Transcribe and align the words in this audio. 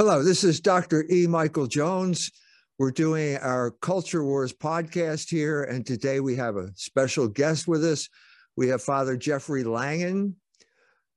Hello, 0.00 0.22
this 0.22 0.44
is 0.44 0.60
Dr. 0.60 1.04
E. 1.10 1.26
Michael 1.26 1.66
Jones. 1.66 2.30
We're 2.78 2.90
doing 2.90 3.36
our 3.36 3.72
Culture 3.82 4.24
Wars 4.24 4.50
podcast 4.50 5.28
here, 5.28 5.64
and 5.64 5.84
today 5.84 6.20
we 6.20 6.34
have 6.36 6.56
a 6.56 6.70
special 6.74 7.28
guest 7.28 7.68
with 7.68 7.84
us. 7.84 8.08
We 8.56 8.68
have 8.68 8.82
Father 8.82 9.14
Jeffrey 9.18 9.62
Langan, 9.62 10.36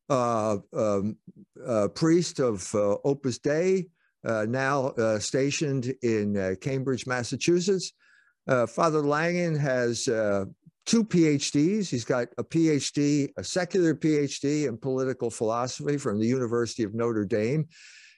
uh, 0.09 0.57
um, 0.73 1.15
uh, 1.65 1.87
priest 1.95 2.41
of 2.41 2.75
uh, 2.75 2.97
Opus 3.05 3.37
Dei, 3.37 3.87
uh, 4.27 4.47
now 4.49 4.87
uh, 4.87 5.17
stationed 5.17 5.93
in 6.01 6.35
uh, 6.35 6.55
Cambridge, 6.59 7.07
Massachusetts. 7.07 7.93
Father 8.67 8.99
Langan 8.99 9.55
has 9.55 10.03
two 10.03 11.05
PhDs. 11.05 11.89
He's 11.89 12.03
got 12.03 12.27
a 12.37 12.43
PhD, 12.43 13.29
a 13.37 13.45
secular 13.45 13.95
PhD 13.95 14.67
in 14.67 14.77
political 14.77 15.29
philosophy 15.29 15.95
from 15.95 16.19
the 16.19 16.27
University 16.27 16.83
of 16.83 16.93
Notre 16.93 17.23
Dame 17.23 17.69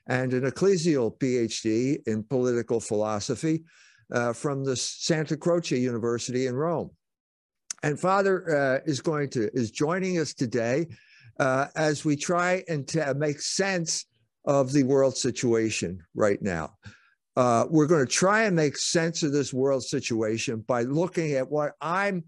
and 0.07 0.33
an 0.33 0.43
ecclesial 0.43 1.17
PhD 1.17 1.97
in 2.07 2.23
political 2.23 2.79
philosophy 2.79 3.63
uh, 4.11 4.33
from 4.33 4.63
the 4.63 4.75
Santa 4.75 5.35
Croce 5.35 5.77
University 5.77 6.47
in 6.47 6.55
Rome. 6.55 6.91
And 7.83 7.99
Father 7.99 8.55
uh, 8.55 8.79
is 8.85 9.01
going 9.01 9.29
to 9.31 9.49
is 9.53 9.71
joining 9.71 10.19
us 10.19 10.33
today 10.33 10.87
uh, 11.39 11.67
as 11.75 12.05
we 12.05 12.15
try 12.15 12.63
and 12.67 12.87
to 12.89 13.13
make 13.15 13.39
sense 13.41 14.05
of 14.45 14.71
the 14.71 14.83
world 14.83 15.17
situation 15.17 15.99
right 16.13 16.41
now. 16.41 16.71
Uh, 17.35 17.65
we're 17.69 17.87
going 17.87 18.05
to 18.05 18.11
try 18.11 18.43
and 18.43 18.55
make 18.55 18.77
sense 18.77 19.21
of 19.23 19.33
this 19.33 19.53
world 19.53 19.83
situation 19.83 20.63
by 20.67 20.83
looking 20.83 21.33
at 21.33 21.49
what 21.49 21.73
I'm 21.81 22.23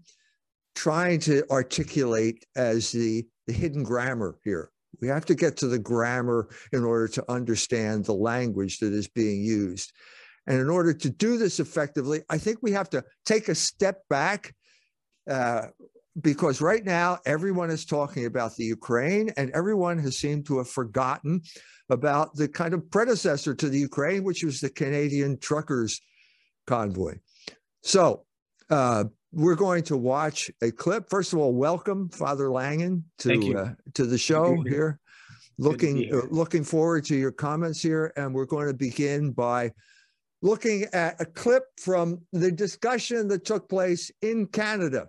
trying 0.74 1.18
to 1.20 1.44
articulate 1.50 2.44
as 2.56 2.92
the, 2.92 3.26
the 3.46 3.52
hidden 3.52 3.82
grammar 3.82 4.38
here 4.44 4.70
we 5.00 5.08
have 5.08 5.24
to 5.26 5.34
get 5.34 5.56
to 5.58 5.68
the 5.68 5.78
grammar 5.78 6.48
in 6.72 6.84
order 6.84 7.08
to 7.08 7.24
understand 7.30 8.04
the 8.04 8.14
language 8.14 8.78
that 8.78 8.92
is 8.92 9.08
being 9.08 9.42
used. 9.42 9.92
And 10.46 10.60
in 10.60 10.70
order 10.70 10.94
to 10.94 11.10
do 11.10 11.36
this 11.36 11.60
effectively, 11.60 12.22
I 12.30 12.38
think 12.38 12.58
we 12.62 12.72
have 12.72 12.88
to 12.90 13.04
take 13.26 13.48
a 13.48 13.54
step 13.54 14.02
back 14.08 14.54
uh, 15.30 15.66
because 16.20 16.60
right 16.60 16.84
now 16.84 17.18
everyone 17.26 17.70
is 17.70 17.84
talking 17.84 18.24
about 18.24 18.56
the 18.56 18.64
Ukraine 18.64 19.30
and 19.36 19.50
everyone 19.50 19.98
has 19.98 20.16
seemed 20.16 20.46
to 20.46 20.58
have 20.58 20.68
forgotten 20.68 21.42
about 21.90 22.34
the 22.34 22.48
kind 22.48 22.74
of 22.74 22.90
predecessor 22.90 23.54
to 23.54 23.68
the 23.68 23.78
Ukraine, 23.78 24.24
which 24.24 24.42
was 24.42 24.60
the 24.60 24.70
Canadian 24.70 25.38
truckers 25.38 26.00
convoy. 26.66 27.18
So, 27.82 28.24
uh, 28.70 29.04
we're 29.32 29.54
going 29.54 29.82
to 29.84 29.96
watch 29.96 30.50
a 30.62 30.70
clip. 30.70 31.08
First 31.08 31.32
of 31.32 31.38
all, 31.38 31.52
welcome 31.52 32.08
Father 32.08 32.50
Langan 32.50 33.04
to 33.18 33.54
uh, 33.56 33.74
to 33.94 34.06
the 34.06 34.18
show 34.18 34.62
here. 34.62 35.00
Looking 35.58 35.96
here. 35.96 36.20
Uh, 36.20 36.26
looking 36.30 36.64
forward 36.64 37.04
to 37.06 37.16
your 37.16 37.32
comments 37.32 37.82
here, 37.82 38.12
and 38.16 38.32
we're 38.32 38.46
going 38.46 38.68
to 38.68 38.74
begin 38.74 39.32
by 39.32 39.72
looking 40.40 40.84
at 40.92 41.20
a 41.20 41.26
clip 41.26 41.64
from 41.80 42.20
the 42.32 42.50
discussion 42.50 43.28
that 43.28 43.44
took 43.44 43.68
place 43.68 44.10
in 44.22 44.46
Canada 44.46 45.08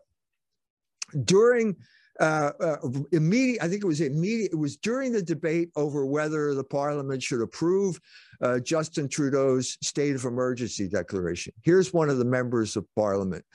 during 1.25 1.75
uh, 2.19 2.51
uh, 2.59 2.77
immediate. 3.11 3.63
I 3.63 3.67
think 3.69 3.83
it 3.83 3.87
was 3.87 4.01
immediate. 4.01 4.51
It 4.51 4.57
was 4.57 4.75
during 4.77 5.11
the 5.13 5.21
debate 5.21 5.69
over 5.75 6.05
whether 6.05 6.53
the 6.55 6.63
Parliament 6.63 7.21
should 7.23 7.41
approve 7.41 7.99
uh, 8.41 8.59
Justin 8.59 9.07
Trudeau's 9.07 9.77
state 9.81 10.15
of 10.15 10.25
emergency 10.25 10.89
declaration. 10.89 11.53
Here's 11.61 11.93
one 11.93 12.09
of 12.09 12.17
the 12.17 12.25
members 12.25 12.75
of 12.75 12.85
Parliament. 12.95 13.45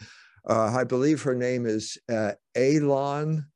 Uh, 0.46 0.72
I 0.76 0.84
believe 0.84 1.22
her 1.22 1.34
name 1.34 1.66
is 1.66 1.98
uh, 2.08 2.32
Aylin. 2.56 3.46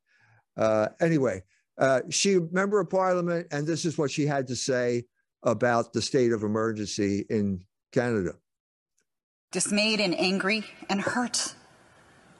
Uh, 0.57 0.87
anyway, 0.99 1.43
uh, 1.77 2.01
she 2.09 2.39
member 2.51 2.79
of 2.79 2.89
parliament, 2.89 3.47
and 3.51 3.67
this 3.67 3.85
is 3.85 3.97
what 3.97 4.11
she 4.11 4.25
had 4.25 4.47
to 4.47 4.55
say 4.55 5.05
about 5.43 5.93
the 5.93 6.01
state 6.01 6.31
of 6.31 6.43
emergency 6.43 7.25
in 7.29 7.63
Canada. 7.91 8.33
Dismayed 9.51 9.99
and 9.99 10.17
angry 10.19 10.65
and 10.89 11.01
hurt, 11.01 11.55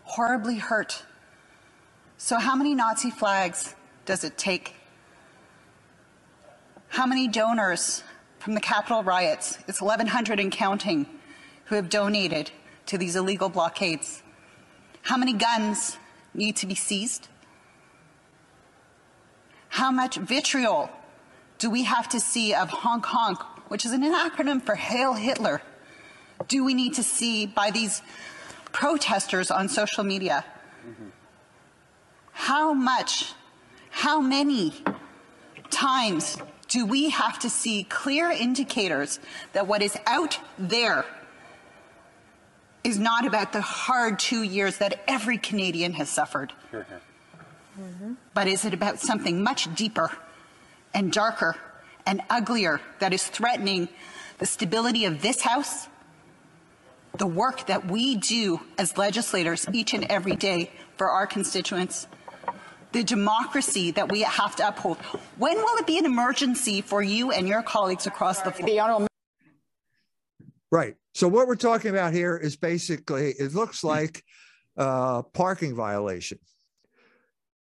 horribly 0.04 0.58
hurt. 0.58 1.04
So, 2.18 2.38
how 2.38 2.56
many 2.56 2.76
Nazi 2.76 3.12
flags 3.12 3.76
does 4.06 4.24
it 4.24 4.38
take? 4.38 4.76
How 6.90 7.06
many 7.06 7.28
donors 7.28 8.04
from 8.40 8.56
the 8.56 8.62
Capitol 8.62 9.04
riots, 9.04 9.60
it's 9.68 9.82
1,100 9.82 10.40
and 10.40 10.52
counting, 10.52 11.06
who 11.66 11.76
have 11.76 11.88
donated 11.88 12.52
to 12.88 12.98
these 12.98 13.16
illegal 13.16 13.48
blockades? 13.48 14.24
How 15.04 15.18
many 15.18 15.34
guns 15.34 15.98
need 16.34 16.56
to 16.58 16.68
be 16.68 16.76
seized? 16.76 17.28
How 19.70 19.92
much 19.92 20.18
vitriol 20.18 20.90
do 21.58 21.70
we 21.70 21.84
have 21.84 22.10
to 22.10 22.20
see 22.20 22.54
of 22.54 22.70
honk 22.70 23.06
honk, 23.06 23.40
which 23.70 23.86
is 23.86 23.92
an 23.92 24.04
acronym 24.04 24.62
for 24.62 24.76
Hail 24.76 25.14
Hitler, 25.14 25.62
do 26.48 26.64
we 26.64 26.74
need 26.74 26.94
to 26.96 27.04
see 27.04 27.46
by 27.46 27.70
these 27.70 28.02
protesters 28.72 29.52
on 29.52 29.68
social 29.68 30.04
media? 30.04 30.46
Mm-hmm. 30.88 31.10
How 32.32 32.74
much, 32.74 33.34
how 33.90 34.22
many 34.22 34.74
times 35.70 36.38
do 36.68 36.86
we 36.86 37.10
have 37.10 37.38
to 37.40 37.50
see 37.50 37.84
clear 37.84 38.32
indicators 38.32 39.20
that 39.54 39.68
what 39.68 39.82
is 39.82 39.98
out 40.06 40.40
there 40.58 41.06
is 42.84 42.98
not 42.98 43.26
about 43.26 43.52
the 43.54 43.62
hard 43.62 44.20
two 44.20 44.44
years 44.44 44.78
that 44.78 45.04
every 45.08 45.38
Canadian 45.38 45.94
has 45.94 46.10
suffered. 46.10 46.54
Mm-hmm. 47.80 48.14
But 48.34 48.48
is 48.48 48.66
it 48.66 48.74
about 48.74 49.00
something 49.00 49.44
much 49.44 49.74
deeper 49.76 50.12
and 50.94 51.12
darker 51.12 51.56
and 52.06 52.22
uglier 52.30 52.82
that 53.00 53.14
is 53.14 53.28
threatening 53.28 53.90
the 54.38 54.46
stability 54.46 55.06
of 55.06 55.22
this 55.22 55.42
House, 55.42 55.88
the 57.18 57.28
work 57.28 57.68
that 57.68 57.88
we 57.90 58.16
do 58.16 58.62
as 58.78 58.98
legislators 58.98 59.66
each 59.74 59.94
and 59.94 60.06
every 60.10 60.36
day 60.36 60.72
for 60.98 61.10
our 61.10 61.28
constituents, 61.28 62.08
the 62.92 63.04
democracy 63.04 63.92
that 63.92 64.10
we 64.12 64.22
have 64.22 64.56
to 64.56 64.68
uphold? 64.68 64.98
When 65.38 65.58
will 65.58 65.78
it 65.78 65.86
be 65.88 65.98
an 65.98 66.06
emergency 66.06 66.82
for 66.82 67.04
you 67.04 67.32
and 67.32 67.48
your 67.48 67.62
colleagues 67.62 68.08
across 68.08 68.42
the 68.42 68.52
floor? 68.52 68.68
Right. 70.72 70.96
So 71.14 71.28
what 71.28 71.48
we're 71.48 71.56
talking 71.56 71.92
about 71.92 72.14
here 72.14 72.38
is 72.38 72.56
basically 72.56 73.32
it 73.40 73.54
looks 73.54 73.84
like 73.84 74.24
a 74.78 75.24
parking 75.34 75.76
violation. 75.76 76.40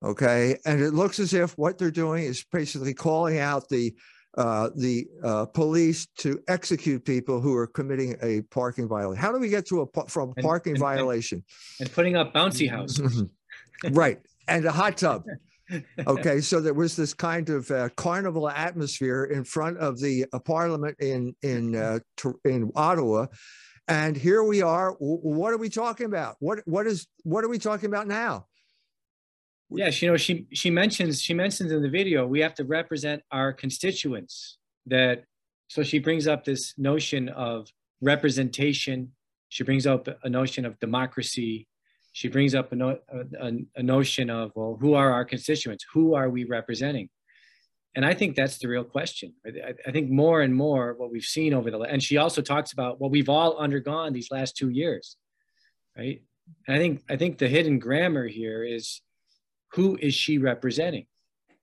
Okay, 0.03 0.57
and 0.65 0.81
it 0.81 0.93
looks 0.93 1.19
as 1.19 1.33
if 1.33 1.57
what 1.57 1.77
they're 1.77 1.91
doing 1.91 2.25
is 2.25 2.43
basically 2.51 2.93
calling 2.93 3.39
out 3.39 3.69
the 3.69 3.93
uh, 4.35 4.69
the 4.75 5.05
uh, 5.23 5.45
police 5.45 6.07
to 6.17 6.39
execute 6.47 7.05
people 7.05 7.39
who 7.39 7.55
are 7.55 7.67
committing 7.67 8.15
a 8.21 8.41
parking 8.43 8.87
violation. 8.87 9.21
How 9.21 9.31
do 9.31 9.39
we 9.39 9.47
get 9.47 9.65
to 9.67 9.81
a 9.81 10.07
from 10.09 10.33
a 10.35 10.41
parking 10.41 10.73
and, 10.73 10.79
violation? 10.79 11.43
And, 11.79 11.87
and 11.87 11.95
putting 11.95 12.15
up 12.15 12.33
bouncy 12.33 12.69
houses. 12.69 13.23
right, 13.91 14.19
and 14.47 14.65
a 14.65 14.71
hot 14.71 14.97
tub. 14.97 15.23
okay, 16.07 16.41
so 16.41 16.61
there 16.61 16.73
was 16.73 16.95
this 16.95 17.13
kind 17.13 17.49
of 17.49 17.69
uh, 17.71 17.89
carnival 17.89 18.49
atmosphere 18.49 19.25
in 19.25 19.43
front 19.43 19.77
of 19.77 19.99
the 19.99 20.25
uh, 20.33 20.39
Parliament 20.39 20.97
in 20.99 21.35
in 21.41 21.75
uh, 21.75 21.99
in 22.45 22.71
Ottawa, 22.75 23.27
and 23.87 24.15
here 24.15 24.43
we 24.43 24.61
are. 24.61 24.91
what 24.99 25.53
are 25.53 25.57
we 25.57 25.69
talking 25.69 26.05
about? 26.05 26.35
What 26.39 26.59
what 26.65 26.87
is 26.87 27.07
what 27.23 27.43
are 27.43 27.49
we 27.49 27.59
talking 27.59 27.87
about 27.87 28.07
now? 28.07 28.47
Yes, 29.69 30.01
you 30.01 30.09
know 30.09 30.17
she 30.17 30.47
she 30.53 30.69
mentions 30.69 31.21
she 31.21 31.33
mentions 31.33 31.71
in 31.71 31.81
the 31.81 31.89
video 31.89 32.27
we 32.27 32.41
have 32.41 32.53
to 32.55 32.63
represent 32.63 33.23
our 33.31 33.53
constituents. 33.53 34.57
That 34.85 35.23
so 35.67 35.83
she 35.83 35.99
brings 35.99 36.27
up 36.27 36.43
this 36.43 36.73
notion 36.77 37.29
of 37.29 37.69
representation. 38.01 39.13
She 39.49 39.63
brings 39.63 39.87
up 39.87 40.07
a 40.23 40.29
notion 40.29 40.65
of 40.65 40.79
democracy 40.79 41.67
she 42.13 42.27
brings 42.27 42.53
up 42.53 42.71
a, 42.71 42.75
no, 42.75 42.99
a, 43.39 43.51
a, 43.75 43.83
notion 43.83 44.29
of, 44.29 44.51
well, 44.55 44.77
who 44.79 44.93
are 44.93 45.11
our 45.11 45.25
constituents? 45.25 45.83
Who 45.93 46.13
are 46.13 46.29
we 46.29 46.45
representing? 46.45 47.09
And 47.95 48.05
I 48.05 48.13
think 48.13 48.35
that's 48.35 48.59
the 48.59 48.67
real 48.67 48.83
question. 48.83 49.33
I, 49.45 49.73
I 49.85 49.91
think 49.91 50.11
more 50.11 50.41
and 50.41 50.55
more 50.55 50.93
what 50.93 51.11
we've 51.11 51.23
seen 51.23 51.55
over 51.55 51.71
the, 51.71 51.79
and 51.79 52.01
she 52.01 52.17
also 52.17 52.41
talks 52.41 52.71
about 52.71 53.01
what 53.01 53.09
we've 53.09 53.29
all 53.29 53.57
undergone 53.57 54.13
these 54.13 54.29
last 54.29 54.55
two 54.55 54.69
years, 54.69 55.17
right? 55.97 56.21
And 56.67 56.77
I 56.77 56.79
think, 56.79 57.01
I 57.09 57.15
think 57.17 57.39
the 57.39 57.47
hidden 57.47 57.79
grammar 57.79 58.27
here 58.27 58.63
is 58.63 59.01
who 59.71 59.97
is 59.99 60.13
she 60.13 60.37
representing? 60.37 61.07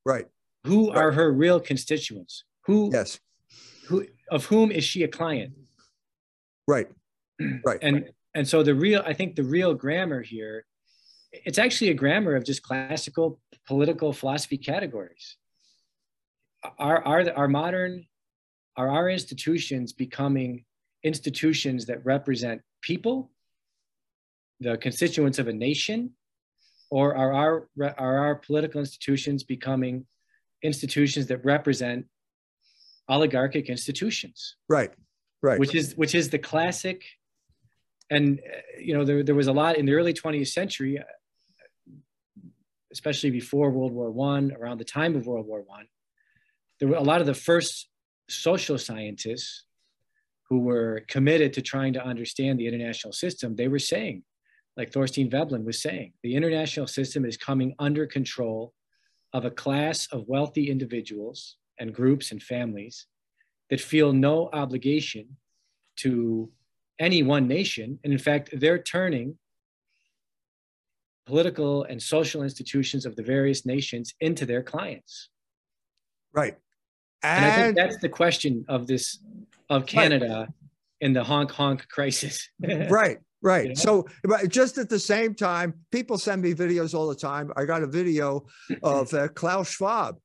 Right. 0.05 0.26
Who 0.67 0.88
right. 0.88 0.99
are 0.99 1.12
her 1.12 1.32
real 1.32 1.61
constituents? 1.61 2.43
Who, 2.67 2.91
yes. 2.93 3.20
Who, 3.87 4.05
of 4.32 4.47
whom 4.47 4.73
is 4.73 4.82
she 4.82 5.05
a 5.05 5.08
client? 5.08 5.52
Right. 6.67 6.88
Right. 7.64 7.79
And, 7.82 8.11
and 8.34 8.46
so 8.46 8.62
the 8.62 8.74
real 8.74 9.02
i 9.06 9.12
think 9.12 9.36
the 9.36 9.42
real 9.42 9.74
grammar 9.74 10.22
here 10.22 10.64
it's 11.32 11.58
actually 11.58 11.90
a 11.90 11.94
grammar 11.94 12.34
of 12.34 12.44
just 12.44 12.62
classical 12.62 13.40
political 13.66 14.12
philosophy 14.12 14.58
categories 14.58 15.36
are 16.78 17.02
are 17.04 17.30
our 17.36 17.48
modern 17.48 18.04
are 18.76 18.88
our 18.88 19.08
institutions 19.08 19.92
becoming 19.92 20.64
institutions 21.02 21.86
that 21.86 22.04
represent 22.04 22.60
people 22.82 23.30
the 24.60 24.76
constituents 24.76 25.38
of 25.38 25.48
a 25.48 25.52
nation 25.52 26.10
or 26.90 27.16
are 27.16 27.32
our 27.32 27.68
are 27.98 28.18
our 28.18 28.34
political 28.34 28.80
institutions 28.80 29.42
becoming 29.42 30.04
institutions 30.62 31.26
that 31.28 31.42
represent 31.44 32.06
oligarchic 33.08 33.68
institutions. 33.68 34.56
Right. 34.68 34.90
Right. 35.42 35.58
Which 35.58 35.74
is 35.74 35.96
which 35.96 36.14
is 36.14 36.30
the 36.30 36.38
classic. 36.38 37.04
And 38.10 38.40
uh, 38.40 38.58
you 38.78 38.94
know 38.94 39.04
there, 39.04 39.22
there 39.22 39.34
was 39.34 39.46
a 39.46 39.52
lot 39.52 39.76
in 39.76 39.86
the 39.86 39.94
early 39.94 40.12
20th 40.12 40.48
century, 40.48 40.98
uh, 40.98 41.02
especially 42.92 43.30
before 43.30 43.70
World 43.70 43.92
War 43.92 44.10
One, 44.10 44.52
around 44.58 44.78
the 44.78 44.84
time 44.84 45.16
of 45.16 45.26
World 45.26 45.46
War 45.46 45.62
One. 45.62 45.86
There 46.78 46.88
were 46.88 46.96
a 46.96 47.02
lot 47.02 47.20
of 47.20 47.26
the 47.26 47.34
first 47.34 47.88
social 48.28 48.78
scientists 48.78 49.64
who 50.48 50.60
were 50.60 51.04
committed 51.06 51.52
to 51.52 51.62
trying 51.62 51.92
to 51.92 52.04
understand 52.04 52.58
the 52.58 52.66
international 52.66 53.12
system. 53.12 53.54
They 53.54 53.68
were 53.68 53.78
saying, 53.78 54.24
like 54.76 54.92
Thorstein 54.92 55.30
Veblen 55.30 55.64
was 55.64 55.80
saying, 55.80 56.12
the 56.22 56.34
international 56.34 56.88
system 56.88 57.24
is 57.24 57.36
coming 57.36 57.74
under 57.78 58.06
control 58.06 58.74
of 59.32 59.44
a 59.44 59.50
class 59.50 60.08
of 60.10 60.26
wealthy 60.26 60.68
individuals 60.68 61.56
and 61.78 61.94
groups 61.94 62.32
and 62.32 62.42
families 62.42 63.06
that 63.70 63.80
feel 63.80 64.12
no 64.12 64.50
obligation 64.52 65.36
to 65.96 66.50
any 67.00 67.23
one 67.23 67.49
nation. 67.49 67.99
And 68.05 68.12
in 68.12 68.19
fact, 68.19 68.50
they're 68.52 68.79
turning 68.79 69.37
political 71.26 71.85
and 71.85 72.00
social 72.00 72.43
institutions 72.43 73.06
of 73.06 73.17
the 73.17 73.23
various 73.23 73.67
nations 73.67 74.14
into 74.20 74.47
their 74.47 74.62
clients. 74.62 75.31
Right. 76.32 76.56
And, 77.23 77.44
and 77.44 77.52
I 77.52 77.56
think 77.56 77.76
that's 77.76 77.99
the 77.99 78.08
question 78.08 78.64
of 78.69 78.87
this 78.87 79.19
of 79.69 79.87
Canada 79.87 80.47
right. 80.47 80.49
in 81.00 81.12
the 81.12 81.25
honk 81.25 81.50
honk 81.50 81.88
crisis. 81.88 82.49
right. 82.91 83.19
Right. 83.43 83.76
So, 83.79 84.06
but 84.25 84.49
just 84.50 84.76
at 84.76 84.91
the 84.91 84.99
same 84.99 85.35
time, 85.35 85.73
people 85.91 86.19
send 86.19 86.43
me 86.43 86.52
videos 86.52 86.94
all 86.94 87.08
the 87.08 87.14
time. 87.14 87.50
I 87.56 87.64
got 87.64 87.82
a 87.82 87.87
video 87.87 88.44
of 88.82 89.12
uh, 89.14 89.29
Klaus 89.29 89.70
Schwab 89.70 90.19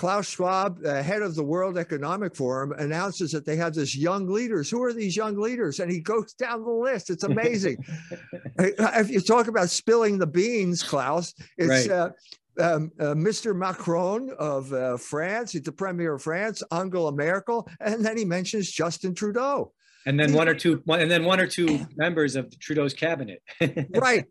Klaus 0.00 0.30
Schwab, 0.30 0.80
uh, 0.86 1.02
head 1.02 1.20
of 1.20 1.34
the 1.34 1.44
World 1.44 1.76
Economic 1.76 2.34
Forum, 2.34 2.72
announces 2.78 3.32
that 3.32 3.44
they 3.44 3.56
have 3.56 3.74
this 3.74 3.94
young 3.94 4.26
leaders. 4.26 4.70
Who 4.70 4.82
are 4.82 4.94
these 4.94 5.14
young 5.14 5.36
leaders? 5.36 5.78
And 5.78 5.92
he 5.92 6.00
goes 6.00 6.32
down 6.32 6.64
the 6.64 6.70
list. 6.70 7.10
It's 7.10 7.24
amazing. 7.24 7.84
if 8.58 9.10
you 9.10 9.20
talk 9.20 9.48
about 9.48 9.68
spilling 9.68 10.16
the 10.16 10.26
beans, 10.26 10.82
Klaus, 10.82 11.34
it's 11.58 11.86
right. 11.86 11.90
uh, 11.90 12.10
um, 12.58 12.90
uh, 12.98 13.12
Mr. 13.12 13.54
Macron 13.54 14.30
of 14.38 14.72
uh, 14.72 14.96
France, 14.96 15.52
he's 15.52 15.64
the 15.64 15.72
premier 15.72 16.14
of 16.14 16.22
France, 16.22 16.62
Angela 16.72 17.12
Merkel, 17.12 17.68
and 17.78 18.02
then 18.02 18.16
he 18.16 18.24
mentions 18.24 18.70
Justin 18.70 19.14
Trudeau. 19.14 19.70
And 20.06 20.18
then 20.18 20.32
one 20.32 20.48
or 20.48 20.54
two, 20.54 20.80
one, 20.86 21.00
and 21.00 21.10
then 21.10 21.26
one 21.26 21.40
or 21.40 21.46
two 21.46 21.86
members 21.96 22.36
of 22.36 22.58
Trudeau's 22.58 22.94
cabinet. 22.94 23.42
right. 23.90 24.24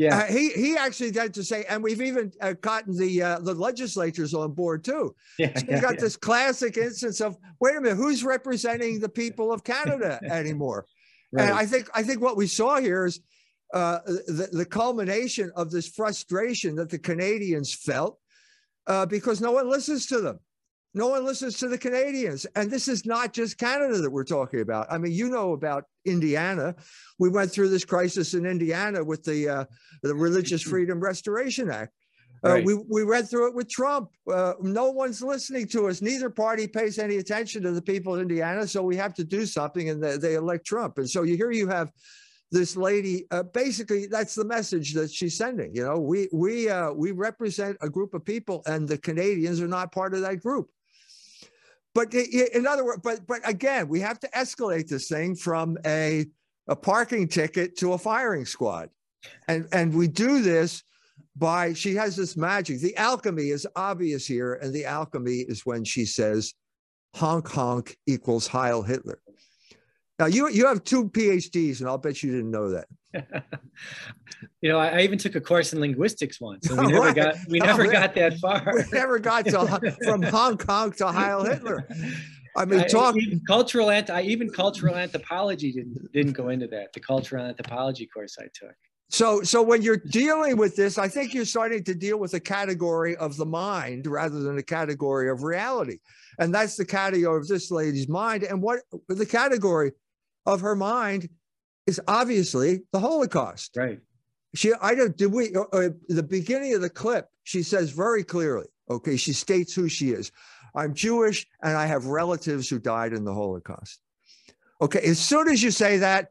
Yeah, 0.00 0.16
uh, 0.16 0.26
he 0.32 0.48
he 0.52 0.78
actually 0.78 1.12
had 1.12 1.34
to 1.34 1.44
say, 1.44 1.66
and 1.68 1.82
we've 1.82 2.00
even 2.00 2.32
uh, 2.40 2.54
gotten 2.62 2.96
the 2.96 3.22
uh, 3.22 3.38
the 3.40 3.52
legislatures 3.52 4.32
on 4.32 4.52
board 4.52 4.82
too. 4.82 5.14
Yeah, 5.38 5.54
so 5.54 5.66
yeah, 5.68 5.78
got 5.78 5.94
yeah. 5.96 6.00
this 6.00 6.16
classic 6.16 6.78
instance 6.78 7.20
of 7.20 7.36
wait 7.60 7.76
a 7.76 7.82
minute, 7.82 7.96
who's 7.96 8.24
representing 8.24 8.98
the 8.98 9.10
people 9.10 9.52
of 9.52 9.62
Canada 9.62 10.18
anymore? 10.30 10.86
right. 11.32 11.50
And 11.50 11.52
I 11.52 11.66
think 11.66 11.90
I 11.92 12.02
think 12.02 12.22
what 12.22 12.38
we 12.38 12.46
saw 12.46 12.80
here 12.80 13.04
is 13.04 13.20
uh, 13.74 13.98
the 14.06 14.48
the 14.50 14.64
culmination 14.64 15.52
of 15.54 15.70
this 15.70 15.88
frustration 15.88 16.76
that 16.76 16.88
the 16.88 16.98
Canadians 16.98 17.74
felt 17.74 18.18
uh, 18.86 19.04
because 19.04 19.42
no 19.42 19.52
one 19.52 19.68
listens 19.68 20.06
to 20.06 20.22
them. 20.22 20.40
No 20.92 21.08
one 21.08 21.24
listens 21.24 21.56
to 21.58 21.68
the 21.68 21.78
Canadians. 21.78 22.46
And 22.56 22.70
this 22.70 22.88
is 22.88 23.06
not 23.06 23.32
just 23.32 23.58
Canada 23.58 23.98
that 23.98 24.10
we're 24.10 24.24
talking 24.24 24.60
about. 24.60 24.86
I 24.90 24.98
mean, 24.98 25.12
you 25.12 25.28
know 25.28 25.52
about 25.52 25.84
Indiana. 26.04 26.74
We 27.18 27.28
went 27.28 27.52
through 27.52 27.68
this 27.68 27.84
crisis 27.84 28.34
in 28.34 28.44
Indiana 28.44 29.04
with 29.04 29.22
the, 29.22 29.48
uh, 29.48 29.64
the 30.02 30.14
Religious 30.14 30.62
Freedom 30.62 30.98
Restoration 30.98 31.70
Act. 31.70 31.92
Uh, 32.42 32.54
right. 32.54 32.64
we, 32.64 32.74
we 32.88 33.02
read 33.02 33.28
through 33.28 33.48
it 33.48 33.54
with 33.54 33.68
Trump. 33.68 34.10
Uh, 34.32 34.54
no 34.60 34.90
one's 34.90 35.22
listening 35.22 35.66
to 35.68 35.88
us. 35.88 36.00
Neither 36.00 36.30
party 36.30 36.66
pays 36.66 36.98
any 36.98 37.18
attention 37.18 37.62
to 37.62 37.70
the 37.70 37.82
people 37.82 38.14
of 38.14 38.22
Indiana. 38.22 38.66
So 38.66 38.82
we 38.82 38.96
have 38.96 39.14
to 39.14 39.24
do 39.24 39.44
something, 39.44 39.90
and 39.90 40.02
they, 40.02 40.16
they 40.16 40.34
elect 40.34 40.66
Trump. 40.66 40.98
And 40.98 41.08
so 41.08 41.22
you, 41.22 41.36
here 41.36 41.50
you 41.50 41.68
have 41.68 41.92
this 42.50 42.76
lady 42.76 43.26
uh, 43.30 43.44
basically 43.44 44.06
that's 44.06 44.34
the 44.34 44.44
message 44.44 44.92
that 44.92 45.08
she's 45.08 45.36
sending 45.36 45.72
you 45.72 45.84
know 45.84 46.00
we 46.00 46.28
we 46.32 46.68
uh, 46.68 46.90
we 46.90 47.12
represent 47.12 47.76
a 47.80 47.88
group 47.88 48.12
of 48.12 48.24
people 48.24 48.60
and 48.66 48.88
the 48.88 48.98
canadians 48.98 49.60
are 49.60 49.68
not 49.68 49.92
part 49.92 50.14
of 50.14 50.20
that 50.20 50.40
group 50.40 50.68
but 51.94 52.14
in 52.14 52.66
other 52.66 52.84
words, 52.84 53.00
but 53.02 53.26
but 53.26 53.40
again, 53.48 53.88
we 53.88 54.00
have 54.00 54.20
to 54.20 54.28
escalate 54.28 54.88
this 54.88 55.08
thing 55.08 55.34
from 55.34 55.76
a 55.84 56.26
a 56.68 56.76
parking 56.76 57.26
ticket 57.26 57.76
to 57.78 57.94
a 57.94 57.98
firing 57.98 58.44
squad, 58.44 58.90
and 59.48 59.66
and 59.72 59.92
we 59.94 60.06
do 60.06 60.40
this 60.40 60.82
by 61.36 61.72
she 61.72 61.94
has 61.94 62.16
this 62.16 62.36
magic. 62.36 62.80
The 62.80 62.96
alchemy 62.96 63.48
is 63.48 63.66
obvious 63.76 64.26
here, 64.26 64.54
and 64.54 64.72
the 64.72 64.84
alchemy 64.84 65.44
is 65.48 65.66
when 65.66 65.84
she 65.84 66.04
says, 66.04 66.54
"Honk 67.16 67.48
honk 67.48 67.96
equals 68.06 68.46
Heil 68.46 68.82
Hitler." 68.82 69.20
Now 70.20 70.26
you 70.26 70.50
you 70.50 70.66
have 70.66 70.84
two 70.84 71.08
PhDs, 71.08 71.80
and 71.80 71.88
I'll 71.88 71.96
bet 71.96 72.22
you 72.22 72.30
didn't 72.30 72.50
know 72.50 72.68
that. 72.68 72.86
you 74.60 74.68
know, 74.68 74.78
I, 74.78 74.88
I, 74.88 75.00
even 75.00 75.16
took 75.16 75.34
a 75.34 75.40
course 75.40 75.72
in 75.72 75.80
linguistics 75.80 76.38
once, 76.38 76.68
and 76.68 76.78
we 76.78 76.86
never 76.92 77.06
right. 77.06 77.16
got 77.16 77.36
we 77.48 77.58
never 77.58 77.90
got 77.90 78.14
that 78.16 78.38
far. 78.38 78.62
We 78.74 78.82
never 78.92 79.18
got 79.18 79.46
to 79.46 79.96
from 80.04 80.22
Hong 80.22 80.58
Kong 80.58 80.92
to 80.92 81.06
Heil 81.06 81.42
Hitler. 81.44 81.88
I 82.54 82.66
mean, 82.66 82.86
talk 82.86 83.16
even 83.16 83.40
cultural 83.46 83.90
anti 83.90 84.20
even 84.20 84.50
cultural 84.50 84.94
anthropology 84.94 85.72
didn't 85.72 86.12
didn't 86.12 86.32
go 86.34 86.50
into 86.50 86.66
that. 86.66 86.92
The 86.92 87.00
cultural 87.00 87.46
anthropology 87.46 88.06
course 88.06 88.36
I 88.38 88.48
took. 88.52 88.74
So, 89.12 89.42
so 89.42 89.60
when 89.60 89.82
you're 89.82 89.96
dealing 89.96 90.56
with 90.56 90.76
this, 90.76 90.96
I 90.96 91.08
think 91.08 91.34
you're 91.34 91.44
starting 91.44 91.82
to 91.82 91.94
deal 91.96 92.18
with 92.18 92.34
a 92.34 92.40
category 92.40 93.16
of 93.16 93.36
the 93.36 93.44
mind 93.44 94.06
rather 94.06 94.38
than 94.38 94.56
a 94.56 94.62
category 94.62 95.28
of 95.30 95.42
reality, 95.42 95.98
and 96.38 96.54
that's 96.54 96.76
the 96.76 96.84
category 96.84 97.38
of 97.40 97.48
this 97.48 97.72
lady's 97.72 98.08
mind. 98.08 98.44
And 98.44 98.62
what 98.62 98.80
the 99.08 99.26
category 99.26 99.92
of 100.46 100.60
her 100.60 100.76
mind 100.76 101.28
is 101.86 102.00
obviously 102.06 102.82
the 102.92 103.00
Holocaust. 103.00 103.76
Right. 103.76 104.00
She, 104.54 104.72
I 104.80 104.94
don't, 104.94 105.16
did 105.16 105.32
we, 105.32 105.54
uh, 105.54 105.62
uh, 105.72 105.88
the 106.08 106.22
beginning 106.22 106.74
of 106.74 106.80
the 106.80 106.90
clip, 106.90 107.28
she 107.44 107.62
says 107.62 107.90
very 107.90 108.24
clearly, 108.24 108.66
okay, 108.90 109.16
she 109.16 109.32
states 109.32 109.74
who 109.74 109.88
she 109.88 110.10
is. 110.10 110.32
I'm 110.74 110.94
Jewish 110.94 111.46
and 111.62 111.76
I 111.76 111.86
have 111.86 112.06
relatives 112.06 112.68
who 112.68 112.78
died 112.78 113.12
in 113.12 113.24
the 113.24 113.34
Holocaust. 113.34 114.00
Okay, 114.80 115.00
as 115.00 115.18
soon 115.18 115.48
as 115.48 115.62
you 115.62 115.70
say 115.70 115.98
that, 115.98 116.28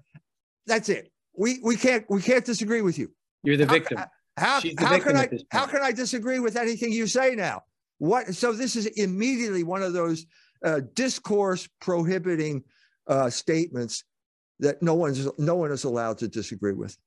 that's 0.65 0.89
it. 0.89 1.11
We, 1.37 1.59
we 1.63 1.75
can't, 1.75 2.05
we 2.09 2.21
can't 2.21 2.43
disagree 2.43 2.81
with 2.81 2.97
you. 2.97 3.11
You're 3.43 3.57
the 3.57 3.65
victim. 3.65 3.99
How, 4.37 4.61
how, 4.61 4.61
how 4.77 4.99
can 4.99 5.15
I, 5.15 5.29
how 5.51 5.65
can 5.65 5.81
I 5.81 5.91
disagree 5.91 6.39
with 6.39 6.55
anything 6.55 6.91
you 6.91 7.07
say 7.07 7.35
now? 7.35 7.63
What, 7.99 8.33
so 8.33 8.53
this 8.53 8.75
is 8.75 8.85
immediately 8.85 9.63
one 9.63 9.83
of 9.83 9.93
those 9.93 10.25
uh, 10.65 10.81
discourse 10.93 11.67
prohibiting 11.79 12.63
uh, 13.09 13.29
statements 13.29 14.03
that 14.59 14.81
no 14.81 14.93
one's 14.93 15.27
no 15.37 15.55
one 15.55 15.71
is 15.71 15.83
allowed 15.83 16.17
to 16.19 16.27
disagree 16.27 16.73
with. 16.73 16.97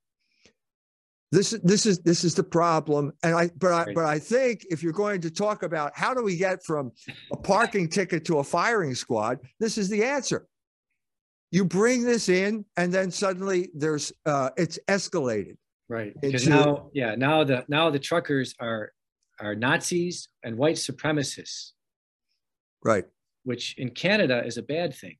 This, 1.31 1.49
this 1.63 1.87
is 1.87 1.99
this 1.99 2.23
is 2.23 2.35
the 2.35 2.43
problem, 2.43 3.11
and 3.23 3.33
I 3.33 3.49
but 3.57 3.73
I 3.73 3.93
but 3.93 4.05
I 4.05 4.19
think 4.19 4.65
if 4.69 4.83
you're 4.83 4.93
going 4.93 5.21
to 5.21 5.31
talk 5.31 5.63
about 5.63 5.91
how 5.95 6.13
do 6.13 6.21
we 6.21 6.37
get 6.37 6.63
from 6.63 6.91
a 7.31 7.37
parking 7.37 7.89
ticket 7.89 8.23
to 8.25 8.37
a 8.37 8.43
firing 8.43 8.93
squad, 8.93 9.39
this 9.59 9.79
is 9.79 9.89
the 9.89 10.03
answer. 10.03 10.45
You 11.49 11.65
bring 11.65 12.03
this 12.03 12.29
in, 12.29 12.65
and 12.77 12.93
then 12.93 13.09
suddenly 13.09 13.69
there's 13.73 14.13
uh, 14.27 14.51
it's 14.57 14.77
escalated. 14.87 15.57
Right. 15.89 16.13
Because 16.21 16.47
now, 16.47 16.89
yeah, 16.93 17.15
now 17.15 17.43
the 17.43 17.65
now 17.67 17.89
the 17.89 17.99
truckers 17.99 18.53
are 18.59 18.91
are 19.39 19.55
Nazis 19.55 20.29
and 20.43 20.55
white 20.55 20.75
supremacists. 20.75 21.71
Right. 22.83 23.05
Which 23.43 23.75
in 23.79 23.89
Canada 23.89 24.43
is 24.45 24.57
a 24.57 24.63
bad 24.63 24.93
thing. 24.93 25.17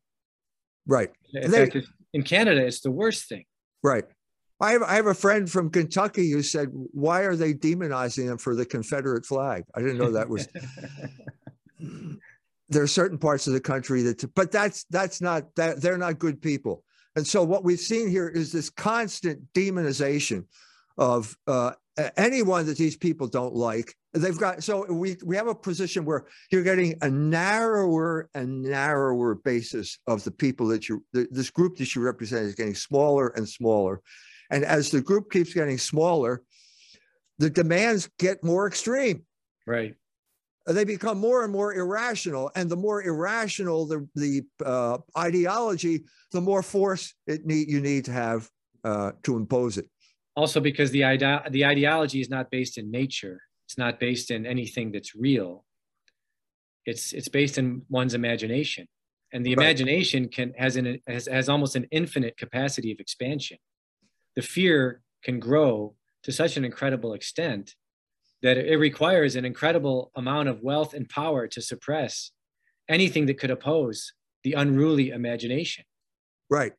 Right. 0.85 1.09
In 1.33 1.51
they, 1.51 1.71
in 2.13 2.23
Canada, 2.23 2.65
it's 2.65 2.81
the 2.81 2.91
worst 2.91 3.27
thing. 3.27 3.45
Right. 3.81 4.05
I 4.59 4.71
have, 4.71 4.83
I 4.83 4.95
have 4.95 5.07
a 5.07 5.13
friend 5.13 5.49
from 5.49 5.69
Kentucky 5.69 6.31
who 6.31 6.41
said, 6.41 6.69
Why 6.71 7.21
are 7.21 7.35
they 7.35 7.53
demonizing 7.53 8.27
them 8.27 8.37
for 8.37 8.55
the 8.55 8.65
Confederate 8.65 9.25
flag? 9.25 9.63
I 9.75 9.81
didn't 9.81 9.97
know 9.97 10.11
that 10.11 10.29
was. 10.29 10.47
there 12.69 12.83
are 12.83 12.87
certain 12.87 13.17
parts 13.17 13.47
of 13.47 13.53
the 13.53 13.59
country 13.59 14.03
that, 14.03 14.33
but 14.35 14.51
that's 14.51 14.85
that's 14.85 15.21
not 15.21 15.53
that 15.55 15.81
they're 15.81 15.97
not 15.97 16.19
good 16.19 16.41
people. 16.41 16.83
And 17.15 17.27
so 17.27 17.43
what 17.43 17.63
we've 17.63 17.79
seen 17.79 18.09
here 18.09 18.27
is 18.27 18.51
this 18.51 18.69
constant 18.69 19.41
demonization 19.53 20.45
of 20.97 21.35
uh, 21.47 21.73
anyone 22.17 22.65
that 22.65 22.77
these 22.77 22.97
people 22.97 23.27
don't 23.27 23.53
like 23.53 23.93
they've 24.13 24.37
got 24.37 24.63
so 24.63 24.85
we 24.91 25.17
we 25.23 25.35
have 25.35 25.47
a 25.47 25.55
position 25.55 26.05
where 26.05 26.25
you're 26.51 26.63
getting 26.63 26.95
a 27.01 27.09
narrower 27.09 28.29
and 28.33 28.61
narrower 28.61 29.35
basis 29.35 29.99
of 30.07 30.23
the 30.23 30.31
people 30.31 30.67
that 30.67 30.87
you 30.87 31.03
the, 31.13 31.27
this 31.31 31.49
group 31.49 31.77
that 31.77 31.93
you 31.95 32.01
represent 32.01 32.45
is 32.45 32.55
getting 32.55 32.75
smaller 32.75 33.29
and 33.29 33.47
smaller. 33.47 34.01
And 34.51 34.63
as 34.63 34.91
the 34.91 35.01
group 35.01 35.31
keeps 35.31 35.53
getting 35.53 35.77
smaller 35.77 36.43
the 37.39 37.49
demands 37.49 38.09
get 38.19 38.43
more 38.43 38.67
extreme. 38.67 39.23
Right. 39.65 39.95
They 40.67 40.85
become 40.85 41.17
more 41.17 41.43
and 41.43 41.51
more 41.51 41.73
irrational. 41.73 42.51
And 42.55 42.69
the 42.69 42.77
more 42.77 43.03
irrational 43.03 43.87
the 43.87 44.07
the 44.15 44.43
uh, 44.63 44.99
ideology 45.17 46.05
the 46.31 46.41
more 46.41 46.63
force 46.63 47.13
it 47.27 47.45
need 47.45 47.69
you 47.69 47.81
need 47.81 48.05
to 48.05 48.11
have 48.11 48.49
uh, 48.83 49.11
to 49.23 49.37
impose 49.37 49.77
it 49.77 49.87
also 50.35 50.59
because 50.59 50.91
the 50.91 51.03
ide- 51.03 51.51
the 51.51 51.65
ideology 51.65 52.19
is 52.21 52.29
not 52.29 52.49
based 52.49 52.77
in 52.77 52.91
nature. 52.91 53.41
It's 53.65 53.77
not 53.77 53.99
based 53.99 54.31
in 54.31 54.45
anything 54.45 54.91
that's 54.91 55.15
real. 55.15 55.65
It's 56.85 57.13
it's 57.13 57.29
based 57.29 57.57
in 57.57 57.83
one's 57.89 58.13
imagination. 58.13 58.87
And 59.31 59.45
the 59.45 59.55
Right. 59.55 59.63
imagination 59.65 60.29
can 60.29 60.53
has 60.57 60.75
an 60.75 60.99
has, 61.07 61.27
has 61.27 61.49
almost 61.49 61.75
an 61.75 61.87
infinite 61.91 62.37
capacity 62.37 62.91
of 62.91 62.99
expansion. 62.99 63.57
The 64.35 64.41
fear 64.41 65.01
can 65.23 65.39
grow 65.39 65.95
to 66.23 66.31
such 66.31 66.57
an 66.57 66.65
incredible 66.65 67.13
extent 67.13 67.75
that 68.41 68.57
it 68.57 68.77
requires 68.77 69.35
an 69.35 69.45
incredible 69.45 70.11
amount 70.15 70.49
of 70.49 70.61
wealth 70.61 70.93
and 70.93 71.07
power 71.07 71.47
to 71.47 71.61
suppress 71.61 72.31
anything 72.89 73.25
that 73.27 73.35
could 73.39 73.51
oppose 73.51 74.13
the 74.43 74.53
unruly 74.53 75.09
imagination. 75.09 75.85
Right, 76.49 76.73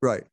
right. 0.00 0.24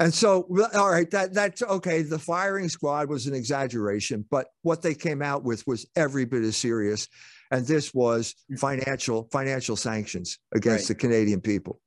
And 0.00 0.12
so, 0.12 0.48
all 0.74 0.90
right, 0.90 1.08
that 1.12 1.32
that's 1.32 1.62
okay. 1.62 2.02
The 2.02 2.18
firing 2.18 2.68
squad 2.68 3.08
was 3.08 3.26
an 3.26 3.34
exaggeration, 3.34 4.24
but 4.28 4.48
what 4.62 4.82
they 4.82 4.94
came 4.94 5.22
out 5.22 5.44
with 5.44 5.64
was 5.66 5.86
every 5.94 6.24
bit 6.24 6.42
as 6.42 6.56
serious, 6.56 7.06
and 7.52 7.64
this 7.64 7.94
was 7.94 8.34
financial 8.58 9.28
financial 9.30 9.76
sanctions 9.76 10.38
against 10.52 10.88
Right. 10.88 10.88
the 10.88 10.94
Canadian 10.96 11.40
people. 11.40 11.80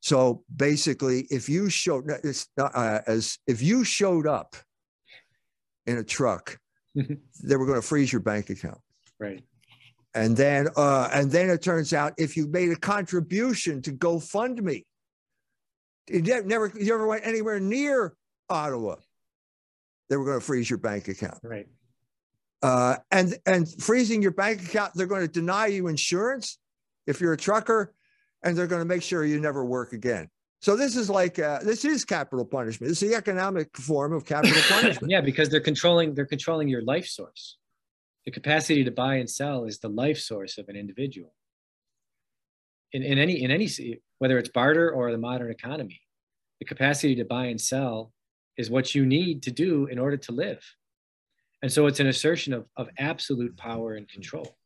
So 0.00 0.44
basically, 0.54 1.26
if 1.30 1.48
you 1.48 1.70
showed 1.70 2.10
it's 2.22 2.46
not, 2.56 2.72
uh, 2.74 3.00
as 3.06 3.38
if 3.48 3.62
you 3.62 3.82
showed 3.84 4.26
up 4.28 4.54
in 5.86 5.96
a 5.98 6.04
truck, 6.04 6.58
they 6.94 7.56
were 7.56 7.66
going 7.66 7.80
to 7.80 7.86
freeze 7.86 8.12
your 8.12 8.20
bank 8.20 8.50
account. 8.50 8.78
right 9.18 9.42
And 10.14 10.36
then, 10.36 10.68
uh, 10.76 11.08
and 11.12 11.30
then 11.30 11.50
it 11.50 11.62
turns 11.62 11.92
out 11.92 12.12
if 12.16 12.36
you 12.36 12.46
made 12.46 12.70
a 12.70 12.76
contribution 12.76 13.82
to 13.82 13.92
GoFundMe, 13.92 14.84
you 16.08 16.22
never, 16.22 16.72
you 16.74 16.86
never 16.86 17.06
went 17.06 17.26
anywhere 17.26 17.60
near 17.60 18.14
Ottawa, 18.48 18.96
they 20.08 20.16
were 20.16 20.24
going 20.24 20.38
to 20.38 20.44
freeze 20.44 20.68
your 20.68 20.78
bank 20.78 21.08
account. 21.08 21.38
right 21.42 21.66
Uh, 22.62 22.96
and 23.10 23.36
and 23.46 23.68
freezing 23.82 24.22
your 24.22 24.30
bank 24.30 24.62
account, 24.62 24.92
they're 24.94 25.06
going 25.06 25.26
to 25.26 25.32
deny 25.32 25.66
you 25.66 25.88
insurance 25.88 26.58
if 27.06 27.20
you're 27.20 27.34
a 27.34 27.36
trucker, 27.36 27.94
and 28.42 28.56
they're 28.56 28.66
going 28.66 28.80
to 28.80 28.88
make 28.88 29.02
sure 29.02 29.24
you 29.24 29.40
never 29.40 29.64
work 29.64 29.92
again. 29.92 30.28
So 30.60 30.76
this 30.76 30.96
is 30.96 31.10
like 31.10 31.38
uh, 31.38 31.58
this 31.62 31.84
is 31.84 32.04
capital 32.04 32.44
punishment. 32.44 32.88
This 32.88 33.02
is 33.02 33.10
the 33.10 33.16
economic 33.16 33.76
form 33.76 34.12
of 34.14 34.24
capital 34.24 34.62
punishment. 34.68 35.10
yeah 35.10 35.20
because 35.20 35.50
they're 35.50 35.60
controlling 35.60 36.14
they're 36.14 36.26
controlling 36.26 36.68
your 36.68 36.82
life 36.82 37.06
source 37.06 37.58
the 38.24 38.30
capacity 38.30 38.84
to 38.84 38.90
buy 38.90 39.16
and 39.16 39.28
sell 39.28 39.64
is 39.64 39.78
the 39.78 39.88
life 39.88 40.18
source 40.18 40.56
of 40.56 40.68
an 40.68 40.76
individual 40.76 41.34
in, 42.92 43.02
in 43.02 43.18
any 43.18 43.42
in 43.42 43.50
any 43.50 43.68
whether 44.24 44.38
it's 44.38 44.48
barter 44.48 44.90
or 44.90 45.12
the 45.12 45.18
modern 45.18 45.50
economy 45.50 46.00
the 46.58 46.64
capacity 46.64 47.14
to 47.14 47.26
buy 47.26 47.44
and 47.52 47.60
sell 47.60 48.10
is 48.56 48.70
what 48.70 48.94
you 48.94 49.04
need 49.04 49.42
to 49.42 49.50
do 49.50 49.84
in 49.92 49.98
order 49.98 50.16
to 50.16 50.32
live 50.32 50.62
and 51.60 51.70
so 51.70 51.86
it's 51.86 52.00
an 52.00 52.06
assertion 52.06 52.54
of, 52.54 52.64
of 52.78 52.88
absolute 52.98 53.54
power 53.58 53.96
and 53.96 54.08
control 54.08 54.56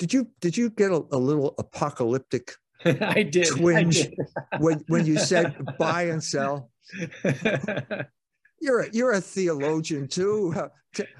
Did 0.00 0.12
you 0.12 0.22
did 0.40 0.56
you 0.56 0.70
get 0.70 0.90
a, 0.90 1.00
a 1.12 1.20
little 1.28 1.54
apocalyptic 1.58 2.56
i 2.84 3.22
did 3.22 3.46
I 3.46 3.56
Twinge. 3.56 3.98
did. 4.02 4.18
when 4.58 4.82
when 4.88 5.06
you 5.06 5.16
said 5.16 5.54
buy 5.78 6.02
and 6.12 6.20
sell? 6.34 6.70
You're 8.62 8.80
a, 8.80 8.88
you're 8.92 9.12
a 9.12 9.20
theologian 9.22 10.06
too. 10.06 10.54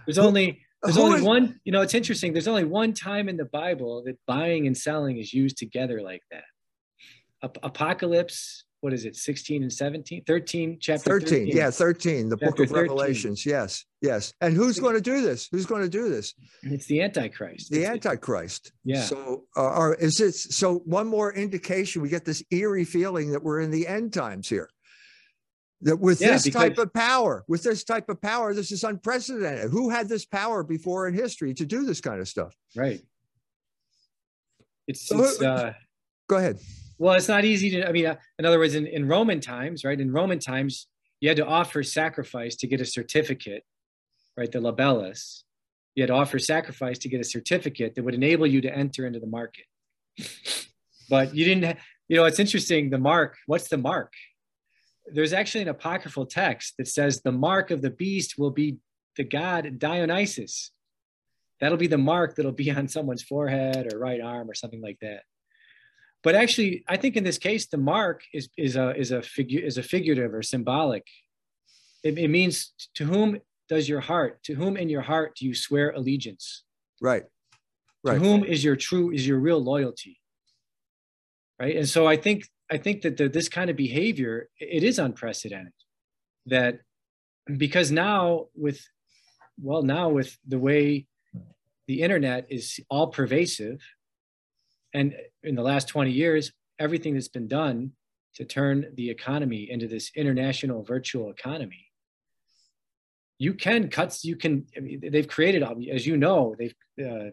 There's 0.04 0.18
only 0.18 0.60
there's 0.82 0.96
who 0.96 1.02
only 1.02 1.18
is- 1.18 1.24
one 1.24 1.60
you 1.64 1.72
know 1.72 1.80
it's 1.82 1.94
interesting 1.94 2.32
there's 2.32 2.48
only 2.48 2.64
one 2.64 2.92
time 2.92 3.28
in 3.28 3.36
the 3.36 3.44
bible 3.44 4.02
that 4.04 4.16
buying 4.26 4.66
and 4.66 4.76
selling 4.76 5.18
is 5.18 5.32
used 5.32 5.56
together 5.58 6.00
like 6.00 6.22
that 6.30 6.44
Ap- 7.42 7.58
apocalypse 7.62 8.64
what 8.82 8.94
is 8.94 9.04
it 9.04 9.14
16 9.14 9.62
and 9.62 9.70
17 9.72 10.24
13 10.26 10.78
chapter 10.80 11.20
13, 11.20 11.48
yeah, 11.48 11.70
13, 11.70 12.30
the 12.30 12.36
book 12.38 12.58
of 12.60 12.70
13. 12.70 12.74
Revelations. 12.74 13.44
Yes, 13.44 13.84
yes. 14.00 14.32
And 14.40 14.56
who's 14.56 14.78
going 14.78 14.94
to 14.94 15.02
do 15.02 15.20
this? 15.20 15.48
Who's 15.52 15.66
going 15.66 15.82
to 15.82 15.88
do 15.90 16.08
this? 16.08 16.32
it's 16.62 16.86
the 16.86 17.02
antichrist 17.02 17.70
The 17.70 17.80
It's- 17.80 17.92
Antichrist. 17.92 18.72
Yeah. 18.84 19.02
So, 19.02 19.44
uh, 19.54 19.74
or 19.76 19.94
is 19.96 20.18
it 20.22 20.32
so? 20.34 20.76
One 20.86 21.08
more 21.08 21.30
indication 21.34 22.00
we 22.00 22.08
get 22.08 22.24
this 22.24 22.42
eerie 22.50 22.86
feeling 22.86 23.32
that 23.32 23.42
we're 23.42 23.60
in 23.60 23.70
the 23.70 23.86
end 23.86 24.14
times 24.14 24.48
here. 24.48 24.70
That 25.82 25.96
with 25.96 26.20
Yeah, 26.20 26.32
this 26.32 26.50
type 26.50 26.76
of 26.78 26.92
power, 26.92 27.44
with 27.48 27.62
this 27.62 27.84
type 27.84 28.08
of 28.10 28.20
power, 28.20 28.52
this 28.52 28.70
is 28.70 28.84
unprecedented. 28.84 29.70
Who 29.70 29.88
had 29.88 30.08
this 30.08 30.26
power 30.26 30.62
before 30.62 31.08
in 31.08 31.14
history 31.14 31.54
to 31.54 31.64
do 31.64 31.84
this 31.84 32.00
kind 32.00 32.20
of 32.20 32.28
stuff? 32.28 32.54
right 32.76 33.00
it's, 34.86 35.06
So 35.06 35.22
it's 35.22 35.40
uh 35.42 35.72
Go 36.28 36.36
ahead. 36.36 36.58
well 36.98 37.14
it's 37.14 37.28
not 37.28 37.44
easy 37.44 37.70
to 37.70 37.88
i 37.88 37.92
mean 37.92 38.06
uh, 38.06 38.16
in 38.38 38.44
other 38.44 38.58
words 38.58 38.74
in, 38.74 38.86
in 38.86 39.08
roman 39.08 39.40
times 39.40 39.84
right 39.84 40.00
in 40.00 40.12
roman 40.12 40.38
times 40.38 40.86
you 41.20 41.28
had 41.28 41.36
to 41.36 41.46
offer 41.46 41.82
sacrifice 41.82 42.56
to 42.56 42.66
get 42.66 42.80
a 42.80 42.84
certificate 42.84 43.64
right 44.36 44.52
the 44.52 44.58
libellus 44.60 45.42
you 45.94 46.02
had 46.02 46.08
to 46.08 46.14
offer 46.14 46.38
sacrifice 46.38 46.98
to 46.98 47.08
get 47.08 47.20
a 47.20 47.24
certificate 47.24 47.94
that 47.94 48.04
would 48.04 48.14
enable 48.14 48.46
you 48.46 48.60
to 48.60 48.72
enter 48.74 49.06
into 49.06 49.18
the 49.18 49.26
market 49.26 49.64
but 51.08 51.34
you 51.34 51.44
didn't 51.44 51.76
you 52.08 52.16
know 52.16 52.24
it's 52.24 52.38
interesting 52.38 52.90
the 52.90 52.98
mark 52.98 53.36
what's 53.46 53.68
the 53.68 53.78
mark 53.78 54.12
there's 55.06 55.32
actually 55.32 55.62
an 55.62 55.68
apocryphal 55.68 56.26
text 56.26 56.74
that 56.78 56.88
says 56.88 57.20
the 57.20 57.32
mark 57.32 57.70
of 57.70 57.82
the 57.82 57.90
beast 57.90 58.34
will 58.38 58.50
be 58.50 58.76
the 59.16 59.24
god 59.24 59.78
dionysus 59.78 60.72
that'll 61.60 61.78
be 61.78 61.86
the 61.86 61.98
mark 61.98 62.36
that'll 62.36 62.52
be 62.52 62.70
on 62.78 62.88
someone's 62.88 63.22
forehead 63.22 63.86
or 63.86 63.98
right 63.98 64.20
arm 64.20 64.48
or 64.50 64.54
something 64.54 64.80
like 64.80 64.98
that 65.00 65.22
but 66.22 66.34
actually 66.34 66.84
i 66.88 66.96
think 66.96 67.16
in 67.16 67.24
this 67.24 67.38
case 67.38 67.66
the 67.66 67.76
mark 67.76 68.22
is 68.32 68.48
is 68.56 68.76
a 68.76 68.94
is 68.96 69.10
a 69.10 69.22
figure 69.22 69.60
is 69.60 69.78
a 69.78 69.82
figurative 69.82 70.34
or 70.34 70.42
symbolic 70.42 71.06
it, 72.02 72.16
it 72.18 72.28
means 72.28 72.72
to 72.94 73.04
whom 73.04 73.38
does 73.68 73.88
your 73.88 74.00
heart 74.00 74.42
to 74.42 74.54
whom 74.54 74.76
in 74.76 74.88
your 74.88 75.02
heart 75.02 75.34
do 75.36 75.46
you 75.46 75.54
swear 75.54 75.90
allegiance 75.90 76.64
Right. 77.02 77.24
Right. 78.04 78.14
to 78.14 78.20
Right. 78.20 78.26
whom 78.26 78.44
is 78.44 78.62
your 78.62 78.76
true 78.76 79.10
is 79.10 79.26
your 79.26 79.38
real 79.38 79.62
loyalty 79.62 80.18
right 81.60 81.76
and 81.76 81.88
so 81.88 82.06
i 82.06 82.16
think 82.16 82.46
i 82.70 82.76
think 82.76 83.02
that 83.02 83.16
the, 83.16 83.28
this 83.28 83.48
kind 83.48 83.70
of 83.70 83.76
behavior 83.76 84.48
it 84.58 84.82
is 84.82 84.98
unprecedented. 84.98 85.72
That 86.46 86.80
because 87.56 87.90
now 87.90 88.46
with 88.54 88.80
well 89.60 89.82
now 89.82 90.08
with 90.08 90.38
the 90.46 90.58
way 90.58 91.06
the 91.86 92.02
internet 92.02 92.46
is 92.50 92.80
all 92.88 93.08
pervasive 93.08 93.80
and 94.94 95.14
in 95.42 95.54
the 95.54 95.62
last 95.62 95.88
20 95.88 96.10
years 96.10 96.52
everything 96.78 97.14
that's 97.14 97.28
been 97.28 97.48
done 97.48 97.92
to 98.34 98.44
turn 98.44 98.92
the 98.94 99.10
economy 99.10 99.68
into 99.70 99.88
this 99.88 100.10
international 100.14 100.82
virtual 100.82 101.30
economy 101.30 101.86
you 103.38 103.54
can 103.54 103.88
cut 103.88 104.16
you 104.22 104.36
can 104.36 104.66
I 104.76 104.80
mean, 104.80 105.00
they've 105.10 105.28
created 105.28 105.62
as 105.92 106.06
you 106.06 106.16
know 106.16 106.54
they've 106.58 106.74
uh, 107.04 107.30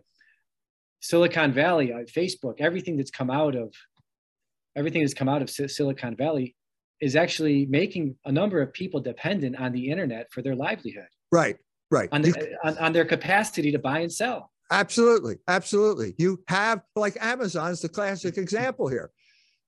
silicon 0.99 1.53
valley 1.53 1.93
uh, 1.93 1.99
facebook 1.99 2.55
everything 2.59 2.97
that's 2.97 3.11
come 3.11 3.29
out 3.29 3.55
of 3.55 3.73
everything 4.77 5.01
that's 5.01 5.13
come 5.13 5.27
out 5.27 5.41
of 5.41 5.49
silicon 5.49 6.15
valley 6.15 6.55
is 7.01 7.15
actually 7.15 7.65
making 7.65 8.15
a 8.25 8.31
number 8.31 8.61
of 8.61 8.71
people 8.73 8.99
dependent 8.99 9.59
on 9.59 9.71
the 9.71 9.89
internet 9.89 10.27
for 10.31 10.41
their 10.41 10.55
livelihood 10.55 11.07
Right. 11.31 11.57
Right. 11.89 12.09
on, 12.11 12.23
You 12.23 12.33
the, 12.33 12.55
on, 12.63 12.77
on 12.77 12.93
their 12.93 13.05
capacity 13.05 13.71
to 13.71 13.79
buy 13.79 13.99
and 13.99 14.11
sell 14.11 14.51
Absolutely. 14.71 15.37
Absolutely. 15.47 16.13
You 16.17 16.43
have, 16.47 16.81
like 16.95 17.17
Amazon's 17.21 17.81
the 17.81 17.89
classic 17.89 18.37
example 18.37 18.87
here. 18.87 19.11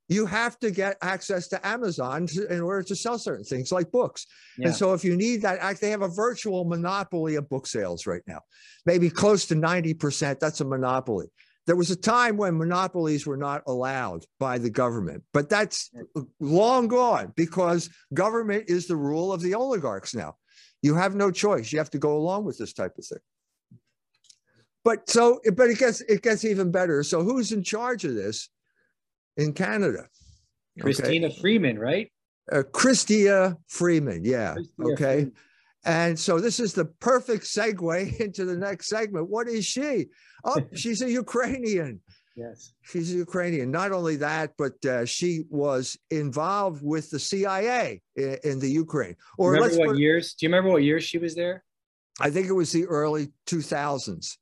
You 0.10 0.26
have 0.26 0.58
to 0.60 0.72
get 0.72 0.98
access 1.02 1.48
to 1.50 1.68
Amazon 1.68 2.26
to, 2.28 2.52
in 2.52 2.62
order 2.62 2.82
to 2.84 2.96
sell 2.96 3.20
certain 3.20 3.46
things 3.46 3.72
like 3.72 3.92
books. 3.92 4.26
Yeah. 4.58 4.68
And 4.68 4.76
so 4.76 4.94
if 4.94 5.04
you 5.04 5.16
need 5.16 5.44
that, 5.44 5.80
they 5.80 5.92
have 5.92 6.02
a 6.02 6.08
virtual 6.08 6.66
monopoly 6.66 7.36
of 7.36 7.48
book 7.48 7.68
sales 7.68 8.08
right 8.08 8.24
now, 8.28 8.42
maybe 8.86 9.10
close 9.10 9.46
to 9.48 9.56
90%. 9.56 10.40
That's 10.40 10.62
a 10.62 10.66
monopoly. 10.66 11.28
There 11.70 11.76
was 11.76 11.92
a 11.92 11.96
time 11.96 12.36
when 12.36 12.58
monopolies 12.58 13.28
were 13.28 13.38
not 13.38 13.62
allowed 13.68 14.26
by 14.40 14.58
the 14.58 14.72
government, 14.72 15.22
but 15.34 15.50
that's 15.50 15.92
long 16.40 16.88
gone 16.88 17.32
because 17.36 17.92
government 18.12 18.64
is 18.68 18.88
the 18.88 18.96
rule 18.96 19.32
of 19.32 19.40
the 19.40 19.54
oligarchs 19.54 20.16
now. 20.16 20.34
You 20.82 20.96
have 20.96 21.14
no 21.14 21.30
choice. 21.30 21.72
You 21.72 21.78
have 21.78 21.92
to 21.92 22.00
go 22.00 22.18
along 22.18 22.46
with 22.46 22.58
this 22.58 22.74
type 22.74 22.98
of 22.98 23.06
thing. 23.06 23.20
But 24.84 25.08
so, 25.12 25.42
but 25.56 25.70
it 25.70 25.78
gets 25.78 26.02
it 26.02 26.24
gets 26.24 26.44
even 26.44 26.72
better. 26.72 27.04
So 27.04 27.22
who's 27.22 27.52
in 27.52 27.62
charge 27.62 28.04
of 28.04 28.16
this 28.16 28.50
in 29.38 29.54
Canada? 29.54 30.08
Okay. 30.80 30.82
christina 30.82 31.30
freeman 31.30 31.78
right 31.78 32.12
Uh, 32.52 32.64
Christia 32.64 33.58
Freeman. 33.68 34.26
Yeah. 34.26 34.56
Chrystia 34.56 34.94
okay. 34.94 35.16
Freeman. 35.18 35.34
And 35.86 36.20
so 36.20 36.40
this 36.40 36.60
is 36.60 36.74
the 36.74 36.86
perfect 36.86 37.44
segue 37.46 38.20
into 38.26 38.46
the 38.46 38.58
next 38.58 38.90
segment. 38.90 39.30
What 39.30 39.48
is 39.48 39.66
she? 39.66 40.08
Oh, 40.44 40.60
she's 40.74 41.02
a 41.02 41.10
Ukrainian. 41.10 42.02
yes 42.36 42.74
She's 42.82 43.14
a 43.14 43.18
Ukrainian. 43.18 43.72
Not 43.72 43.92
only 43.92 44.18
that, 44.18 44.52
but 44.58 44.84
uh, 44.86 45.06
she 45.06 45.44
was 45.50 45.98
involved 46.12 46.82
with 46.84 47.10
the 47.10 47.20
CIA 47.20 48.02
in, 48.16 48.38
in 48.44 48.60
the 48.60 48.70
Ukraine. 48.70 49.16
Or 49.38 49.52
remember 49.52 49.68
let's 49.68 49.80
what 49.80 49.88
put, 49.90 49.98
years 49.98 50.34
do 50.34 50.46
you 50.46 50.50
remember 50.50 50.72
what 50.72 50.84
years 50.84 51.04
she 51.04 51.18
was 51.18 51.36
there 51.36 51.64
I 52.22 52.30
think 52.30 52.48
it 52.48 52.54
was 52.54 52.72
the 52.72 52.86
early 52.86 53.30
2000s. 53.48 54.26
so 54.26 54.38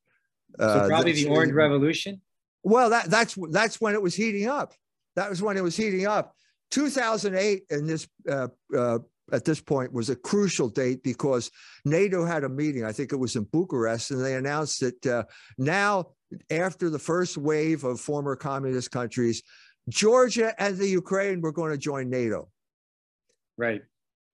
uh, 0.58 0.88
probably 0.88 1.12
the 1.12 1.22
she- 1.22 1.28
orange 1.28 1.52
revolution 1.64 2.20
Well, 2.64 2.90
that 2.90 3.06
that's 3.10 3.36
that's 3.50 3.80
when 3.80 3.94
it 3.94 4.02
was 4.02 4.14
heating 4.14 4.48
up. 4.48 4.74
That 5.16 5.30
was 5.30 5.40
when 5.42 5.56
it 5.56 5.62
was 5.62 5.76
heating 5.76 6.06
up. 6.06 6.34
2008, 6.70 7.62
and 7.70 7.88
this 7.88 8.06
uh, 8.28 8.48
uh, 8.76 8.98
at 9.32 9.44
this 9.44 9.60
point 9.60 9.92
was 9.92 10.10
a 10.10 10.16
crucial 10.16 10.68
date 10.68 11.02
because 11.02 11.50
NATO 11.84 12.24
had 12.24 12.44
a 12.44 12.48
meeting. 12.48 12.84
I 12.84 12.92
think 12.92 13.12
it 13.12 13.16
was 13.16 13.36
in 13.36 13.44
Bucharest, 13.44 14.10
and 14.10 14.24
they 14.24 14.34
announced 14.34 14.80
that 14.80 15.06
uh, 15.06 15.24
now 15.56 16.08
after 16.50 16.90
the 16.90 16.98
first 16.98 17.36
wave 17.36 17.84
of 17.84 18.00
former 18.00 18.36
communist 18.36 18.90
countries, 18.90 19.42
Georgia 19.88 20.54
and 20.60 20.76
the 20.76 20.86
Ukraine 20.86 21.40
were 21.40 21.52
going 21.52 21.72
to 21.72 21.78
join 21.78 22.10
NATO. 22.10 22.48
Right. 23.56 23.82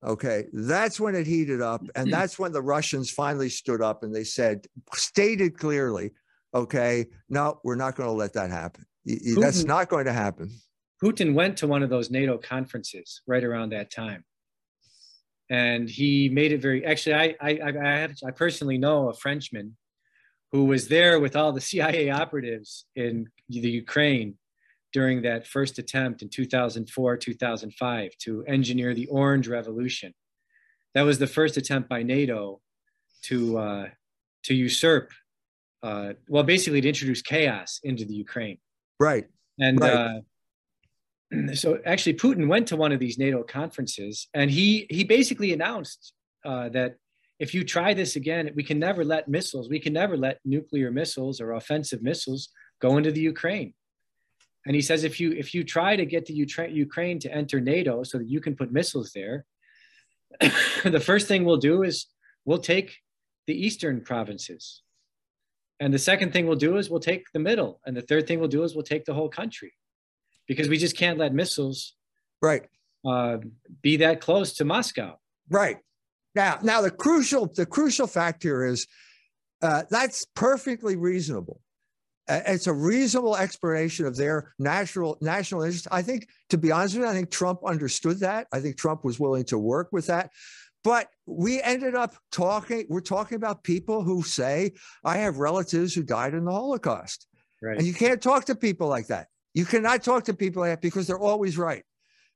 Okay. 0.02 0.46
That's 0.52 1.00
when 1.00 1.14
it 1.14 1.26
heated 1.26 1.62
up. 1.62 1.82
And 1.94 2.12
that's 2.12 2.38
when 2.38 2.52
the 2.52 2.60
Russians 2.60 3.10
finally 3.10 3.48
stood 3.48 3.80
up 3.80 4.02
and 4.02 4.14
they 4.14 4.24
said, 4.24 4.66
stated 4.94 5.56
clearly, 5.58 6.10
okay, 6.54 7.06
no, 7.28 7.60
we're 7.64 7.76
not 7.76 7.96
going 7.96 8.08
to 8.08 8.12
let 8.12 8.34
that 8.34 8.50
happen. 8.50 8.84
That's 9.40 9.64
not 9.64 9.88
going 9.88 10.04
to 10.04 10.12
happen. 10.12 10.50
Putin 11.02 11.34
went 11.34 11.56
to 11.58 11.66
one 11.66 11.82
of 11.82 11.90
those 11.90 12.10
NATO 12.10 12.38
conferences 12.38 13.22
right 13.26 13.44
around 13.44 13.70
that 13.70 13.90
time. 13.90 14.24
And 15.50 15.88
he 15.88 16.28
made 16.28 16.52
it 16.52 16.62
very 16.62 16.84
actually 16.86 17.14
I 17.14 17.36
I 17.40 17.60
I, 17.66 17.86
had, 17.86 18.14
I 18.26 18.30
personally 18.30 18.78
know 18.78 19.08
a 19.08 19.14
Frenchman 19.14 19.76
who 20.52 20.64
was 20.64 20.88
there 20.88 21.18
with 21.20 21.34
all 21.36 21.52
the 21.52 21.60
CIA 21.60 22.10
operatives 22.10 22.86
in 22.94 23.28
the 23.48 23.70
Ukraine 23.70 24.36
during 24.92 25.22
that 25.22 25.44
first 25.48 25.80
attempt 25.80 26.22
in 26.22 26.28
2004, 26.28 27.16
2005 27.16 28.10
to 28.18 28.44
engineer 28.44 28.94
the 28.94 29.08
Orange 29.08 29.48
Revolution. 29.48 30.14
That 30.94 31.02
was 31.02 31.18
the 31.18 31.26
first 31.26 31.56
attempt 31.56 31.88
by 31.88 32.04
NATO 32.04 32.60
to, 33.22 33.58
uh, 33.58 33.88
to 34.44 34.54
usurp, 34.54 35.10
uh, 35.82 36.12
well, 36.28 36.44
basically 36.44 36.80
to 36.80 36.88
introduce 36.88 37.20
chaos 37.20 37.80
into 37.82 38.04
the 38.04 38.14
Ukraine. 38.14 38.58
Right. 39.00 39.24
And 39.58 39.80
right. 39.80 39.92
Uh, 39.92 40.20
so 41.54 41.78
actually 41.84 42.14
Putin 42.14 42.48
went 42.48 42.68
to 42.68 42.76
one 42.76 42.92
of 42.92 43.00
these 43.00 43.18
NATO 43.18 43.42
conferences 43.42 44.28
and 44.34 44.50
he, 44.50 44.86
he 44.90 45.04
basically 45.04 45.52
announced 45.52 46.12
uh, 46.44 46.68
that 46.70 46.96
if 47.38 47.52
you 47.52 47.64
try 47.64 47.94
this 47.94 48.16
again, 48.16 48.50
we 48.54 48.62
can 48.62 48.78
never 48.78 49.04
let 49.04 49.28
missiles, 49.28 49.68
we 49.68 49.80
can 49.80 49.92
never 49.92 50.16
let 50.16 50.38
nuclear 50.44 50.90
missiles 50.90 51.40
or 51.40 51.52
offensive 51.52 52.02
missiles 52.02 52.48
go 52.80 52.96
into 52.96 53.10
the 53.10 53.20
Ukraine. 53.20 53.74
And 54.66 54.74
he 54.74 54.82
says, 54.82 55.04
if 55.04 55.20
you 55.20 55.32
if 55.32 55.52
you 55.54 55.62
try 55.62 55.94
to 55.96 56.06
get 56.06 56.26
the 56.26 56.32
Ukraine 56.32 57.18
to 57.20 57.32
enter 57.32 57.60
NATO 57.60 58.02
so 58.02 58.18
that 58.18 58.28
you 58.28 58.40
can 58.40 58.56
put 58.56 58.72
missiles 58.72 59.12
there, 59.12 59.44
the 60.84 61.00
first 61.00 61.28
thing 61.28 61.44
we'll 61.44 61.58
do 61.58 61.82
is 61.82 62.06
we'll 62.44 62.58
take 62.58 62.96
the 63.46 63.54
eastern 63.66 64.00
provinces. 64.00 64.82
And 65.80 65.92
the 65.92 65.98
second 65.98 66.32
thing 66.32 66.46
we'll 66.46 66.56
do 66.56 66.76
is 66.78 66.88
we'll 66.88 67.00
take 67.00 67.24
the 67.32 67.40
middle. 67.40 67.80
And 67.84 67.96
the 67.96 68.02
third 68.02 68.26
thing 68.26 68.38
we'll 68.38 68.48
do 68.48 68.62
is 68.62 68.74
we'll 68.74 68.84
take 68.84 69.04
the 69.04 69.12
whole 69.12 69.28
country 69.28 69.72
because 70.46 70.68
we 70.68 70.78
just 70.78 70.96
can't 70.96 71.18
let 71.18 71.34
missiles 71.34 71.94
right 72.42 72.66
uh, 73.04 73.38
be 73.82 73.96
that 73.98 74.20
close 74.20 74.54
to 74.54 74.64
Moscow. 74.64 75.18
Right. 75.50 75.78
Now, 76.34 76.58
now 76.62 76.80
the 76.80 76.90
crucial 76.90 77.46
the 77.54 77.66
crucial 77.66 78.06
fact 78.06 78.42
here 78.42 78.64
is 78.64 78.86
uh, 79.62 79.84
that's 79.90 80.26
perfectly 80.34 80.96
reasonable 80.96 81.60
it's 82.28 82.66
a 82.66 82.72
reasonable 82.72 83.36
explanation 83.36 84.06
of 84.06 84.16
their 84.16 84.54
national 84.58 85.18
national 85.20 85.62
interest. 85.62 85.88
I 85.90 86.02
think, 86.02 86.28
to 86.50 86.58
be 86.58 86.72
honest 86.72 86.94
with 86.94 87.04
you, 87.04 87.10
I 87.10 87.14
think 87.14 87.30
Trump 87.30 87.60
understood 87.64 88.20
that. 88.20 88.46
I 88.52 88.60
think 88.60 88.76
Trump 88.76 89.04
was 89.04 89.20
willing 89.20 89.44
to 89.44 89.58
work 89.58 89.88
with 89.92 90.06
that. 90.06 90.30
But 90.82 91.08
we 91.26 91.62
ended 91.62 91.94
up 91.94 92.14
talking, 92.30 92.86
we're 92.88 93.00
talking 93.00 93.36
about 93.36 93.62
people 93.62 94.02
who 94.02 94.22
say, 94.22 94.72
I 95.02 95.18
have 95.18 95.38
relatives 95.38 95.94
who 95.94 96.02
died 96.02 96.34
in 96.34 96.44
the 96.44 96.52
Holocaust. 96.52 97.26
Right. 97.62 97.78
And 97.78 97.86
you 97.86 97.94
can't 97.94 98.20
talk 98.20 98.44
to 98.46 98.54
people 98.54 98.88
like 98.88 99.06
that. 99.06 99.28
You 99.54 99.64
cannot 99.64 100.02
talk 100.02 100.24
to 100.24 100.34
people 100.34 100.62
like 100.62 100.72
that 100.72 100.82
because 100.82 101.06
they're 101.06 101.18
always 101.18 101.56
right. 101.56 101.84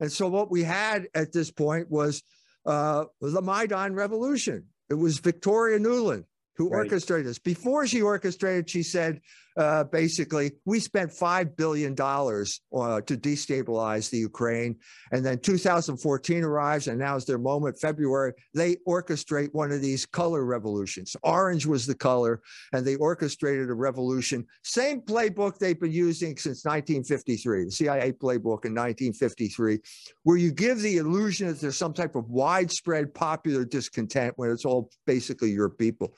And 0.01 0.11
so 0.11 0.29
what 0.29 0.51
we 0.51 0.63
had 0.63 1.09
at 1.15 1.33
this 1.33 1.51
point 1.51 1.91
was 1.91 2.23
uh, 2.65 3.05
the 3.21 3.43
Maidan 3.43 3.95
Revolution. 3.95 4.67
It 4.89 4.95
was 4.95 5.19
Victoria 5.19 5.79
Nuland 5.79 6.25
who 6.57 6.69
right. 6.69 6.79
orchestrated 6.79 7.27
this. 7.27 7.39
Before 7.39 7.87
she 7.87 8.03
orchestrated, 8.03 8.71
she 8.71 8.83
said, 8.83 9.21
uh, 9.59 9.83
basically, 9.85 10.53
we 10.65 10.79
spent 10.79 11.11
$5 11.11 11.57
billion 11.57 11.93
uh, 11.93 13.01
to 13.01 13.17
destabilize 13.17 14.09
the 14.09 14.19
Ukraine. 14.19 14.77
And 15.11 15.27
then 15.27 15.39
2014 15.41 16.45
arrives, 16.45 16.87
and 16.87 16.99
now 16.99 17.17
is 17.17 17.25
their 17.25 17.39
moment, 17.39 17.79
February. 17.81 18.35
They 18.55 18.77
orchestrate 18.87 19.49
one 19.53 19.73
of 19.73 19.81
these 19.81 20.07
color 20.07 20.45
revolutions. 20.45 21.17
Orange 21.25 21.67
was 21.67 21.87
the 21.87 21.95
color, 21.97 22.41
and 22.73 22.87
they 22.87 22.95
orchestrated 22.97 23.69
a 23.69 23.75
revolution. 23.75 24.47
Same 24.63 25.01
playbook 25.01 25.59
they've 25.59 25.81
been 25.81 25.91
using 25.91 26.37
since 26.37 26.65
1953, 26.65 27.65
the 27.65 27.71
CIA 27.73 28.13
playbook 28.13 28.65
in 28.65 28.75
1953, 28.75 29.81
where 30.23 30.37
you 30.37 30.53
give 30.53 30.81
the 30.81 30.99
illusion 30.99 31.49
that 31.49 31.61
there's 31.61 31.77
some 31.77 31.93
type 31.93 32.15
of 32.15 32.31
widespread 32.31 33.13
popular 33.13 33.65
discontent 33.65 34.35
when 34.37 34.53
it's 34.53 34.65
all 34.65 34.89
basically 35.05 35.51
your 35.51 35.69
people. 35.69 36.15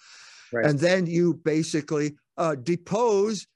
Right. 0.52 0.66
And 0.66 0.78
then 0.78 1.06
you 1.06 1.34
basically 1.34 2.16
uh, 2.40 2.56
depose 2.56 3.46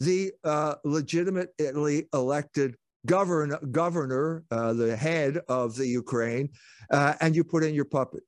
the 0.00 0.32
uh, 0.44 0.74
legitimately 0.84 2.08
elected 2.14 2.74
govern, 3.06 3.54
governor, 3.70 4.44
uh, 4.50 4.72
the 4.72 4.96
head 4.96 5.38
of 5.48 5.76
the 5.76 5.86
Ukraine, 5.86 6.48
uh, 6.90 7.14
and 7.20 7.36
you 7.36 7.44
put 7.44 7.62
in 7.62 7.74
your 7.74 7.84
puppet. 7.84 8.22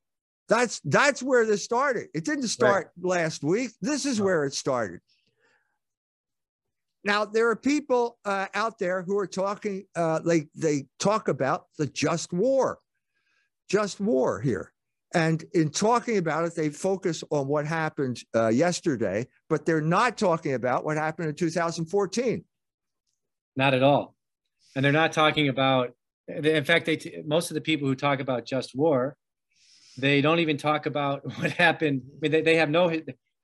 That's 0.48 0.81
that's 0.85 1.22
where 1.22 1.46
this 1.46 1.64
started. 1.64 2.09
It 2.14 2.25
didn't 2.25 2.48
start 2.48 2.90
right. 2.98 3.20
last 3.20 3.42
week. 3.42 3.70
This 3.81 4.05
is 4.05 4.20
where 4.20 4.44
it 4.44 4.53
started. 4.53 5.01
Now 7.05 7.25
there 7.25 7.48
are 7.48 7.57
people 7.57 8.18
uh, 8.25 8.46
out 8.55 8.79
there 8.79 9.03
who 9.03 9.18
are 9.18 9.27
talking. 9.27 9.87
Uh, 9.96 10.18
they 10.18 10.48
they 10.55 10.87
talk 10.98 11.29
about 11.29 11.66
the 11.79 11.87
just 11.87 12.33
war, 12.35 12.79
just 13.70 13.98
war 13.98 14.40
here. 14.40 14.72
And 15.14 15.44
in 15.53 15.70
talking 15.70 16.18
about 16.18 16.44
it, 16.44 16.55
they 16.55 16.70
focus 16.70 17.22
on 17.31 17.46
what 17.46 17.66
happened 17.66 18.20
uh, 18.35 18.48
yesterday, 18.48 19.27
but 19.48 19.66
they're 19.66 19.81
not 19.81 20.16
talking 20.16 20.55
about 20.55 20.85
what 20.85 20.96
happened 20.96 21.29
in 21.29 21.35
2014. 21.35 22.44
Not 23.57 23.75
at 23.75 23.83
all. 23.83 24.14
And 24.75 24.85
they're 24.85 24.92
not 24.92 25.12
talking 25.12 25.48
about, 25.48 25.90
in 26.29 26.64
fact, 26.64 26.87
they 26.87 26.96
t- 26.96 27.22
most 27.27 27.51
of 27.51 27.55
the 27.55 27.61
people 27.61 27.87
who 27.87 27.94
talk 27.94 28.20
about 28.20 28.46
just 28.46 28.75
war, 28.75 29.16
they 29.98 30.22
don't 30.22 30.38
even 30.38 30.57
talk 30.57 30.87
about 30.87 31.25
what 31.38 31.51
happened. 31.51 32.03
I 32.07 32.18
mean, 32.22 32.33
they, 32.33 32.40
they 32.40 32.57
have 32.57 32.70
no, 32.70 32.90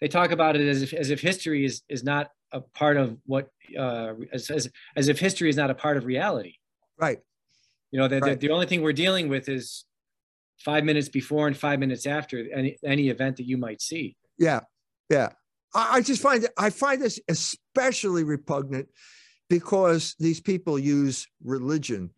they 0.01 0.09
talk 0.09 0.31
about 0.31 0.57
it 0.57 0.67
as 0.67 0.83
if, 0.83 0.93
as 0.95 1.11
if 1.11 1.21
history 1.21 1.67
is, 1.67 1.83
is 1.89 2.03
not 2.03 2.31
a 2.53 2.61
part 2.61 2.97
of 2.97 3.19
what, 3.27 3.49
uh, 3.79 4.15
as, 4.33 4.51
as, 4.51 4.71
as 4.97 5.09
if 5.09 5.19
history 5.19 5.51
is 5.51 5.57
not 5.57 5.71
a 5.71 5.75
part 5.75 5.99
of 5.99 6.07
reality. 6.07 6.55
Right. 6.99 7.19
You 7.91 8.01
know, 8.01 8.09
the, 8.09 8.21
right. 8.21 8.41
the, 8.41 8.49
the 8.49 8.53
only 8.53 8.67
thing 8.67 8.81
we're 8.81 8.93
dealing 8.93 9.29
with 9.29 9.49
is 9.51 9.85
five 10.59 10.85
minutes 10.85 11.09
before 11.09 11.47
and 11.47 11.57
five 11.57 11.79
minutes 11.79 12.07
after 12.07 12.44
any 12.53 12.77
any 12.85 13.09
event 13.09 13.37
that 13.37 13.47
you 13.47 13.57
might 13.57 13.81
see. 13.81 14.16
Yeah, 14.38 14.61
yeah. 15.09 15.31
I, 15.75 15.97
I 15.97 16.01
just 16.01 16.23
find 16.23 16.47
I 16.57 16.71
find 16.71 17.01
this 17.01 17.21
especially 17.29 18.25
repugnant 18.25 18.88
because 19.49 20.14
these 20.18 20.40
people 20.40 20.79
use 20.79 21.27
religion 21.42 22.11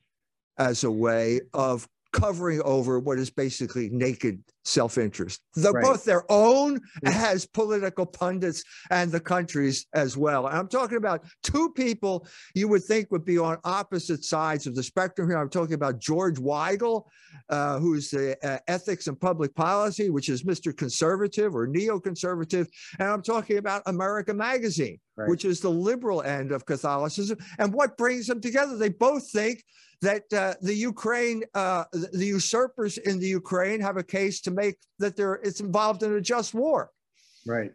as 0.58 0.84
a 0.84 0.90
way 0.90 1.40
of 1.54 1.88
covering 2.12 2.60
over 2.62 2.98
what 2.98 3.18
is 3.18 3.30
basically 3.30 3.88
naked 3.90 4.42
self-interest. 4.64 5.40
The, 5.54 5.72
right. 5.72 5.84
Both 5.84 6.04
their 6.04 6.30
own 6.30 6.80
as 7.04 7.46
political 7.46 8.06
pundits 8.06 8.62
and 8.90 9.10
the 9.10 9.20
country's 9.20 9.86
as 9.94 10.16
well. 10.16 10.46
And 10.46 10.56
I'm 10.56 10.68
talking 10.68 10.96
about 10.96 11.24
two 11.42 11.70
people 11.70 12.26
you 12.54 12.68
would 12.68 12.84
think 12.84 13.10
would 13.10 13.24
be 13.24 13.38
on 13.38 13.58
opposite 13.64 14.24
sides 14.24 14.66
of 14.66 14.74
the 14.74 14.82
spectrum 14.82 15.28
here. 15.28 15.38
I'm 15.38 15.50
talking 15.50 15.74
about 15.74 15.98
George 15.98 16.38
Weigel, 16.38 17.04
uh, 17.48 17.78
who's 17.78 18.10
the 18.10 18.36
uh, 18.46 18.58
ethics 18.68 19.06
and 19.06 19.18
public 19.18 19.54
policy, 19.54 20.10
which 20.10 20.28
is 20.28 20.44
Mr. 20.44 20.76
Conservative 20.76 21.54
or 21.54 21.66
neoconservative. 21.66 22.66
And 22.98 23.08
I'm 23.08 23.22
talking 23.22 23.58
about 23.58 23.82
America 23.86 24.34
Magazine, 24.34 24.98
right. 25.16 25.28
which 25.28 25.44
is 25.44 25.60
the 25.60 25.70
liberal 25.70 26.22
end 26.22 26.52
of 26.52 26.66
Catholicism. 26.66 27.38
And 27.58 27.72
what 27.72 27.96
brings 27.96 28.26
them 28.26 28.40
together? 28.40 28.76
They 28.76 28.90
both 28.90 29.30
think 29.30 29.64
that 30.02 30.32
uh, 30.32 30.54
the 30.62 30.74
Ukraine, 30.74 31.44
uh, 31.54 31.84
the 31.92 32.26
usurpers 32.26 32.98
in 32.98 33.18
the 33.18 33.26
Ukraine 33.26 33.80
have 33.80 33.96
a 33.96 34.02
case 34.02 34.40
to 34.42 34.49
make 34.50 34.76
that 34.98 35.16
they're 35.16 35.34
it's 35.34 35.60
involved 35.60 36.02
in 36.02 36.12
a 36.12 36.20
just 36.20 36.54
war. 36.54 36.90
Right. 37.46 37.72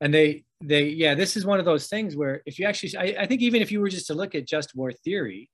And 0.00 0.12
they 0.12 0.44
they 0.60 0.88
yeah, 0.88 1.14
this 1.14 1.36
is 1.36 1.44
one 1.44 1.58
of 1.58 1.64
those 1.64 1.88
things 1.88 2.16
where 2.16 2.42
if 2.46 2.58
you 2.58 2.66
actually 2.66 2.96
I, 2.96 3.22
I 3.22 3.26
think 3.26 3.42
even 3.42 3.62
if 3.62 3.72
you 3.72 3.80
were 3.80 3.88
just 3.88 4.06
to 4.08 4.14
look 4.14 4.34
at 4.34 4.46
just 4.46 4.74
war 4.74 4.92
theory 4.92 5.50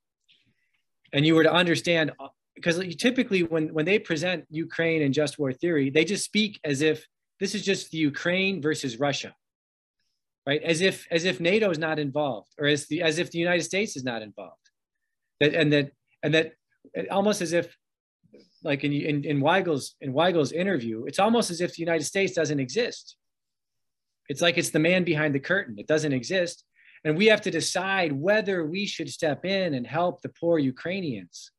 and 1.13 1.25
you 1.25 1.35
were 1.35 1.43
to 1.43 1.53
understand 1.53 2.11
uh, 2.19 2.27
because 2.55 2.79
typically 2.95 3.43
when 3.43 3.73
when 3.73 3.85
they 3.85 3.99
present 3.99 4.45
Ukraine 4.49 5.01
and 5.01 5.13
just 5.13 5.39
war 5.39 5.51
theory, 5.51 5.89
they 5.89 6.05
just 6.05 6.25
speak 6.25 6.59
as 6.63 6.81
if 6.81 7.05
this 7.39 7.55
is 7.55 7.63
just 7.63 7.91
the 7.91 7.97
Ukraine 7.97 8.61
versus 8.61 8.99
Russia. 8.99 9.35
Right? 10.47 10.61
As 10.61 10.81
if 10.81 11.07
as 11.09 11.25
if 11.25 11.39
NATO 11.39 11.71
is 11.71 11.79
not 11.79 11.97
involved 11.97 12.53
or 12.59 12.67
as 12.67 12.85
the 12.87 13.01
as 13.01 13.17
if 13.17 13.31
the 13.31 13.39
United 13.39 13.63
States 13.63 13.95
is 13.95 14.03
not 14.03 14.21
involved 14.21 14.65
that 15.39 15.53
and 15.53 15.71
that 15.73 15.91
and 16.23 16.33
that 16.33 16.53
uh, 16.97 17.03
almost 17.11 17.41
as 17.41 17.53
if 17.53 17.75
like 18.65 18.83
in, 18.83 18.91
in, 18.91 19.23
in 19.23 19.39
Weigel's 19.39 19.95
in 20.01 20.11
Weigel's 20.11 20.51
interview, 20.51 21.05
it's 21.05 21.19
almost 21.19 21.51
as 21.51 21.61
if 21.61 21.75
the 21.75 21.81
United 21.81 22.03
States 22.03 22.33
doesn't 22.33 22.59
exist. 22.59 23.15
It's 24.27 24.41
like 24.41 24.57
it's 24.57 24.71
the 24.71 24.79
man 24.79 25.03
behind 25.03 25.35
the 25.35 25.39
curtain. 25.39 25.75
It 25.77 25.87
doesn't 25.87 26.11
exist. 26.11 26.65
And 27.03 27.15
we 27.15 27.27
have 27.27 27.41
to 27.41 27.51
decide 27.51 28.11
whether 28.11 28.65
we 28.65 28.87
should 28.87 29.09
step 29.09 29.45
in 29.45 29.75
and 29.75 29.85
help 29.85 30.21
the 30.21 30.29
poor 30.29 30.57
Ukrainians, 30.57 31.51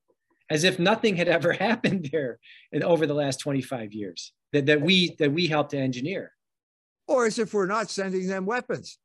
as 0.50 0.64
if 0.64 0.80
nothing 0.80 1.14
had 1.14 1.28
ever 1.28 1.52
happened 1.68 2.08
there 2.10 2.40
in, 2.72 2.82
over 2.82 3.06
the 3.06 3.14
last 3.14 3.38
25 3.38 3.92
years 3.92 4.32
that, 4.52 4.66
that 4.66 4.80
we 4.80 5.14
that 5.20 5.32
we 5.32 5.46
helped 5.46 5.70
to 5.70 5.78
engineer. 5.78 6.32
Or 7.06 7.24
as 7.26 7.38
if 7.38 7.54
we're 7.54 7.66
not 7.66 7.88
sending 7.88 8.26
them 8.26 8.46
weapons. 8.46 8.98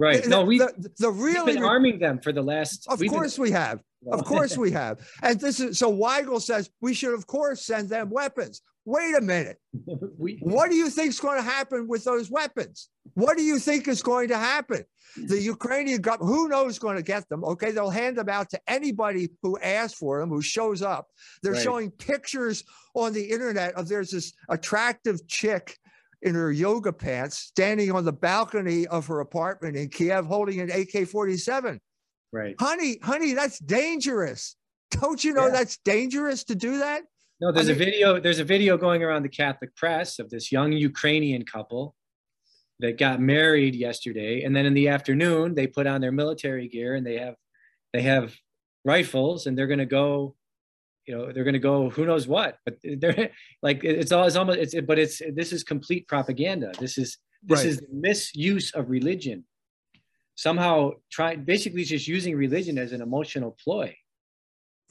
Right. 0.00 0.22
The, 0.24 0.30
no, 0.30 0.44
we 0.44 0.58
the, 0.58 0.90
the 0.98 1.10
really 1.10 1.52
been 1.54 1.62
arming 1.62 1.98
them 1.98 2.20
for 2.20 2.32
the 2.32 2.40
last. 2.40 2.86
Of 2.88 3.06
course 3.06 3.36
been, 3.36 3.42
we 3.42 3.50
have. 3.50 3.82
Of 4.10 4.24
course 4.24 4.56
we 4.56 4.70
have. 4.70 5.06
And 5.22 5.38
this 5.38 5.60
is 5.60 5.78
so 5.78 5.92
Weigel 5.92 6.40
says 6.40 6.70
we 6.80 6.94
should 6.94 7.12
of 7.12 7.26
course 7.26 7.66
send 7.66 7.90
them 7.90 8.08
weapons. 8.08 8.62
Wait 8.86 9.14
a 9.14 9.20
minute. 9.20 9.58
we, 10.18 10.38
what 10.40 10.70
do 10.70 10.76
you 10.76 10.88
think 10.88 11.10
is 11.10 11.20
going 11.20 11.36
to 11.36 11.42
happen 11.42 11.86
with 11.86 12.02
those 12.04 12.30
weapons? 12.30 12.88
What 13.12 13.36
do 13.36 13.42
you 13.42 13.58
think 13.58 13.88
is 13.88 14.02
going 14.02 14.28
to 14.28 14.38
happen? 14.38 14.84
The 15.16 15.38
Ukrainian 15.38 16.00
government, 16.00 16.34
who 16.34 16.48
knows 16.48 16.78
going 16.78 16.96
to 16.96 17.02
get 17.02 17.28
them? 17.28 17.44
Okay, 17.44 17.72
they'll 17.72 17.90
hand 17.90 18.16
them 18.16 18.30
out 18.30 18.48
to 18.50 18.60
anybody 18.66 19.28
who 19.42 19.58
asks 19.58 19.98
for 19.98 20.20
them, 20.20 20.30
who 20.30 20.40
shows 20.40 20.80
up. 20.80 21.08
They're 21.42 21.52
right. 21.52 21.62
showing 21.62 21.90
pictures 21.90 22.64
on 22.94 23.12
the 23.12 23.24
internet 23.24 23.74
of 23.74 23.86
there's 23.86 24.12
this 24.12 24.32
attractive 24.48 25.26
chick 25.26 25.76
in 26.22 26.34
her 26.34 26.52
yoga 26.52 26.92
pants 26.92 27.38
standing 27.38 27.90
on 27.90 28.04
the 28.04 28.12
balcony 28.12 28.86
of 28.86 29.06
her 29.06 29.20
apartment 29.20 29.76
in 29.76 29.88
Kiev 29.88 30.26
holding 30.26 30.60
an 30.60 30.70
AK 30.70 31.08
47. 31.08 31.80
Right. 32.32 32.54
Honey, 32.60 32.98
honey, 33.02 33.32
that's 33.32 33.58
dangerous. 33.58 34.56
Don't 34.90 35.22
you 35.22 35.32
know 35.32 35.46
yeah. 35.46 35.52
that's 35.52 35.78
dangerous 35.84 36.44
to 36.44 36.54
do 36.54 36.78
that? 36.78 37.02
No, 37.40 37.52
there's 37.52 37.68
I 37.68 37.72
mean, 37.72 37.82
a 37.82 37.84
video. 37.84 38.20
There's 38.20 38.38
a 38.38 38.44
video 38.44 38.76
going 38.76 39.02
around 39.02 39.22
the 39.22 39.30
Catholic 39.30 39.74
press 39.74 40.18
of 40.18 40.28
this 40.30 40.52
young 40.52 40.72
Ukrainian 40.72 41.44
couple 41.44 41.94
that 42.80 42.98
got 42.98 43.20
married 43.20 43.74
yesterday, 43.74 44.42
and 44.42 44.54
then 44.54 44.66
in 44.66 44.74
the 44.74 44.88
afternoon 44.88 45.54
they 45.54 45.66
put 45.66 45.86
on 45.86 46.00
their 46.00 46.12
military 46.12 46.68
gear 46.68 46.94
and 46.94 47.06
they 47.06 47.18
have 47.18 47.36
they 47.92 48.02
have 48.02 48.34
rifles 48.84 49.46
and 49.46 49.56
they're 49.56 49.66
going 49.66 49.78
to 49.78 49.86
go 49.86 50.34
you 51.10 51.16
know 51.16 51.32
they're 51.32 51.44
going 51.44 51.54
to 51.54 51.58
go 51.58 51.90
who 51.90 52.06
knows 52.06 52.28
what 52.28 52.58
but 52.64 52.76
they're 52.84 53.30
like 53.62 53.82
it's 53.82 54.12
all 54.12 54.24
it's 54.24 54.36
almost 54.36 54.58
it's 54.58 54.74
but 54.86 54.98
it's 54.98 55.20
this 55.34 55.52
is 55.52 55.64
complete 55.64 56.06
propaganda 56.06 56.70
this 56.78 56.96
is 56.96 57.18
this 57.42 57.60
right. 57.60 57.66
is 57.66 57.82
misuse 57.92 58.70
of 58.72 58.88
religion 58.88 59.44
somehow 60.36 60.92
try 61.10 61.34
basically 61.34 61.82
just 61.82 62.06
using 62.06 62.36
religion 62.36 62.78
as 62.78 62.92
an 62.92 63.02
emotional 63.02 63.56
ploy 63.62 63.94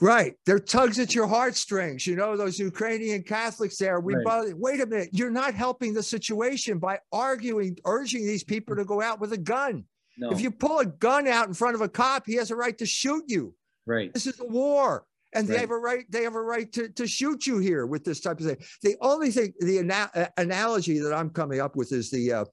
Right. 0.01 0.35
They're 0.45 0.59
tugs 0.59 0.97
at 0.97 1.13
your 1.13 1.27
heartstrings. 1.27 2.07
You 2.07 2.15
know, 2.15 2.37
those 2.37 2.57
Ukrainian 2.57 3.21
Catholics 3.21 3.75
there. 3.75 3.99
We 3.99 4.15
right. 4.15 4.23
bother, 4.23 4.55
wait 4.55 4.79
a 4.79 4.85
minute. 4.85 5.09
You're 5.11 5.29
not 5.29 5.53
helping 5.53 5.93
the 5.93 6.01
situation 6.01 6.79
by 6.79 6.99
arguing, 7.11 7.77
urging 7.83 8.25
these 8.25 8.45
people 8.45 8.77
to 8.77 8.85
go 8.85 9.01
out 9.01 9.19
with 9.19 9.33
a 9.33 9.37
gun. 9.37 9.83
No. 10.17 10.29
If 10.29 10.39
you 10.39 10.51
pull 10.51 10.79
a 10.79 10.85
gun 10.85 11.27
out 11.27 11.49
in 11.49 11.53
front 11.53 11.75
of 11.75 11.81
a 11.81 11.89
cop, 11.89 12.23
he 12.25 12.35
has 12.35 12.49
a 12.49 12.55
right 12.55 12.77
to 12.77 12.85
shoot 12.85 13.25
you. 13.27 13.53
Right. 13.85 14.13
This 14.13 14.25
is 14.25 14.39
a 14.39 14.45
war 14.45 15.03
and 15.33 15.47
they 15.47 15.53
right. 15.53 15.61
have 15.61 15.71
a 15.71 15.77
right 15.77 16.05
they 16.09 16.23
have 16.23 16.35
a 16.35 16.41
right 16.41 16.71
to, 16.73 16.89
to 16.89 17.07
shoot 17.07 17.45
you 17.45 17.59
here 17.59 17.85
with 17.85 18.03
this 18.03 18.19
type 18.19 18.39
of 18.39 18.45
thing. 18.45 18.57
The 18.81 18.95
only 19.01 19.31
thing 19.31 19.53
the 19.59 19.79
ana- 19.79 20.11
uh, 20.15 20.25
analogy 20.37 20.99
that 20.99 21.13
i'm 21.13 21.29
coming 21.29 21.59
up 21.59 21.75
with 21.75 21.91
is 21.91 22.09
the 22.09 22.33
uh, 22.33 22.45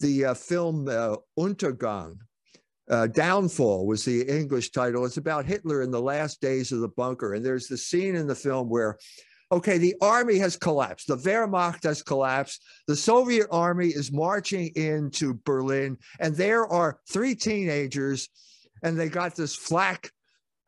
the 0.00 0.26
uh, 0.26 0.34
film 0.34 0.88
uh, 0.88 1.16
untergang. 1.38 2.16
Uh, 2.88 3.08
downfall 3.08 3.84
was 3.84 4.04
the 4.04 4.22
english 4.22 4.70
title. 4.70 5.04
It's 5.04 5.16
about 5.16 5.44
hitler 5.44 5.82
in 5.82 5.90
the 5.90 6.00
last 6.00 6.40
days 6.40 6.70
of 6.70 6.80
the 6.80 6.88
bunker. 6.88 7.34
And 7.34 7.44
there's 7.44 7.66
the 7.66 7.76
scene 7.76 8.14
in 8.14 8.28
the 8.28 8.34
film 8.34 8.68
where 8.68 8.96
okay 9.50 9.78
the 9.78 9.96
army 10.00 10.38
has 10.38 10.56
collapsed. 10.56 11.08
The 11.08 11.16
wehrmacht 11.16 11.82
has 11.82 12.02
collapsed. 12.02 12.62
The 12.86 12.94
soviet 12.94 13.48
army 13.50 13.88
is 13.88 14.12
marching 14.12 14.70
into 14.76 15.40
berlin. 15.44 15.96
And 16.20 16.36
there 16.36 16.66
are 16.66 17.00
three 17.10 17.34
teenagers 17.34 18.28
and 18.84 18.96
they 18.96 19.08
got 19.08 19.34
this 19.34 19.56
flak 19.56 20.10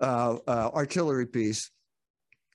uh, 0.00 0.36
uh, 0.46 0.70
artillery 0.74 1.26
piece, 1.26 1.70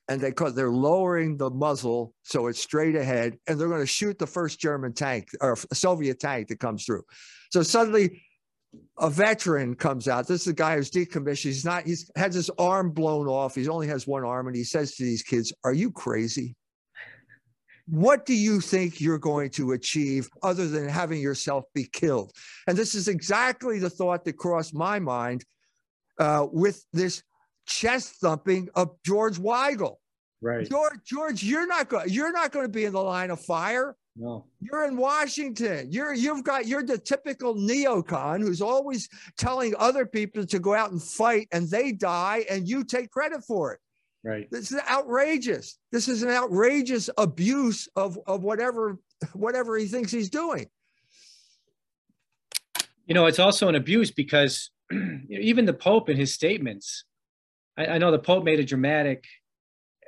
and 0.08 0.20
they 0.20 0.32
cause 0.32 0.54
they're 0.54 0.70
lowering 0.70 1.36
the 1.36 1.50
muzzle 1.50 2.14
so 2.22 2.46
it's 2.46 2.60
straight 2.60 2.96
ahead, 2.96 3.38
and 3.46 3.58
they're 3.58 3.68
going 3.68 3.80
to 3.80 3.86
shoot 3.86 4.18
the 4.18 4.26
first 4.26 4.60
German 4.60 4.92
tank 4.92 5.28
or 5.40 5.56
Soviet 5.72 6.20
tank 6.20 6.48
that 6.48 6.60
comes 6.60 6.84
through. 6.84 7.02
So 7.50 7.62
suddenly, 7.62 8.22
a 8.98 9.08
veteran 9.08 9.74
comes 9.74 10.08
out. 10.08 10.26
This 10.26 10.42
is 10.42 10.48
a 10.48 10.52
guy 10.52 10.76
who's 10.76 10.90
decommissioned. 10.90 11.44
He's 11.44 11.64
not. 11.64 11.84
He's 11.84 12.10
has 12.16 12.34
his 12.34 12.50
arm 12.58 12.90
blown 12.90 13.26
off. 13.26 13.54
He 13.54 13.68
only 13.68 13.86
has 13.88 14.06
one 14.06 14.24
arm, 14.24 14.46
and 14.46 14.56
he 14.56 14.64
says 14.64 14.96
to 14.96 15.04
these 15.04 15.22
kids, 15.22 15.52
"Are 15.64 15.72
you 15.72 15.90
crazy?" 15.90 16.56
What 17.86 18.24
do 18.24 18.34
you 18.34 18.60
think 18.60 19.00
you're 19.00 19.18
going 19.18 19.50
to 19.50 19.72
achieve 19.72 20.30
other 20.42 20.66
than 20.66 20.88
having 20.88 21.20
yourself 21.20 21.64
be 21.74 21.84
killed? 21.84 22.32
And 22.66 22.78
this 22.78 22.94
is 22.94 23.08
exactly 23.08 23.78
the 23.78 23.90
thought 23.90 24.24
that 24.24 24.38
crossed 24.38 24.74
my 24.74 24.98
mind 24.98 25.44
uh, 26.18 26.46
with 26.50 26.82
this 26.94 27.22
chest 27.66 28.16
thumping 28.20 28.68
of 28.74 28.96
George 29.04 29.38
Weigel. 29.38 29.96
Right. 30.40 30.68
George, 30.68 30.98
George, 31.04 31.42
you're 31.42 31.66
not 31.66 31.88
going. 31.88 32.10
You're 32.10 32.32
not 32.32 32.52
going 32.52 32.66
to 32.66 32.72
be 32.72 32.84
in 32.84 32.92
the 32.92 33.02
line 33.02 33.30
of 33.30 33.40
fire. 33.40 33.96
No. 34.16 34.44
You're 34.60 34.84
in 34.84 34.96
Washington. 34.96 35.88
You're 35.90 36.14
you've 36.14 36.44
got 36.44 36.66
you're 36.66 36.84
the 36.84 36.98
typical 36.98 37.54
neocon 37.54 38.40
who's 38.40 38.60
always 38.60 39.08
telling 39.38 39.74
other 39.78 40.06
people 40.06 40.46
to 40.46 40.58
go 40.58 40.74
out 40.74 40.92
and 40.92 41.02
fight, 41.02 41.48
and 41.50 41.68
they 41.68 41.92
die, 41.92 42.44
and 42.50 42.68
you 42.68 42.84
take 42.84 43.10
credit 43.10 43.42
for 43.42 43.72
it. 43.72 43.80
Right. 44.22 44.48
This 44.50 44.70
is 44.70 44.80
outrageous. 44.88 45.78
This 45.90 46.08
is 46.08 46.22
an 46.22 46.30
outrageous 46.30 47.10
abuse 47.18 47.88
of 47.96 48.18
of 48.26 48.42
whatever 48.42 48.98
whatever 49.32 49.76
he 49.76 49.86
thinks 49.86 50.12
he's 50.12 50.30
doing. 50.30 50.66
You 53.06 53.14
know, 53.14 53.26
it's 53.26 53.38
also 53.38 53.68
an 53.68 53.74
abuse 53.74 54.10
because 54.10 54.70
even 55.28 55.64
the 55.64 55.74
Pope 55.74 56.08
in 56.08 56.16
his 56.16 56.32
statements 56.32 57.04
I, 57.76 57.86
I 57.86 57.98
know 57.98 58.10
the 58.10 58.18
Pope 58.18 58.44
made 58.44 58.60
a 58.60 58.64
dramatic. 58.64 59.24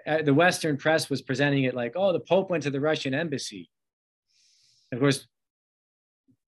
Uh, 0.06 0.22
the 0.22 0.34
Western 0.34 0.76
press 0.76 1.10
was 1.10 1.22
presenting 1.22 1.64
it 1.64 1.74
like, 1.74 1.94
"Oh, 1.96 2.12
the 2.12 2.20
Pope 2.20 2.50
went 2.50 2.62
to 2.64 2.70
the 2.70 2.80
Russian 2.80 3.14
embassy." 3.14 3.70
Of 4.92 5.00
course, 5.00 5.26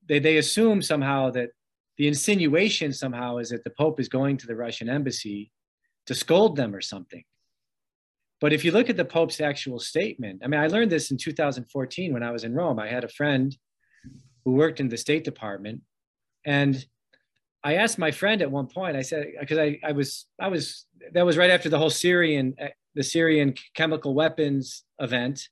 they 0.09 0.19
they 0.19 0.37
assume 0.39 0.83
somehow 0.83 1.31
that 1.31 1.51
the 1.97 2.09
insinuation 2.09 2.93
somehow 2.93 3.39
is 3.39 3.51
that 3.51 3.65
the 3.65 3.71
Pope 3.71 3.99
is 4.01 4.09
going 4.09 4.37
to 4.39 4.47
the 4.47 4.55
Russian 4.55 4.89
embassy 4.89 5.51
to 6.07 6.15
scold 6.15 6.57
them 6.57 6.75
or 6.75 6.81
something. 6.81 7.25
But 8.41 8.53
if 8.53 8.65
you 8.65 8.71
look 8.71 8.89
at 8.89 8.97
the 8.97 9.05
Pope's 9.05 9.41
actual 9.41 9.81
statement, 9.81 10.43
I 10.45 10.47
mean, 10.47 10.61
I 10.61 10.69
learned 10.69 10.93
this 10.93 11.11
in 11.11 11.17
2014 11.17 12.13
when 12.13 12.23
I 12.23 12.31
was 12.31 12.45
in 12.45 12.55
Rome. 12.55 12.79
I 12.79 12.89
had 12.89 13.03
a 13.03 13.09
friend 13.09 13.57
who 14.45 14.53
worked 14.53 14.79
in 14.79 14.89
the 14.89 14.97
State 14.97 15.25
Department, 15.25 15.83
and 16.47 16.85
I 17.65 17.75
asked 17.75 17.99
my 17.99 18.13
friend 18.13 18.41
at 18.41 18.51
one 18.51 18.69
point, 18.69 18.97
I 18.97 19.03
said, 19.03 19.27
because 19.41 19.59
I, 19.59 19.81
I 19.85 19.93
was, 19.93 20.27
I 20.41 20.49
was, 20.49 20.87
that 21.15 21.25
was 21.25 21.37
right 21.37 21.51
after 21.51 21.69
the 21.69 21.79
whole 21.79 21.91
Syrian, 21.91 22.55
uh, 22.61 22.69
the 22.95 23.03
Syrian 23.03 23.55
chemical 23.75 24.15
weapons 24.15 24.85
event. 24.99 25.49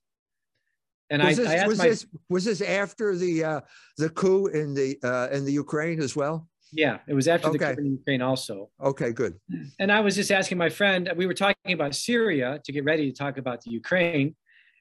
And 1.11 1.23
was 1.23 1.38
I, 1.38 1.42
this, 1.42 1.51
I 1.51 1.55
asked 1.57 1.69
was 1.69 1.79
my, 1.79 1.88
this, 1.88 2.07
was 2.29 2.45
this 2.45 2.61
after 2.61 3.16
the, 3.16 3.45
uh, 3.45 3.61
the 3.99 4.11
coup 4.11 4.47
in 4.47 4.75
the, 4.75 4.99
uh, 5.05 5.29
in 5.35 5.45
the 5.45 5.53
Ukraine 5.53 6.01
as 6.01 6.16
well? 6.16 6.49
Yeah, 6.73 6.99
it 7.07 7.14
was 7.14 7.29
after 7.29 7.49
okay. 7.49 7.59
the 7.59 7.75
coup 7.75 7.81
in 7.81 7.92
Ukraine 7.92 8.23
also. 8.23 8.71
Okay, 8.83 9.12
good. 9.12 9.38
And 9.79 9.92
I 9.92 10.01
was 10.01 10.16
just 10.16 10.33
asking 10.33 10.59
my 10.59 10.69
friend, 10.69 11.12
we 11.16 11.27
were 11.27 11.35
talking 11.35 11.73
about 11.73 11.95
Syria 11.95 12.61
to 12.64 12.73
get 12.73 12.85
ready 12.85 13.11
to 13.11 13.16
talk 13.16 13.38
about 13.38 13.62
the 13.62 13.71
Ukraine. 13.71 14.35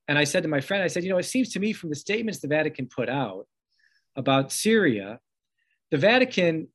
And 0.08 0.18
I 0.18 0.24
said 0.24 0.44
to 0.44 0.50
my 0.50 0.62
friend, 0.62 0.84
I 0.84 0.88
said, 0.88 1.04
you 1.04 1.10
know, 1.10 1.18
it 1.18 1.24
seems 1.24 1.50
to 1.54 1.60
me 1.60 1.74
from 1.74 1.90
the 1.90 1.96
statements 1.96 2.40
the 2.40 2.48
Vatican 2.48 2.88
put 2.88 3.10
out 3.10 3.48
about 4.16 4.52
Syria, 4.52 5.20
the 5.92 5.98
Vatican 5.98 6.68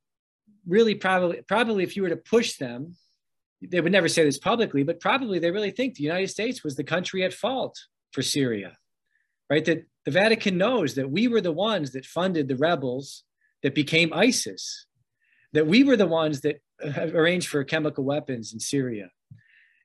really 0.67 0.95
probably 0.95 1.43
probably 1.49 1.83
if 1.83 1.97
you 1.97 2.03
were 2.03 2.09
to 2.11 2.17
push 2.17 2.57
them 2.57 2.95
they 3.63 3.81
would 3.81 3.93
never 3.93 4.09
say 4.09 4.25
this 4.25 4.39
publicly 4.39 4.83
but 4.83 5.01
probably 5.01 5.39
they 5.39 5.51
really 5.51 5.71
think 5.71 5.95
the 5.95 6.03
united 6.03 6.29
states 6.29 6.65
was 6.65 6.77
the 6.77 6.85
country 6.85 7.23
at 7.25 7.35
fault 7.35 7.79
for 8.13 8.23
syria 8.23 8.77
right? 9.51 9.65
That 9.65 9.85
the 10.05 10.13
vatican 10.13 10.57
knows 10.57 10.95
that 10.95 11.11
we 11.11 11.29
were 11.29 11.41
the 11.41 11.53
ones 11.53 11.93
that 11.93 12.07
funded 12.07 12.49
the 12.49 12.57
rebels 12.57 13.25
that 13.63 13.75
became 13.75 14.13
isis 14.13 14.87
that 15.53 15.67
we 15.67 15.83
were 15.83 15.97
the 15.97 16.07
ones 16.07 16.43
that 16.43 16.61
uh, 16.83 17.09
arranged 17.13 17.49
for 17.49 17.63
chemical 17.65 18.05
weapons 18.05 18.53
in 18.53 18.61
syria. 18.61 19.11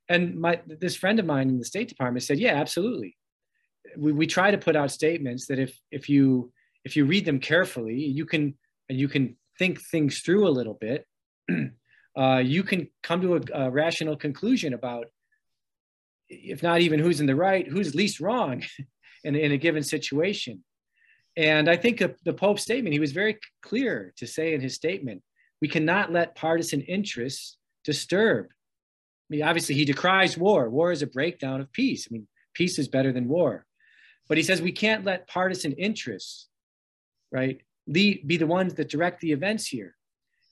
And 0.07 0.39
my 0.39 0.61
this 0.67 0.95
friend 0.95 1.19
of 1.19 1.25
mine 1.25 1.49
in 1.49 1.57
the 1.57 1.65
state 1.65 1.89
department 1.89 2.23
said 2.23 2.39
yeah 2.39 2.53
absolutely. 2.53 3.17
We, 3.97 4.11
we 4.11 4.27
try 4.27 4.51
to 4.51 4.57
put 4.57 4.75
out 4.75 4.91
statements 4.91 5.47
that 5.47 5.59
if 5.59 5.77
if 5.91 6.07
you 6.07 6.51
if 6.83 6.95
you 6.95 7.05
read 7.05 7.25
them 7.25 7.39
carefully 7.39 7.95
you 7.95 8.25
can 8.25 8.55
and 8.87 8.99
you 8.99 9.07
can 9.07 9.35
think 9.57 9.81
things 9.81 10.19
through 10.19 10.47
a 10.47 10.49
little 10.49 10.75
bit, 10.75 11.07
uh, 12.17 12.41
you 12.43 12.63
can 12.63 12.87
come 13.03 13.21
to 13.21 13.35
a, 13.35 13.41
a, 13.53 13.69
rational 13.69 14.15
conclusion 14.15 14.73
about, 14.73 15.07
if 16.29 16.63
not 16.63 16.81
even 16.81 16.99
who's 16.99 17.19
in 17.19 17.25
the 17.25 17.35
right, 17.35 17.67
who's 17.67 17.93
least 17.93 18.19
wrong 18.19 18.63
in, 19.23 19.35
in 19.35 19.51
a 19.51 19.57
given 19.57 19.83
situation. 19.83 20.63
And 21.37 21.69
I 21.69 21.75
think 21.75 21.99
the 21.99 22.33
Pope's 22.33 22.61
statement, 22.61 22.93
he 22.93 22.99
was 22.99 23.11
very 23.11 23.37
clear 23.61 24.13
to 24.17 24.25
say 24.25 24.53
in 24.53 24.61
his 24.61 24.75
statement, 24.75 25.21
we 25.61 25.67
cannot 25.67 26.11
let 26.11 26.35
partisan 26.35 26.81
interests 26.81 27.57
disturb. 27.83 28.45
I 28.45 29.27
mean, 29.29 29.43
obviously, 29.43 29.75
he 29.75 29.85
decries 29.85 30.37
war. 30.37 30.69
War 30.69 30.91
is 30.91 31.01
a 31.01 31.07
breakdown 31.07 31.59
of 31.59 31.71
peace. 31.73 32.07
I 32.09 32.13
mean, 32.13 32.27
peace 32.53 32.79
is 32.79 32.87
better 32.87 33.11
than 33.11 33.27
war. 33.27 33.65
But 34.29 34.37
he 34.37 34.43
says 34.43 34.61
we 34.61 34.71
can't 34.71 35.03
let 35.03 35.27
partisan 35.27 35.73
interests, 35.73 36.47
right, 37.31 37.61
lead, 37.87 38.27
be 38.27 38.37
the 38.37 38.47
ones 38.47 38.75
that 38.75 38.89
direct 38.89 39.21
the 39.21 39.31
events 39.31 39.67
here. 39.67 39.95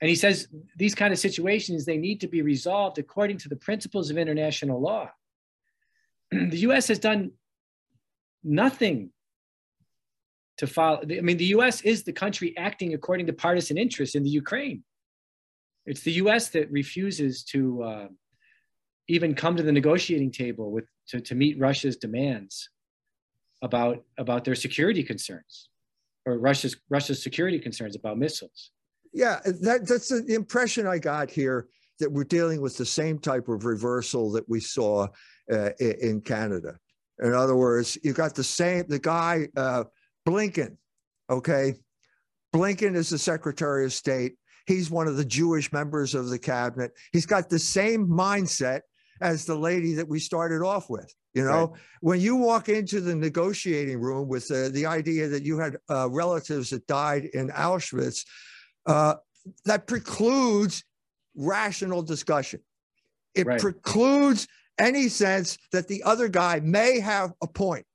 And 0.04 0.10
he 0.10 0.16
says 0.16 0.50
these 0.76 0.94
kind 0.94 1.14
of 1.14 1.18
situations, 1.18 1.86
they 1.86 1.96
need 1.96 2.20
to 2.20 2.28
be 2.28 2.42
resolved 2.42 3.00
according 3.00 3.38
to 3.38 3.48
the 3.48 3.56
principles 3.56 4.10
of 4.10 4.18
international 4.18 4.82
law. 4.82 5.10
the 6.32 6.58
US 6.58 6.90
has 6.90 7.00
done 7.00 7.32
nothing 8.44 9.12
to 10.58 10.68
follow. 10.68 11.04
I 11.10 11.22
mean, 11.22 11.38
the 11.38 11.54
U.S. 11.56 11.80
is 11.84 12.04
the 12.04 12.12
country 12.12 12.54
acting 12.58 12.94
according 12.94 13.28
to 13.28 13.34
partisan 13.34 13.78
interests 13.78 14.14
in 14.14 14.24
the 14.24 14.30
Ukraine. 14.30 14.84
It's 15.86 16.02
the 16.02 16.12
U.S. 16.24 16.50
that 16.50 16.70
refuses 16.70 17.46
to 17.46 17.84
uh, 17.84 18.08
even 19.08 19.34
come 19.34 19.56
to 19.56 19.64
the 19.64 19.72
negotiating 19.72 20.32
table 20.32 20.70
with 20.70 20.84
to, 21.12 21.22
to 21.22 21.34
meet 21.34 21.58
Russia's 21.58 21.96
demands 21.96 22.68
about 23.62 24.04
about 24.18 24.44
their 24.44 24.56
security 24.56 25.02
concerns 25.02 25.70
or 26.26 26.38
Russia's 26.40 26.76
Russia's 26.90 27.24
security 27.24 27.58
concerns 27.58 27.96
about 27.96 28.18
missiles. 28.18 28.72
Yeah, 29.14 29.40
that, 29.46 29.88
that's 29.88 30.10
the 30.10 30.34
impression 30.34 30.88
I 30.88 30.98
got 30.98 31.30
here 31.30 31.68
that 32.00 32.12
we're 32.12 32.24
dealing 32.24 32.62
with 32.62 32.78
the 32.78 32.86
same 32.86 33.20
type 33.20 33.48
of 33.48 33.66
reversal 33.66 34.32
that 34.32 34.48
we 34.50 34.60
saw 34.60 35.08
uh, 35.52 35.70
in 35.80 36.22
Canada. 36.22 36.78
In 37.22 37.34
other 37.34 37.56
words, 37.56 37.98
you 38.04 38.14
got 38.14 38.34
the 38.36 38.44
same 38.44 38.86
the 38.88 39.00
guy 39.00 39.48
uh, 39.56 39.84
Blinken. 40.28 40.78
Okay, 41.30 41.76
Blinken 42.54 42.96
is 42.96 43.10
the 43.10 43.18
Secretary 43.18 43.86
of 43.86 43.94
State. 43.94 44.34
He's 44.66 44.90
one 44.90 45.08
of 45.08 45.18
the 45.18 45.26
Jewish 45.26 45.72
members 45.72 46.16
of 46.16 46.30
the 46.30 46.40
cabinet. 46.40 46.92
He's 47.12 47.26
got 47.26 47.50
the 47.50 47.60
same 47.60 48.08
mindset 48.08 48.82
as 49.22 49.46
the 49.46 49.56
lady 49.56 49.94
that 49.96 50.08
we 50.08 50.20
started 50.20 50.66
off 50.66 50.90
with. 50.90 51.14
You 51.34 51.44
know, 51.44 51.68
right. 51.68 51.82
when 52.02 52.22
you 52.22 52.36
walk 52.36 52.70
into 52.70 53.02
the 53.02 53.16
negotiating 53.16 54.00
room 54.00 54.28
with 54.28 54.50
uh, 54.52 54.70
the 54.70 54.86
idea 54.86 55.28
that 55.28 55.44
you 55.44 55.58
had 55.58 55.78
uh, 55.90 56.08
relatives 56.10 56.70
that 56.70 56.86
died 56.86 57.26
in 57.34 57.50
Auschwitz, 57.50 58.24
uh, 58.86 59.16
that 59.66 59.88
precludes 59.88 60.84
rational 61.36 62.02
discussion. 62.02 62.60
It 63.36 63.48
right. 63.48 63.60
precludes 63.60 64.48
any 64.80 65.08
sense 65.10 65.58
that 65.72 65.88
the 65.88 66.04
other 66.04 66.28
guy 66.28 66.60
may 66.60 67.00
have 67.00 67.34
a 67.42 67.48
point. 67.48 67.86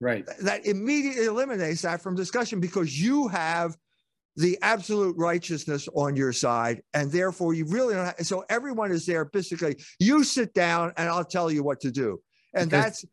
Right. 0.00 0.26
That 0.40 0.66
immediately 0.66 1.26
eliminates 1.26 1.82
that 1.82 2.00
from 2.00 2.14
discussion 2.14 2.60
because 2.60 3.00
you 3.00 3.28
have 3.28 3.76
the 4.36 4.58
absolute 4.62 5.16
righteousness 5.18 5.88
on 5.94 6.16
your 6.16 6.32
side. 6.32 6.82
And 6.94 7.12
therefore, 7.12 7.52
you 7.52 7.66
really 7.66 7.94
don't 7.94 8.06
have, 8.06 8.26
so 8.26 8.44
everyone 8.48 8.92
is 8.92 9.04
there 9.04 9.24
basically, 9.24 9.76
you 9.98 10.24
sit 10.24 10.54
down 10.54 10.92
and 10.96 11.08
I'll 11.08 11.24
tell 11.24 11.50
you 11.50 11.62
what 11.62 11.80
to 11.80 11.90
do. 11.90 12.20
And 12.54 12.70
because, 12.70 12.84
that's 12.84 13.04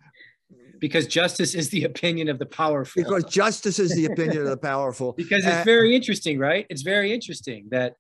because 0.80 1.08
justice 1.20 1.56
is 1.56 1.70
the 1.70 1.84
opinion 1.84 2.30
of 2.30 2.40
the 2.40 2.46
powerful. 2.46 3.04
Because 3.04 3.24
justice 3.26 3.80
is 3.80 3.92
the 3.96 4.06
opinion 4.06 4.44
of 4.44 4.50
the 4.50 4.58
powerful. 4.58 5.14
Because 5.14 5.46
it's 5.46 5.56
uh, 5.56 5.64
very 5.64 5.96
interesting, 5.96 6.40
right? 6.40 6.66
It's 6.70 6.82
very 6.82 7.14
interesting 7.14 7.68
that 7.72 7.96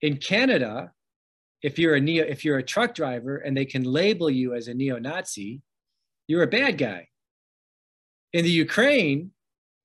in 0.00 0.16
Canada, 0.16 0.92
if 1.62 1.78
you're 1.78 1.94
a 1.94 2.00
neo, 2.00 2.24
if 2.24 2.44
you're 2.44 2.58
a 2.58 2.62
truck 2.62 2.94
driver 2.94 3.36
and 3.36 3.56
they 3.56 3.64
can 3.64 3.84
label 3.84 4.28
you 4.28 4.54
as 4.54 4.68
a 4.68 4.74
neo-Nazi, 4.74 5.62
you're 6.26 6.42
a 6.42 6.48
bad 6.48 6.78
guy. 6.78 7.08
In 8.32 8.44
the 8.44 8.50
Ukraine, 8.50 9.30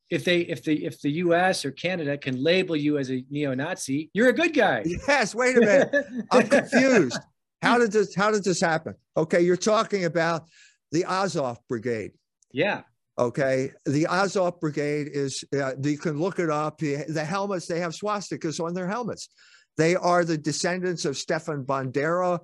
if 0.09 0.23
they 0.23 0.39
if 0.41 0.63
the 0.63 0.85
if 0.85 1.01
the 1.01 1.11
US 1.23 1.65
or 1.65 1.71
Canada 1.71 2.17
can 2.17 2.41
label 2.41 2.75
you 2.75 2.97
as 2.97 3.11
a 3.11 3.23
neo-Nazi, 3.29 4.09
you're 4.13 4.29
a 4.29 4.33
good 4.33 4.53
guy. 4.53 4.83
Yes, 4.85 5.35
wait 5.35 5.57
a 5.57 5.59
minute. 5.59 6.05
I'm 6.31 6.47
confused. 6.47 7.19
How 7.61 7.77
did 7.77 7.91
this 7.91 8.15
how 8.15 8.31
did 8.31 8.43
this 8.43 8.61
happen? 8.61 8.95
Okay, 9.15 9.41
you're 9.41 9.57
talking 9.57 10.05
about 10.05 10.47
the 10.91 11.05
Azov 11.05 11.59
Brigade. 11.67 12.11
Yeah. 12.51 12.81
Okay, 13.19 13.71
the 13.85 14.05
Azov 14.05 14.59
Brigade 14.59 15.07
is 15.11 15.43
uh, 15.59 15.71
you 15.81 15.97
can 15.97 16.19
look 16.19 16.37
it 16.37 16.51
up. 16.51 16.77
The, 16.77 17.25
helmets 17.27 17.65
they 17.65 17.79
have 17.79 17.93
swastikas 17.93 18.63
on 18.63 18.75
their 18.75 18.87
helmets. 18.87 19.29
They 19.75 19.95
are 19.95 20.23
the 20.23 20.37
descendants 20.37 21.03
of 21.05 21.17
Stefan 21.17 21.63
Bandera. 21.63 22.39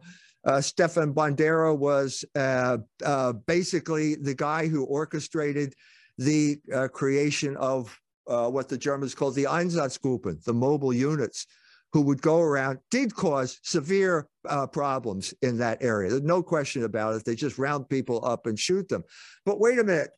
Uh, 0.46 0.62
Stefan 0.62 1.13
Bandera 1.13 1.78
was 1.78 2.26
uh, 2.36 2.80
uh, 3.06 3.34
basically 3.34 4.16
the 4.16 4.34
guy 4.34 4.68
who 4.68 4.84
orchestrated 4.86 5.74
the 6.18 6.58
uh, 6.74 6.88
creation 6.88 7.56
of 7.58 7.96
uh, 8.28 8.50
what 8.50 8.68
the 8.68 8.78
Germans 8.78 9.16
called 9.16 9.36
the 9.36 9.46
Einsatzgruppen, 9.46 10.44
the 10.44 10.54
mobile 10.54 10.94
units, 10.94 11.46
who 11.93 12.01
would 12.01 12.21
go 12.21 12.39
around, 12.39 12.79
did 12.89 13.15
cause 13.15 13.60
severe 13.62 14.27
uh, 14.49 14.65
problems 14.65 15.34
in 15.43 15.60
that 15.60 15.77
area. 15.82 16.10
There's 16.10 16.23
no 16.23 16.41
question 16.41 16.84
about 16.84 17.15
it. 17.15 17.23
They 17.23 17.36
just 17.36 17.60
round 17.60 17.88
people 17.88 18.25
up 18.25 18.47
and 18.47 18.60
shoot 18.60 18.89
them. 18.89 19.03
But 19.45 19.60
wait 19.60 19.77
a 19.77 19.84
minute. 19.84 20.10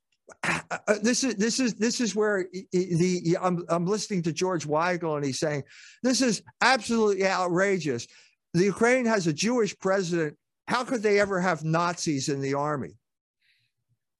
this 1.03 1.23
is 1.23 1.35
this 1.35 1.59
is 1.59 1.75
this 1.75 2.01
is 2.01 2.15
where 2.15 2.47
the, 2.51 2.65
the 2.71 3.37
I'm 3.39 3.63
I'm 3.69 3.85
listening 3.85 4.23
to 4.23 4.33
George 4.33 4.65
Weigel 4.65 5.17
and 5.17 5.25
he's 5.25 5.37
saying 5.37 5.63
this 6.01 6.21
is 6.21 6.41
absolutely 6.61 7.27
outrageous. 7.27 8.07
The 8.53 8.63
Ukraine 8.63 9.05
has 9.05 9.27
a 9.27 9.33
Jewish 9.33 9.77
president. 9.77 10.35
How 10.67 10.83
could 10.83 11.03
they 11.03 11.19
ever 11.19 11.39
have 11.39 11.63
Nazis 11.63 12.29
in 12.29 12.41
the 12.41 12.55
army? 12.55 12.95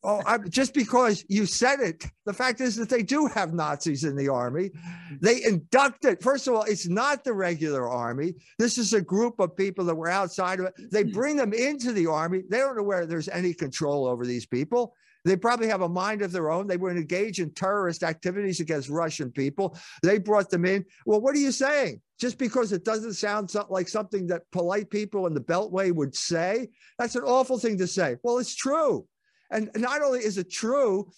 Oh, 0.07 0.21
I, 0.23 0.37
just 0.37 0.75
because 0.75 1.25
you 1.29 1.47
said 1.47 1.79
it, 1.79 2.05
the 2.27 2.33
fact 2.33 2.61
is 2.61 2.75
that 2.75 2.89
they 2.89 3.01
do 3.01 3.25
have 3.25 3.55
Nazis 3.55 4.03
in 4.03 4.15
the 4.15 4.29
army. 4.29 4.69
They 5.19 5.43
inducted, 5.43 6.21
first 6.21 6.47
of 6.47 6.53
all, 6.53 6.61
it's 6.61 6.87
not 6.87 7.23
the 7.23 7.33
regular 7.33 7.89
army. 7.89 8.35
This 8.59 8.77
is 8.77 8.93
a 8.93 9.01
group 9.01 9.39
of 9.39 9.57
people 9.57 9.83
that 9.85 9.95
were 9.95 10.09
outside 10.09 10.59
of 10.59 10.67
it. 10.67 10.91
They 10.91 11.03
hmm. 11.03 11.11
bring 11.11 11.35
them 11.37 11.53
into 11.53 11.91
the 11.91 12.05
army. 12.05 12.43
They 12.47 12.59
don't 12.59 12.77
know 12.77 12.83
where 12.83 13.07
there's 13.07 13.29
any 13.29 13.53
control 13.53 14.05
over 14.05 14.27
these 14.27 14.45
people. 14.45 14.93
They 15.23 15.35
probably 15.35 15.67
have 15.69 15.81
a 15.81 15.89
mind 15.89 16.21
of 16.21 16.31
their 16.31 16.51
own. 16.51 16.67
They 16.67 16.77
were 16.77 16.91
engaged 16.91 17.39
in 17.39 17.51
terrorist 17.55 18.03
activities 18.03 18.59
against 18.59 18.89
Russian 18.89 19.31
people. 19.31 19.75
They 20.03 20.19
brought 20.19 20.51
them 20.51 20.65
in. 20.65 20.85
Well, 21.07 21.19
what 21.19 21.35
are 21.35 21.39
you 21.39 21.51
saying? 21.51 21.99
Just 22.19 22.37
because 22.37 22.71
it 22.71 22.85
doesn't 22.85 23.13
sound 23.13 23.49
like 23.69 23.87
something 23.87 24.27
that 24.27 24.43
polite 24.51 24.91
people 24.91 25.25
in 25.25 25.33
the 25.33 25.41
Beltway 25.41 25.91
would 25.91 26.15
say, 26.15 26.69
that's 26.99 27.15
an 27.15 27.23
awful 27.23 27.57
thing 27.57 27.79
to 27.79 27.87
say. 27.87 28.17
Well, 28.21 28.37
it's 28.37 28.55
true. 28.55 29.07
And 29.51 29.69
not 29.75 30.01
only 30.01 30.19
is 30.19 30.38
it 30.38 30.49
true, 30.49 31.12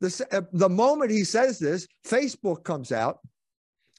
the, 0.00 0.26
uh, 0.32 0.42
the 0.52 0.68
moment 0.68 1.10
he 1.10 1.24
says 1.24 1.58
this, 1.58 1.86
Facebook 2.06 2.64
comes 2.64 2.92
out, 2.92 3.20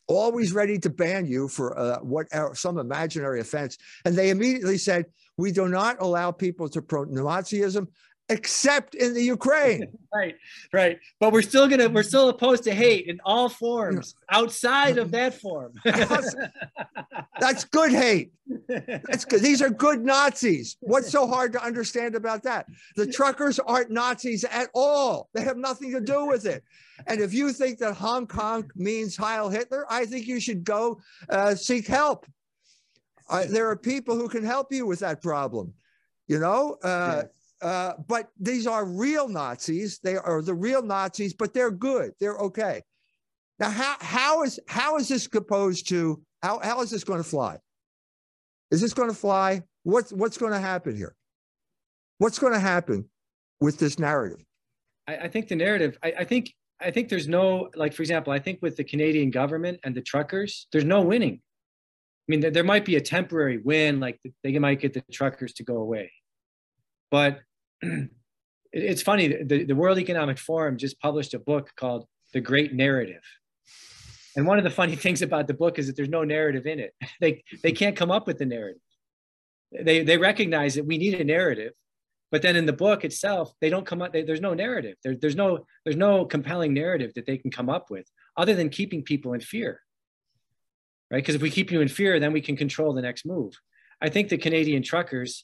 always 0.08 0.54
ready 0.54 0.80
to 0.80 0.90
ban 0.90 1.26
you 1.26 1.48
for 1.48 1.78
uh, 1.78 2.00
what 2.00 2.34
uh, 2.34 2.54
some 2.54 2.78
imaginary 2.78 3.42
offense. 3.42 3.78
And 4.06 4.16
they 4.16 4.30
immediately 4.30 4.78
said, 4.78 5.06
we 5.38 5.52
do 5.52 5.68
not 5.68 6.02
allow 6.02 6.32
people 6.32 6.70
to 6.70 6.82
promote 6.82 7.14
Nazism 7.14 7.88
except 8.30 8.96
in 8.96 9.14
the 9.14 9.24
Ukraine. 9.24 9.88
right, 10.14 10.36
right. 10.74 11.00
But 11.20 11.32
we're 11.32 11.42
still 11.42 11.68
gonna 11.68 11.90
we're 11.90 12.04
still 12.04 12.30
opposed 12.30 12.64
to 12.66 12.74
hate 12.74 13.08
in 13.08 13.20
all 13.24 13.50
forms 13.50 14.16
outside 14.30 14.98
of 14.98 15.12
that 15.12 15.34
form. 15.34 15.74
That's 17.40 17.64
good 17.66 17.92
hate. 17.92 18.32
That's 18.68 19.26
good. 19.26 19.42
These 19.42 19.62
are 19.62 19.70
good 19.70 20.04
Nazis. 20.04 20.78
What's 20.82 21.10
so 21.10 21.28
hard 21.28 21.54
to 21.54 21.64
understand 21.64 22.16
about 22.16 22.44
that? 22.44 22.68
The 22.96 23.08
truckers 23.08 23.60
aren't 23.60 23.92
Nazis 23.92 24.44
at 24.44 24.70
all. 24.74 25.30
They 25.34 25.42
have 25.42 25.58
nothing 25.58 25.92
to 25.92 26.02
do 26.02 26.26
with 26.26 26.46
it. 26.46 26.64
And 27.06 27.22
if 27.22 27.34
you 27.34 27.54
think 27.54 27.78
that 27.80 27.94
Hong 27.94 28.26
Kong 28.28 28.70
means 28.76 29.16
Heil 29.16 29.50
Hitler, 29.50 29.86
I 29.90 30.06
think 30.06 30.26
you 30.28 30.40
should 30.40 30.64
go 30.64 31.00
uh, 31.30 31.56
seek 31.56 31.88
help. 31.88 32.26
Uh, 33.30 33.46
there 33.48 33.70
are 33.70 33.76
people 33.76 34.16
who 34.16 34.28
can 34.28 34.44
help 34.44 34.72
you 34.72 34.86
with 34.86 35.00
that 35.00 35.22
problem. 35.22 35.74
You 36.28 36.40
know, 36.40 36.78
uh, 36.84 37.24
uh, 37.62 37.94
but 38.08 38.30
these 38.40 38.68
are 38.68 38.86
real 38.86 39.28
Nazis. 39.28 40.00
They 40.04 40.16
are 40.16 40.42
the 40.42 40.54
real 40.54 40.82
Nazis, 40.82 41.34
but 41.34 41.54
they're 41.54 41.72
good. 41.72 42.12
They're 42.20 42.38
okay. 42.38 42.82
Now, 43.60 43.70
how, 43.70 43.96
how 44.00 44.44
is 44.44 44.60
how 44.68 44.98
is 44.98 45.08
this 45.08 45.24
supposed 45.24 45.90
to 45.90 46.22
how, 46.44 46.60
how 46.60 46.82
is 46.82 46.92
this 46.92 47.04
going 47.04 47.22
to 47.22 47.28
fly? 47.28 47.58
Is 48.70 48.82
this 48.82 48.94
going 48.94 49.10
to 49.10 49.16
fly? 49.16 49.64
What's 49.84 50.12
what's 50.12 50.38
going 50.38 50.54
to 50.54 50.60
happen 50.60 50.96
here? 50.96 51.16
What's 52.20 52.40
going 52.40 52.54
to 52.54 52.60
happen 52.60 53.10
with 53.60 53.80
this 53.80 53.98
narrative? 53.98 54.44
I, 55.08 55.18
I 55.18 55.28
think 55.28 55.48
the 55.48 55.56
narrative. 55.56 55.98
I, 56.04 56.14
I 56.20 56.24
think 56.24 56.54
I 56.80 56.92
think 56.92 57.10
there's 57.10 57.28
no 57.28 57.70
like 57.76 57.94
for 57.94 58.04
example. 58.04 58.34
I 58.34 58.40
think 58.40 58.60
with 58.62 58.78
the 58.78 58.84
Canadian 58.84 59.32
government 59.32 59.80
and 59.84 59.96
the 59.96 60.02
truckers, 60.02 60.68
there's 60.72 60.86
no 60.86 61.02
winning. 61.02 61.42
I 62.30 62.36
mean, 62.36 62.52
there 62.52 62.64
might 62.64 62.84
be 62.84 62.98
a 62.98 63.02
temporary 63.02 63.58
win, 63.58 64.02
like 64.02 64.20
they 64.44 64.60
might 64.60 64.82
get 64.82 64.94
the 64.94 65.02
truckers 65.12 65.54
to 65.54 65.64
go 65.64 65.78
away, 65.78 66.12
but 67.12 67.40
it's 68.74 69.02
funny. 69.02 69.44
The, 69.44 69.64
the 69.64 69.76
World 69.76 69.98
Economic 69.98 70.38
Forum 70.38 70.78
just 70.78 71.00
published 71.00 71.34
a 71.34 71.40
book 71.40 71.72
called 71.76 72.06
The 72.34 72.42
Great 72.42 72.74
Narrative. 72.74 73.24
And 74.36 74.46
one 74.46 74.58
of 74.58 74.64
the 74.64 74.70
funny 74.70 74.96
things 75.06 75.22
about 75.22 75.48
the 75.48 75.54
book 75.54 75.80
is 75.80 75.88
that 75.88 75.96
there's 75.96 76.10
no 76.10 76.24
narrative 76.24 76.66
in 76.66 76.80
it. 76.80 76.94
They, 77.20 77.44
they 77.64 77.72
can't 77.72 77.96
come 77.96 78.12
up 78.12 78.28
with 78.28 78.38
the 78.38 78.46
narrative. 78.46 78.82
They, 79.72 80.04
they 80.04 80.18
recognize 80.18 80.76
that 80.76 80.86
we 80.86 80.98
need 80.98 81.16
a 81.16 81.24
narrative, 81.24 81.74
but 82.32 82.42
then 82.42 82.56
in 82.56 82.66
the 82.66 82.74
book 82.74 83.04
itself, 83.04 83.52
they 83.60 83.70
don't 83.70 83.86
come 83.86 84.02
up, 84.02 84.14
they, 84.14 84.24
there's 84.24 84.40
no 84.40 84.54
narrative. 84.54 84.96
There, 85.04 85.16
there's, 85.20 85.36
no, 85.36 85.66
there's 85.84 85.98
no 85.98 86.26
compelling 86.26 86.74
narrative 86.74 87.12
that 87.16 87.26
they 87.26 87.38
can 87.38 87.52
come 87.52 87.70
up 87.70 87.90
with 87.90 88.10
other 88.38 88.54
than 88.54 88.70
keeping 88.70 89.04
people 89.04 89.34
in 89.34 89.42
fear, 89.42 89.82
right? 91.12 91.18
Because 91.18 91.36
if 91.36 91.42
we 91.42 91.50
keep 91.50 91.72
you 91.72 91.82
in 91.82 91.88
fear, 91.88 92.20
then 92.20 92.32
we 92.32 92.42
can 92.42 92.56
control 92.56 92.94
the 92.94 93.02
next 93.02 93.26
move. 93.26 93.60
I 94.02 94.10
think 94.10 94.30
the 94.30 94.38
Canadian 94.38 94.84
truckers, 94.84 95.44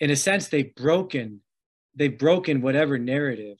in 0.00 0.10
a 0.10 0.16
sense, 0.16 0.48
they've 0.48 0.74
broken 0.74 1.40
they've 1.94 2.18
broken 2.18 2.60
whatever 2.60 2.98
narrative 2.98 3.58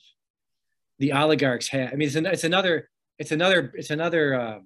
the 0.99 1.13
oligarchs 1.13 1.69
have. 1.69 1.93
I 1.93 1.97
mean, 1.97 2.07
it's, 2.07 2.17
an, 2.17 2.27
it's 2.27 2.45
another, 2.45 2.89
it's 3.19 3.33
another, 3.33 3.73
it's 3.75 3.91
another, 3.91 4.35
uh, 4.35 4.59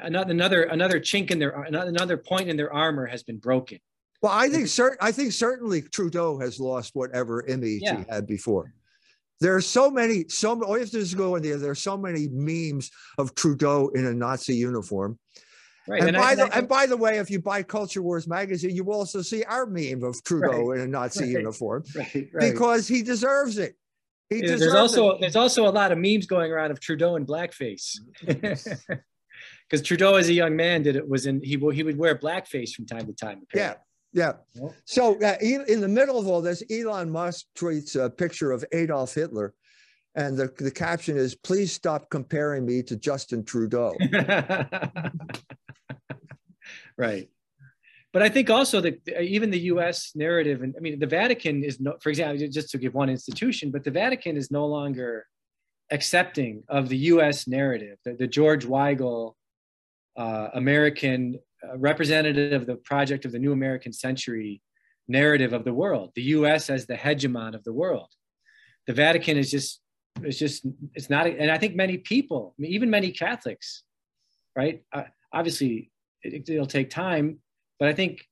another, 0.00 0.30
another, 0.32 0.62
another 0.64 1.00
chink 1.00 1.30
in 1.30 1.38
their, 1.38 1.50
another 1.50 2.16
point 2.16 2.48
in 2.48 2.56
their 2.56 2.72
armor 2.72 3.06
has 3.06 3.22
been 3.22 3.38
broken. 3.38 3.78
Well, 4.22 4.32
I 4.32 4.48
think 4.48 4.68
certain, 4.68 4.98
I 5.00 5.12
think 5.12 5.32
certainly 5.32 5.82
Trudeau 5.82 6.38
has 6.38 6.58
lost 6.58 6.92
whatever 6.94 7.44
image 7.46 7.82
yeah. 7.82 7.98
he 7.98 8.04
had 8.08 8.26
before. 8.26 8.72
There 9.40 9.54
are 9.54 9.60
so 9.60 9.90
many, 9.90 10.26
so 10.28 10.62
all 10.62 10.78
you 10.78 10.84
have 10.84 10.90
to 10.90 11.16
go 11.16 11.36
in 11.36 11.42
there. 11.42 11.58
There 11.58 11.72
are 11.72 11.74
so 11.74 11.96
many 11.96 12.28
memes 12.30 12.90
of 13.18 13.34
Trudeau 13.34 13.88
in 13.88 14.06
a 14.06 14.14
Nazi 14.14 14.54
uniform. 14.54 15.18
Right. 15.86 16.00
And, 16.00 16.10
and 16.10 16.16
by 16.16 16.30
I, 16.30 16.34
the 16.34 16.44
I, 16.44 16.58
and 16.58 16.68
by 16.68 16.86
the 16.86 16.96
way, 16.96 17.18
if 17.18 17.30
you 17.30 17.40
buy 17.40 17.62
Culture 17.62 18.02
Wars 18.02 18.26
magazine, 18.26 18.74
you 18.74 18.84
will 18.84 18.94
also 18.94 19.20
see 19.20 19.44
our 19.44 19.66
meme 19.66 20.02
of 20.02 20.22
Trudeau 20.24 20.68
right, 20.68 20.78
in 20.78 20.84
a 20.84 20.88
Nazi 20.88 21.24
right, 21.24 21.32
uniform, 21.32 21.84
right, 21.94 22.30
because 22.38 22.88
he 22.88 23.02
deserves 23.02 23.58
it. 23.58 23.76
He 24.30 24.38
yeah, 24.38 24.56
there's 24.56 24.74
also 24.74 25.10
it. 25.10 25.20
there's 25.20 25.36
also 25.36 25.68
a 25.68 25.70
lot 25.70 25.92
of 25.92 25.98
memes 25.98 26.24
going 26.24 26.50
around 26.50 26.70
of 26.70 26.80
Trudeau 26.80 27.16
in 27.16 27.26
blackface, 27.26 27.98
because 28.26 29.82
Trudeau 29.82 30.14
as 30.14 30.30
a 30.30 30.32
young 30.32 30.56
man 30.56 30.82
did 30.82 30.96
it 30.96 31.06
was 31.06 31.26
in 31.26 31.42
he 31.42 31.58
he 31.72 31.82
would 31.82 31.98
wear 31.98 32.16
blackface 32.16 32.72
from 32.72 32.86
time 32.86 33.06
to 33.06 33.12
time. 33.12 33.42
Apparently. 33.42 33.82
Yeah, 34.14 34.32
yeah. 34.54 34.70
So 34.86 35.20
uh, 35.22 35.36
in 35.42 35.82
the 35.82 35.88
middle 35.88 36.18
of 36.18 36.26
all 36.26 36.40
this, 36.40 36.62
Elon 36.70 37.10
Musk 37.10 37.44
tweets 37.54 38.02
a 38.02 38.08
picture 38.08 38.52
of 38.52 38.64
Adolf 38.72 39.12
Hitler, 39.12 39.52
and 40.14 40.34
the 40.34 40.50
the 40.56 40.70
caption 40.70 41.18
is, 41.18 41.34
"Please 41.34 41.72
stop 41.72 42.08
comparing 42.08 42.64
me 42.64 42.82
to 42.84 42.96
Justin 42.96 43.44
Trudeau." 43.44 43.94
right 46.96 47.28
but 48.14 48.22
I 48.22 48.28
think 48.28 48.48
also 48.48 48.80
that 48.80 49.08
even 49.20 49.50
the 49.50 49.58
U.S. 49.74 50.12
narrative, 50.14 50.62
and 50.62 50.72
I 50.76 50.80
mean, 50.80 51.00
the 51.00 51.06
Vatican 51.06 51.64
is 51.64 51.80
no, 51.80 51.96
for 52.00 52.10
example, 52.10 52.46
just 52.46 52.70
to 52.70 52.78
give 52.78 52.94
one 52.94 53.10
institution, 53.10 53.72
but 53.72 53.82
the 53.82 53.90
Vatican 53.90 54.36
is 54.36 54.52
no 54.52 54.66
longer 54.66 55.26
accepting 55.90 56.62
of 56.68 56.88
the 56.88 56.96
U.S. 57.12 57.48
narrative, 57.48 57.98
the, 58.04 58.14
the 58.14 58.28
George 58.28 58.66
Weigel, 58.66 59.34
uh, 60.16 60.48
American 60.54 61.40
uh, 61.64 61.76
representative 61.76 62.52
of 62.52 62.68
the 62.68 62.76
project 62.76 63.24
of 63.24 63.32
the 63.32 63.38
New 63.40 63.50
American 63.50 63.92
Century 63.92 64.62
narrative 65.08 65.52
of 65.52 65.64
the 65.64 65.74
world, 65.74 66.12
the 66.14 66.22
U.S. 66.38 66.70
as 66.70 66.86
the 66.86 66.94
hegemon 66.94 67.52
of 67.52 67.64
the 67.64 67.72
world. 67.72 68.10
The 68.86 68.92
Vatican 68.92 69.36
is 69.36 69.50
just, 69.50 69.80
it's 70.22 70.38
just, 70.38 70.64
it's 70.94 71.10
not, 71.10 71.26
and 71.26 71.50
I 71.50 71.58
think 71.58 71.74
many 71.74 71.98
people, 71.98 72.54
even 72.60 72.90
many 72.90 73.10
Catholics, 73.10 73.82
right? 74.54 74.84
Uh, 74.92 75.02
obviously, 75.34 75.90
it, 76.22 76.48
it'll 76.48 76.66
take 76.66 76.90
time 76.90 77.40
but 77.78 77.88
I 77.88 77.92
think 77.92 78.26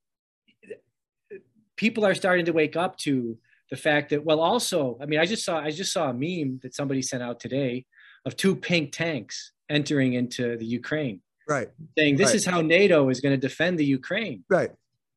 people 1.76 2.04
are 2.04 2.14
starting 2.14 2.46
to 2.46 2.52
wake 2.52 2.76
up 2.76 2.96
to 2.98 3.36
the 3.70 3.76
fact 3.76 4.10
that, 4.10 4.24
well, 4.24 4.40
also, 4.40 4.98
I 5.00 5.06
mean, 5.06 5.18
I 5.18 5.26
just 5.26 5.44
saw 5.44 5.58
I 5.58 5.70
just 5.70 5.92
saw 5.92 6.10
a 6.10 6.14
meme 6.14 6.60
that 6.62 6.74
somebody 6.74 7.02
sent 7.02 7.22
out 7.22 7.40
today 7.40 7.86
of 8.24 8.36
two 8.36 8.54
pink 8.54 8.92
tanks 8.92 9.52
entering 9.68 10.14
into 10.14 10.56
the 10.56 10.66
Ukraine. 10.66 11.20
Right. 11.48 11.68
Saying 11.98 12.16
this 12.16 12.28
right. 12.28 12.36
is 12.36 12.44
how 12.44 12.60
NATO 12.60 13.08
is 13.08 13.20
going 13.20 13.38
to 13.38 13.48
defend 13.48 13.78
the 13.78 13.84
Ukraine. 13.84 14.44
Right. 14.48 14.70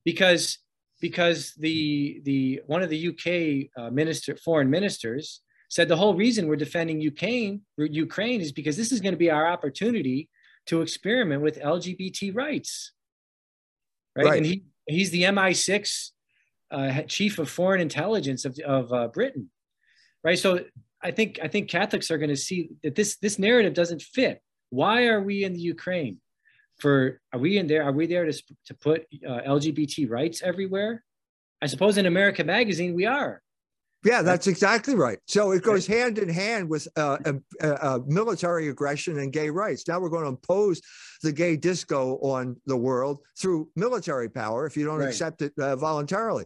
Because 0.03 0.57
because 1.01 1.53
the 1.57 2.21
the 2.23 2.61
one 2.65 2.81
of 2.81 2.89
the 2.89 3.09
UK 3.09 3.69
uh, 3.81 3.89
minister 3.91 4.35
foreign 4.37 4.69
ministers 4.69 5.41
said 5.69 5.87
the 5.87 5.97
whole 5.97 6.15
reason 6.15 6.47
we're 6.47 6.55
defending 6.55 6.99
Ukraine 6.99 7.61
Ukraine 7.77 8.41
is 8.41 8.51
because 8.51 8.77
this 8.77 8.91
is 8.91 9.01
going 9.01 9.13
to 9.13 9.17
be 9.17 9.29
our 9.29 9.45
opportunity 9.45 10.29
to 10.67 10.81
experiment 10.81 11.41
with 11.41 11.59
LGBT 11.59 12.35
rights 12.35 12.91
right? 14.15 14.25
right. 14.25 14.37
And 14.37 14.45
he 14.45 14.63
he's 14.87 15.11
the 15.11 15.23
MI6 15.23 16.11
uh, 16.71 17.01
chief 17.03 17.39
of 17.39 17.49
foreign 17.49 17.81
intelligence 17.81 18.45
of, 18.45 18.57
of 18.65 18.91
uh, 18.93 19.07
Britain, 19.09 19.49
right? 20.23 20.37
So 20.37 20.61
I 21.01 21.11
think 21.11 21.39
I 21.41 21.47
think 21.47 21.69
Catholics 21.69 22.09
are 22.11 22.17
going 22.17 22.29
to 22.29 22.37
see 22.37 22.69
that 22.83 22.95
this 22.95 23.17
this 23.17 23.37
narrative 23.37 23.73
doesn't 23.73 24.01
fit. 24.01 24.41
Why 24.69 25.05
are 25.07 25.21
we 25.21 25.43
in 25.43 25.53
the 25.53 25.59
Ukraine? 25.59 26.19
For 26.79 27.21
are 27.31 27.39
we 27.39 27.57
in 27.57 27.67
there? 27.67 27.83
Are 27.83 27.91
we 27.91 28.07
there 28.07 28.25
to 28.25 28.33
to 28.65 28.73
put 28.75 29.05
uh, 29.27 29.41
LGBT 29.47 30.09
rights 30.09 30.41
everywhere? 30.41 31.03
I 31.61 31.67
suppose 31.67 31.97
in 31.97 32.05
America 32.05 32.43
Magazine 32.43 32.93
we 32.93 33.05
are. 33.05 33.41
Yeah, 34.05 34.21
that's 34.21 34.45
exactly 34.45 34.93
right. 34.93 35.17
So 35.25 35.51
it 35.51 35.63
goes 35.63 35.87
hand 35.87 36.19
in 36.19 36.29
hand 36.29 36.69
with 36.69 36.87
uh, 36.95 37.17
uh, 37.59 37.99
military 38.05 38.69
aggression 38.69 39.17
and 39.17 39.33
gay 39.33 39.49
rights. 39.49 39.87
Now 39.87 39.99
we're 39.99 40.09
going 40.09 40.25
to 40.25 40.29
impose 40.29 40.79
the 41.23 41.31
gay 41.31 41.57
disco 41.57 42.19
on 42.21 42.55
the 42.67 42.77
world 42.77 43.21
through 43.35 43.67
military 43.75 44.29
power 44.29 44.67
if 44.67 44.77
you 44.77 44.85
don't 44.85 44.99
right. 44.99 45.09
accept 45.09 45.41
it 45.41 45.53
uh, 45.57 45.75
voluntarily. 45.75 46.45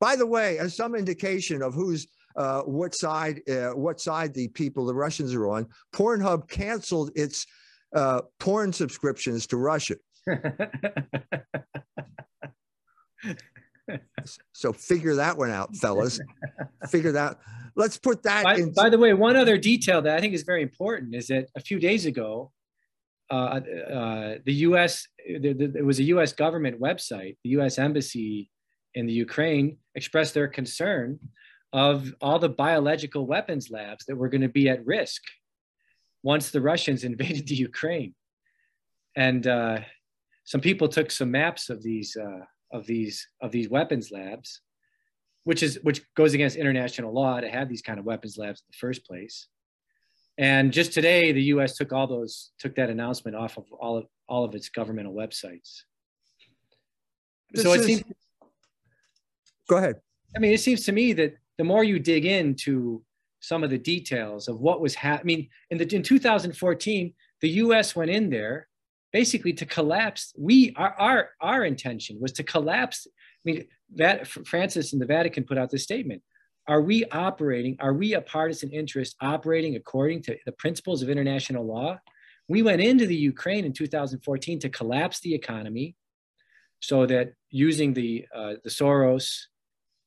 By 0.00 0.16
the 0.16 0.26
way, 0.26 0.58
as 0.58 0.74
some 0.74 0.94
indication 0.94 1.60
of 1.60 1.74
who's 1.74 2.06
uh, 2.36 2.62
what 2.62 2.94
side 2.94 3.42
uh, 3.50 3.72
what 3.72 4.00
side 4.00 4.32
the 4.32 4.48
people 4.48 4.86
the 4.86 4.94
Russians 4.94 5.34
are 5.34 5.48
on, 5.48 5.66
Pornhub 5.94 6.48
canceled 6.48 7.10
its 7.14 7.46
uh, 7.94 8.22
porn 8.40 8.72
subscriptions 8.72 9.46
to 9.48 9.58
Russia. 9.58 9.96
so 14.52 14.72
figure 14.72 15.16
that 15.16 15.36
one 15.36 15.50
out, 15.50 15.74
fellas. 15.76 16.20
figure 16.88 17.12
that. 17.12 17.38
Let's 17.76 17.98
put 17.98 18.22
that. 18.22 18.44
By, 18.44 18.62
by, 18.74 18.88
the 18.88 18.98
way, 18.98 19.12
one 19.14 19.36
other 19.36 19.58
detail 19.58 20.00
that 20.02 20.16
I 20.16 20.20
think 20.20 20.34
is 20.34 20.42
very 20.42 20.62
important 20.62 21.14
is 21.14 21.26
that 21.28 21.48
a 21.56 21.60
few 21.60 21.78
days 21.78 22.06
ago, 22.06 22.52
uh, 23.30 23.34
uh, 23.34 24.34
the 24.44 24.54
U.S. 24.54 25.06
There, 25.40 25.54
there 25.54 25.84
was 25.84 25.98
a 25.98 26.04
U.S. 26.04 26.32
government 26.32 26.80
website, 26.80 27.36
the 27.42 27.50
U.S. 27.50 27.78
embassy 27.78 28.50
in 28.94 29.06
the 29.06 29.12
Ukraine 29.12 29.78
expressed 29.94 30.34
their 30.34 30.48
concern 30.48 31.18
of 31.72 32.14
all 32.20 32.38
the 32.38 32.48
biological 32.48 33.26
weapons 33.26 33.70
labs 33.70 34.04
that 34.06 34.16
were 34.16 34.28
going 34.28 34.42
to 34.42 34.48
be 34.48 34.68
at 34.68 34.86
risk 34.86 35.22
once 36.22 36.50
the 36.50 36.60
Russians 36.60 37.02
invaded 37.10 37.46
the 37.48 37.56
Ukraine. 37.56 38.14
And 39.16 39.46
uh, 39.46 39.80
some 40.44 40.60
people 40.60 40.88
took 40.88 41.10
some 41.10 41.30
maps 41.30 41.70
of 41.70 41.82
these 41.82 42.16
uh, 42.16 42.44
of 42.74 42.84
these 42.84 43.26
of 43.40 43.52
these 43.52 43.70
weapons 43.70 44.10
labs, 44.10 44.60
which 45.44 45.62
is 45.62 45.78
which 45.82 46.02
goes 46.14 46.34
against 46.34 46.56
international 46.56 47.14
law 47.14 47.40
to 47.40 47.48
have 47.48 47.68
these 47.68 47.80
kind 47.80 47.98
of 47.98 48.04
weapons 48.04 48.36
labs 48.36 48.60
in 48.60 48.66
the 48.70 48.76
first 48.76 49.06
place. 49.06 49.46
And 50.36 50.72
just 50.72 50.92
today, 50.92 51.30
the 51.30 51.42
U.S. 51.54 51.76
took 51.76 51.92
all 51.92 52.08
those 52.08 52.50
took 52.58 52.74
that 52.74 52.90
announcement 52.90 53.36
off 53.36 53.56
of 53.56 53.64
all 53.72 53.96
of 53.96 54.06
all 54.28 54.44
of 54.44 54.54
its 54.54 54.68
governmental 54.68 55.14
websites. 55.14 55.82
This 57.52 57.62
so 57.62 57.72
it 57.72 57.80
is, 57.80 57.86
seems. 57.86 58.02
Go 59.68 59.76
ahead. 59.76 59.96
I 60.36 60.40
mean, 60.40 60.52
it 60.52 60.60
seems 60.60 60.84
to 60.86 60.92
me 60.92 61.12
that 61.12 61.36
the 61.56 61.64
more 61.64 61.84
you 61.84 62.00
dig 62.00 62.26
into 62.26 63.04
some 63.38 63.62
of 63.62 63.70
the 63.70 63.78
details 63.78 64.48
of 64.48 64.60
what 64.60 64.80
was 64.80 64.96
happening, 64.96 65.36
I 65.36 65.38
mean, 65.38 65.48
in 65.70 65.78
the 65.78 65.96
in 65.96 66.02
2014, 66.02 67.14
the 67.40 67.48
U.S. 67.50 67.94
went 67.94 68.10
in 68.10 68.28
there 68.30 68.66
basically 69.14 69.52
to 69.52 69.64
collapse. 69.64 70.34
We 70.36 70.74
our 70.76 70.92
our, 70.98 71.30
our 71.40 71.64
intention 71.64 72.18
was 72.20 72.32
to 72.32 72.42
collapse. 72.42 73.06
I 73.06 73.42
mean, 73.44 73.64
that 73.94 74.26
Francis 74.26 74.92
and 74.92 75.00
the 75.00 75.06
Vatican 75.06 75.44
put 75.44 75.56
out 75.56 75.70
this 75.70 75.84
statement. 75.84 76.20
Are 76.66 76.82
we 76.82 77.04
operating? 77.06 77.76
Are 77.78 77.94
we 77.94 78.14
a 78.14 78.20
partisan 78.20 78.70
interest 78.70 79.14
operating 79.20 79.76
according 79.76 80.22
to 80.22 80.36
the 80.44 80.52
principles 80.52 81.00
of 81.02 81.08
international 81.08 81.64
law? 81.64 81.98
We 82.48 82.62
went 82.62 82.82
into 82.82 83.06
the 83.06 83.14
Ukraine 83.14 83.64
in 83.64 83.72
2014 83.72 84.58
to 84.60 84.68
collapse 84.68 85.20
the 85.20 85.34
economy, 85.34 85.94
so 86.80 87.06
that 87.06 87.34
using 87.50 87.94
the 87.94 88.26
uh, 88.34 88.54
the 88.64 88.70
Soros 88.78 89.26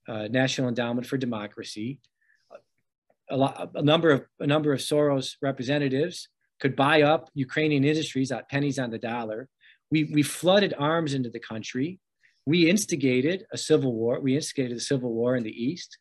uh, 0.09 0.27
National 0.41 0.67
Endowment 0.67 1.07
for 1.07 1.17
Democracy, 1.17 1.99
a, 3.29 3.37
lot, 3.37 3.71
a 3.73 3.81
number 3.81 4.09
of 4.11 4.25
a 4.41 4.47
number 4.47 4.73
of 4.73 4.81
Soros 4.81 5.35
representatives 5.41 6.27
could 6.59 6.75
buy 6.75 7.03
up 7.03 7.29
Ukrainian 7.33 7.83
industries 7.83 8.31
at 8.31 8.49
pennies 8.49 8.79
on 8.79 8.89
the 8.89 8.97
dollar. 8.97 9.47
We, 9.91 10.05
we 10.05 10.23
flooded 10.23 10.73
arms 10.77 11.13
into 11.13 11.29
the 11.29 11.39
country. 11.39 11.99
We 12.45 12.69
instigated 12.69 13.45
a 13.51 13.57
civil 13.57 13.93
war. 13.93 14.19
We 14.19 14.35
instigated 14.35 14.77
a 14.77 14.81
civil 14.81 15.13
war 15.13 15.35
in 15.35 15.43
the 15.43 15.51
East. 15.51 15.97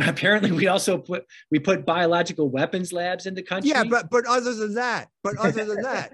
Apparently, 0.00 0.52
we 0.52 0.68
also 0.68 0.98
put 0.98 1.26
we 1.50 1.58
put 1.58 1.84
biological 1.84 2.48
weapons 2.48 2.92
labs 2.92 3.26
in 3.26 3.34
the 3.34 3.42
country. 3.42 3.70
Yeah, 3.70 3.82
but 3.82 4.08
but 4.08 4.24
other 4.24 4.54
than 4.54 4.74
that, 4.74 5.08
but 5.24 5.36
other 5.36 5.64
than 5.64 5.82
that, 5.82 6.12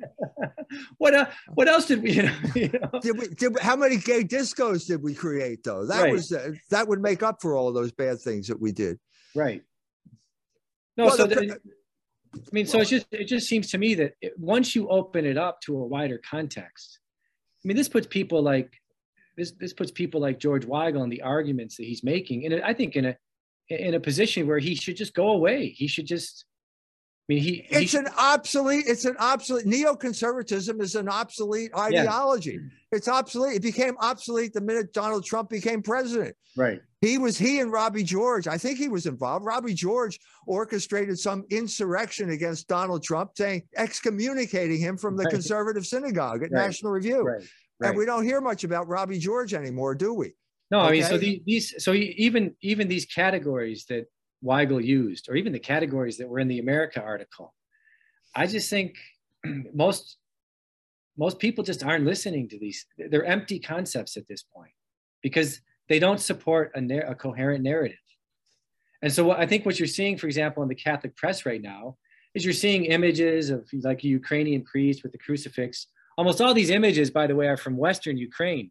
what 0.99 1.15
uh, 1.15 1.27
what 1.55 1.69
else 1.69 1.87
did 1.87 2.03
we? 2.03 2.13
You 2.13 2.23
know, 2.25 2.33
you 2.55 2.69
know? 2.69 3.01
Did 3.01 3.19
we, 3.19 3.29
did 3.29 3.55
we, 3.55 3.61
how 3.61 3.77
many 3.77 3.99
gay 3.99 4.25
discos 4.25 4.87
did 4.87 5.03
we 5.03 5.15
create 5.15 5.63
though? 5.63 5.85
That 5.85 6.05
right. 6.05 6.13
was 6.13 6.33
uh, 6.33 6.53
that 6.71 6.89
would 6.89 7.03
make 7.03 7.23
up 7.23 7.43
for 7.43 7.55
all 7.55 7.71
those 7.73 7.93
bad 7.93 8.19
things 8.21 8.49
that 8.49 8.59
we 8.59 8.73
did. 8.73 8.99
Right. 9.35 9.63
No, 10.97 11.07
well, 11.07 11.17
so 11.17 11.27
the, 11.27 11.61
I 12.37 12.49
mean, 12.53 12.67
so 12.67 12.81
it's 12.81 12.91
just 12.91 13.07
it 13.11 13.25
just 13.25 13.49
seems 13.49 13.71
to 13.71 13.79
me 13.79 13.95
that 13.95 14.15
it, 14.21 14.39
once 14.39 14.75
you 14.75 14.89
open 14.89 15.25
it 15.25 15.39
up 15.39 15.61
to 15.63 15.77
a 15.79 15.87
wider 15.87 16.21
context, 16.29 16.99
I 17.65 17.69
mean, 17.69 17.77
this 17.77 17.89
puts 17.89 18.07
people 18.07 18.43
like 18.43 18.73
this 19.37 19.53
this 19.53 19.73
puts 19.73 19.91
people 19.91 20.21
like 20.21 20.39
George 20.39 20.67
Weigel 20.67 21.03
and 21.03 21.13
the 21.13 21.23
arguments 21.23 21.77
that 21.77 21.85
he's 21.85 22.03
making, 22.03 22.47
and 22.47 22.63
I 22.63 22.75
think 22.75 22.97
in 22.97 23.07
a 23.07 23.17
in 23.69 23.95
a 23.95 24.01
position 24.01 24.47
where 24.47 24.59
he 24.59 24.75
should 24.75 24.97
just 24.97 25.15
go 25.15 25.31
away. 25.31 25.69
He 25.69 25.87
should 25.87 26.07
just. 26.07 26.45
I 27.29 27.35
mean, 27.35 27.43
he. 27.43 27.67
It's 27.71 27.93
he, 27.93 27.99
an 27.99 28.09
obsolete. 28.17 28.85
It's 28.87 29.05
an 29.05 29.17
obsolete. 29.19 29.67
Neoconservatism 29.67 30.81
is 30.81 30.95
an 30.95 31.09
obsolete 31.09 31.73
ideology. 31.77 32.53
Yeah. 32.53 32.97
It's 32.97 33.09
obsolete. 33.09 33.57
It 33.57 33.63
became 33.63 33.97
obsolete 33.99 34.53
the 34.53 34.61
minute 34.61 34.93
Donald 34.93 35.25
Trump 35.25 35.51
became 35.51 35.83
president. 35.83 36.37
Right. 36.57 36.81
He 37.07 37.19
was 37.19 37.39
he 37.39 37.61
and 37.61 37.71
Robbie 37.71 38.03
George. 38.03 38.49
I 38.49 38.59
think 38.59 38.79
he 38.79 38.89
was 38.89 39.07
involved. 39.07 39.45
Robbie 39.45 39.75
George 39.75 40.19
orchestrated 40.47 41.19
some 41.19 41.45
insurrection 41.51 42.31
against 42.31 42.67
Donald 42.67 43.03
Trump, 43.03 43.31
saying 43.37 43.63
excommunicating 43.77 44.81
him 44.81 44.97
from 44.97 45.17
the 45.17 45.25
right. 45.25 45.33
conservative 45.33 45.87
synagogue 45.87 46.43
at 46.43 46.51
right. 46.51 46.67
National 46.67 46.93
Review. 46.93 47.23
Right. 47.23 47.43
And 47.81 47.97
we 47.97 48.07
don't 48.07 48.25
hear 48.25 48.41
much 48.41 48.65
about 48.65 48.89
Robbie 48.89 49.19
George 49.19 49.55
anymore, 49.55 49.95
do 49.95 50.15
we? 50.15 50.33
No, 50.71 50.81
okay? 50.81 50.89
I 50.89 50.93
mean, 50.93 51.03
so 51.05 51.19
the, 51.19 51.43
these, 51.47 51.85
so 51.85 51.93
even 51.93 52.55
even 52.61 52.89
these 52.89 53.07
categories 53.07 53.85
that 53.89 54.07
Weigel 54.45 54.83
used, 54.83 55.29
or 55.29 55.37
even 55.37 55.53
the 55.53 55.61
categories 55.61 56.19
that 56.19 56.29
were 56.29 56.41
in 56.41 56.49
the 56.49 56.59
America 56.59 57.01
article. 57.01 57.55
I 58.35 58.47
just 58.47 58.69
think 58.69 58.97
most 59.75 60.17
most 61.17 61.39
people 61.39 61.63
just 61.63 61.85
aren't 61.85 62.05
listening 62.05 62.49
to 62.49 62.59
these. 62.59 62.85
They're 62.99 63.25
empty 63.25 63.59
concepts 63.59 64.17
at 64.17 64.27
this 64.29 64.43
point 64.43 64.73
because 65.23 65.61
they 65.89 65.99
don't 65.99 66.21
support 66.21 66.73
a, 66.75 67.11
a 67.11 67.15
coherent 67.15 67.63
narrative. 67.63 67.99
And 69.03 69.13
so 69.13 69.25
what, 69.25 69.39
I 69.39 69.47
think 69.47 69.67
what 69.67 69.79
you're 69.79 69.87
seeing, 69.87 70.17
for 70.17 70.27
example, 70.27 70.63
in 70.63 70.69
the 70.69 70.75
Catholic 70.75 71.17
press 71.17 71.47
right 71.47 71.63
now, 71.63 71.97
is 72.35 72.45
you're 72.45 72.55
seeing 72.55 72.87
images 72.87 73.51
of 73.51 73.69
like 73.83 74.05
a 74.05 74.09
Ukrainian 74.09 74.63
priest 74.63 75.03
with 75.03 75.13
the 75.13 75.19
crucifix. 75.19 75.87
Almost 76.19 76.41
all 76.41 76.55
these 76.55 76.71
images, 76.71 77.11
by 77.11 77.27
the 77.27 77.35
way, 77.35 77.47
are 77.47 77.57
from 77.57 77.77
Western 77.77 78.17
Ukraine, 78.17 78.71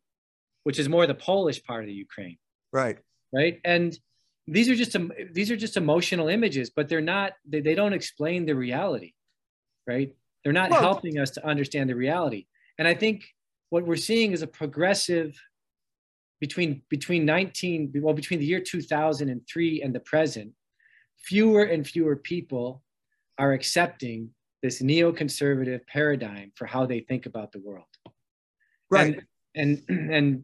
which 0.64 0.80
is 0.80 0.90
more 0.90 1.08
the 1.08 1.16
Polish 1.16 1.64
part 1.64 1.84
of 1.84 1.88
the 1.88 1.94
Ukraine. 1.94 2.38
Right. 2.72 2.98
Right. 3.34 3.60
And 3.64 3.98
these 4.48 4.70
are 4.70 4.76
just 4.76 4.96
these 5.32 5.50
are 5.50 5.56
just 5.56 5.78
emotional 5.78 6.28
images, 6.28 6.70
but 6.70 6.88
they're 6.88 7.02
not. 7.02 7.34
They, 7.48 7.62
they 7.62 7.76
don't 7.76 7.94
explain 7.94 8.46
the 8.46 8.56
reality. 8.56 9.14
Right. 9.88 10.14
They're 10.44 10.54
not 10.54 10.70
well, 10.70 10.82
helping 10.82 11.18
us 11.18 11.32
to 11.32 11.46
understand 11.46 11.90
the 11.90 11.96
reality. 11.96 12.46
And 12.78 12.88
I 12.88 12.94
think 12.94 13.26
what 13.70 13.86
we're 13.86 13.96
seeing 13.96 14.32
is 14.32 14.44
a 14.44 14.48
progressive 14.48 15.40
between 16.40 16.82
between 16.90 17.26
19 17.26 17.94
well 18.02 18.14
between 18.14 18.40
the 18.40 18.46
year 18.46 18.60
2003 18.60 19.82
and 19.82 19.96
the 19.96 20.00
present 20.00 20.52
fewer 21.18 21.64
and 21.64 21.88
fewer 21.88 22.16
people 22.16 22.84
are 23.38 23.54
accepting 23.54 24.30
this 24.62 24.82
neoconservative 24.82 25.86
paradigm 25.88 26.52
for 26.56 26.66
how 26.66 26.86
they 26.86 27.02
think 27.02 27.26
about 27.26 27.52
the 27.52 27.60
world. 27.60 27.86
Right. 28.90 29.24
And 29.56 29.82
and, 29.88 30.12
and 30.14 30.44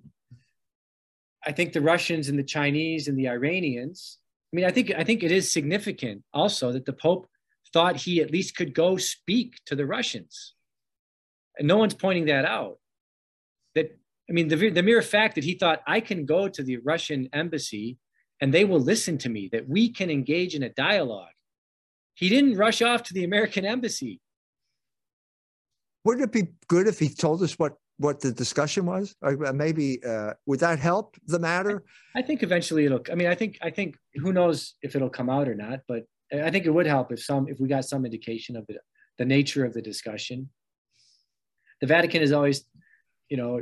I 1.45 1.51
think 1.51 1.73
the 1.73 1.81
Russians 1.81 2.29
and 2.29 2.37
the 2.37 2.43
Chinese 2.43 3.07
and 3.07 3.17
the 3.17 3.27
Iranians, 3.27 4.19
I 4.51 4.55
mean, 4.55 4.65
I 4.65 4.71
think 4.71 4.91
I 4.95 5.03
think 5.03 5.23
it 5.23 5.31
is 5.31 5.51
significant 5.51 6.23
also 6.33 6.71
that 6.71 6.85
the 6.85 6.93
Pope 6.93 7.27
thought 7.73 7.95
he 7.95 8.21
at 8.21 8.31
least 8.31 8.55
could 8.55 8.73
go 8.73 8.97
speak 8.97 9.55
to 9.65 9.75
the 9.75 9.85
Russians. 9.85 10.53
And 11.57 11.67
no 11.67 11.77
one's 11.77 11.93
pointing 11.93 12.25
that 12.25 12.45
out. 12.45 12.77
That 13.75 13.97
I 14.31 14.33
mean, 14.33 14.47
the, 14.47 14.69
the 14.69 14.81
mere 14.81 15.01
fact 15.01 15.35
that 15.35 15.43
he 15.43 15.55
thought 15.55 15.81
I 15.85 15.99
can 15.99 16.25
go 16.25 16.47
to 16.47 16.63
the 16.63 16.77
Russian 16.77 17.27
embassy 17.33 17.97
and 18.39 18.53
they 18.53 18.65
will 18.65 18.79
listen 18.79 19.17
to 19.19 19.29
me, 19.29 19.49
that 19.51 19.67
we 19.67 19.89
can 19.89 20.09
engage 20.09 20.55
in 20.55 20.63
a 20.63 20.69
dialogue 20.69 21.35
he 22.21 22.29
didn't 22.29 22.55
rush 22.55 22.81
off 22.81 23.03
to 23.03 23.13
the 23.13 23.23
American 23.23 23.65
embassy. 23.65 24.19
Wouldn't 26.03 26.25
it 26.25 26.31
be 26.31 26.53
good 26.67 26.87
if 26.87 26.99
he 26.99 27.09
told 27.09 27.41
us 27.43 27.57
what 27.57 27.77
what 27.97 28.19
the 28.19 28.31
discussion 28.31 28.85
was? 28.85 29.15
Or 29.21 29.45
uh, 29.45 29.53
maybe 29.53 30.03
uh, 30.03 30.33
would 30.45 30.59
that 30.59 30.79
help 30.79 31.15
the 31.27 31.39
matter? 31.39 31.83
I 32.15 32.21
think 32.21 32.41
eventually 32.41 32.85
it'll. 32.85 33.01
I 33.11 33.15
mean, 33.15 33.27
I 33.27 33.35
think 33.35 33.59
I 33.61 33.69
think 33.69 33.97
who 34.15 34.33
knows 34.33 34.75
if 34.81 34.95
it'll 34.95 35.09
come 35.09 35.29
out 35.29 35.47
or 35.47 35.55
not, 35.55 35.81
but 35.87 36.03
I 36.33 36.49
think 36.49 36.65
it 36.65 36.71
would 36.71 36.87
help 36.87 37.11
if 37.11 37.23
some 37.23 37.47
if 37.47 37.59
we 37.59 37.67
got 37.67 37.85
some 37.85 38.05
indication 38.05 38.55
of 38.55 38.65
the 38.67 38.79
the 39.17 39.25
nature 39.25 39.65
of 39.65 39.73
the 39.73 39.81
discussion. 39.81 40.49
The 41.81 41.87
Vatican 41.87 42.21
is 42.21 42.31
always, 42.31 42.63
you 43.29 43.37
know, 43.37 43.61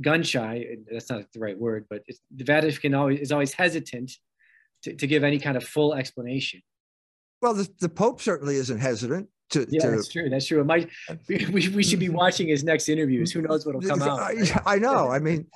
gun 0.00 0.22
shy. 0.22 0.76
That's 0.90 1.10
not 1.10 1.24
the 1.32 1.40
right 1.40 1.58
word, 1.58 1.86
but 1.88 2.02
the 2.34 2.44
Vatican 2.44 2.94
always 2.94 3.20
is 3.20 3.32
always 3.32 3.52
hesitant 3.52 4.12
to, 4.82 4.94
to 4.94 5.06
give 5.06 5.24
any 5.24 5.38
kind 5.38 5.56
of 5.56 5.64
full 5.64 5.94
explanation. 5.94 6.62
Well, 7.42 7.54
the, 7.54 7.68
the 7.80 7.88
Pope 7.88 8.20
certainly 8.20 8.56
isn't 8.56 8.78
hesitant 8.78 9.28
to. 9.50 9.66
Yeah, 9.70 9.82
to, 9.82 9.90
that's 9.92 10.08
true. 10.08 10.28
That's 10.28 10.46
true. 10.46 10.60
It 10.60 10.66
might. 10.66 10.90
We, 11.28 11.68
we 11.68 11.82
should 11.82 12.00
be 12.00 12.08
watching 12.22 12.48
his 12.48 12.64
next 12.64 12.88
interviews. 12.88 13.32
Who 13.32 13.42
knows 13.42 13.66
what'll 13.66 13.80
come 13.80 14.02
out? 14.02 14.20
I, 14.20 14.60
I 14.66 14.78
know. 14.78 15.10
I 15.10 15.18
mean, 15.18 15.46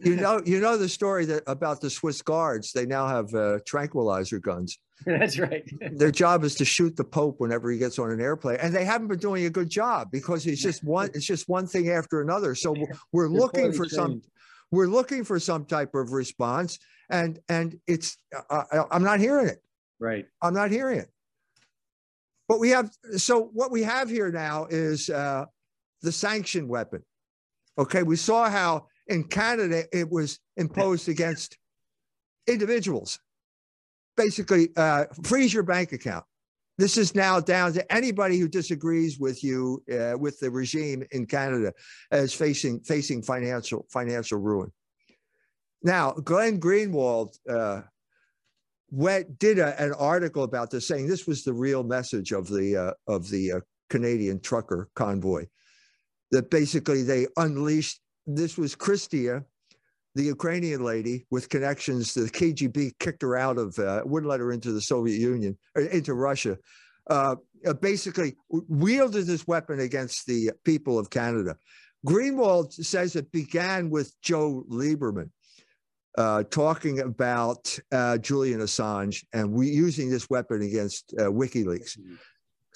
you 0.00 0.16
know, 0.20 0.40
you 0.44 0.60
know 0.60 0.76
the 0.76 0.88
story 0.88 1.24
that 1.26 1.42
about 1.46 1.80
the 1.80 1.90
Swiss 1.90 2.22
guards. 2.22 2.72
They 2.72 2.86
now 2.86 3.06
have 3.06 3.34
uh, 3.34 3.58
tranquilizer 3.66 4.38
guns. 4.38 4.78
That's 5.06 5.38
right. 5.38 5.62
Their 5.92 6.10
job 6.10 6.42
is 6.44 6.54
to 6.56 6.64
shoot 6.64 6.96
the 6.96 7.04
Pope 7.04 7.36
whenever 7.38 7.70
he 7.70 7.78
gets 7.78 7.98
on 7.98 8.10
an 8.10 8.20
airplane, 8.20 8.56
and 8.60 8.74
they 8.74 8.84
haven't 8.84 9.08
been 9.08 9.18
doing 9.18 9.44
a 9.44 9.50
good 9.50 9.68
job 9.68 10.08
because 10.10 10.46
it's 10.46 10.62
just 10.62 10.82
one. 10.82 11.10
It's 11.12 11.26
just 11.26 11.48
one 11.48 11.66
thing 11.66 11.90
after 11.90 12.22
another. 12.22 12.54
So 12.54 12.74
we're 13.12 13.28
They're 13.28 13.38
looking 13.40 13.72
for 13.72 13.86
trained. 13.86 13.90
some. 13.90 14.22
We're 14.70 14.86
looking 14.86 15.22
for 15.22 15.38
some 15.38 15.66
type 15.66 15.94
of 15.94 16.12
response, 16.12 16.78
and 17.10 17.38
and 17.48 17.78
it's. 17.86 18.16
Uh, 18.48 18.64
I'm 18.90 19.02
not 19.02 19.20
hearing 19.20 19.48
it. 19.48 19.62
Right. 19.98 20.26
I'm 20.42 20.54
not 20.54 20.70
hearing 20.70 21.00
it. 21.00 21.10
But 22.48 22.60
we 22.60 22.70
have, 22.70 22.90
so 23.16 23.50
what 23.52 23.70
we 23.70 23.82
have 23.82 24.08
here 24.08 24.30
now 24.30 24.66
is 24.70 25.10
uh, 25.10 25.46
the 26.02 26.12
sanction 26.12 26.68
weapon. 26.68 27.02
Okay. 27.78 28.02
We 28.02 28.16
saw 28.16 28.48
how 28.48 28.86
in 29.08 29.24
Canada 29.24 29.84
it 29.92 30.10
was 30.10 30.38
imposed 30.56 31.08
against 31.08 31.58
individuals. 32.46 33.18
Basically, 34.16 34.70
uh, 34.76 35.04
freeze 35.24 35.52
your 35.52 35.62
bank 35.62 35.92
account. 35.92 36.24
This 36.78 36.96
is 36.98 37.14
now 37.14 37.40
down 37.40 37.72
to 37.72 37.92
anybody 37.92 38.38
who 38.38 38.48
disagrees 38.48 39.18
with 39.18 39.42
you, 39.42 39.82
uh, 39.90 40.16
with 40.18 40.38
the 40.40 40.50
regime 40.50 41.04
in 41.10 41.26
Canada, 41.26 41.72
as 42.10 42.34
facing 42.34 42.80
facing 42.80 43.22
financial 43.22 43.86
financial 43.90 44.38
ruin. 44.38 44.70
Now, 45.82 46.12
Glenn 46.12 46.60
Greenwald, 46.60 47.36
uh, 47.48 47.82
went 48.90 49.38
did 49.38 49.58
a, 49.58 49.80
an 49.82 49.92
article 49.94 50.42
about 50.42 50.70
this, 50.70 50.86
saying 50.86 51.06
this 51.06 51.26
was 51.26 51.44
the 51.44 51.52
real 51.52 51.82
message 51.82 52.32
of 52.32 52.48
the 52.48 52.76
uh, 52.76 52.92
of 53.06 53.28
the 53.30 53.52
uh, 53.52 53.60
Canadian 53.90 54.40
trucker 54.40 54.88
convoy. 54.94 55.46
That 56.30 56.50
basically 56.50 57.02
they 57.02 57.26
unleashed. 57.36 58.00
This 58.26 58.58
was 58.58 58.74
Chrystia, 58.74 59.44
the 60.16 60.24
Ukrainian 60.24 60.82
lady 60.82 61.26
with 61.30 61.50
connections. 61.50 62.14
To 62.14 62.24
the 62.24 62.30
KGB 62.30 62.98
kicked 62.98 63.22
her 63.22 63.36
out 63.36 63.58
of, 63.58 63.78
uh, 63.78 64.02
wouldn't 64.04 64.30
let 64.30 64.40
her 64.40 64.50
into 64.50 64.72
the 64.72 64.80
Soviet 64.80 65.20
Union, 65.20 65.56
or 65.74 65.82
into 65.82 66.14
Russia. 66.14 66.56
Uh, 67.08 67.36
uh, 67.66 67.74
basically 67.74 68.34
wielded 68.48 69.26
this 69.26 69.46
weapon 69.46 69.78
against 69.80 70.26
the 70.26 70.50
people 70.64 70.98
of 70.98 71.10
Canada. 71.10 71.56
Greenwald 72.06 72.72
says 72.72 73.14
it 73.14 73.30
began 73.30 73.90
with 73.90 74.12
Joe 74.22 74.64
Lieberman 74.70 75.30
uh, 76.16 76.44
talking 76.44 77.00
about 77.00 77.78
uh, 77.92 78.18
Julian 78.18 78.60
Assange 78.60 79.24
and 79.32 79.52
we 79.52 79.68
using 79.68 80.10
this 80.10 80.30
weapon 80.30 80.62
against 80.62 81.14
uh, 81.18 81.24
WikiLeaks. 81.24 81.98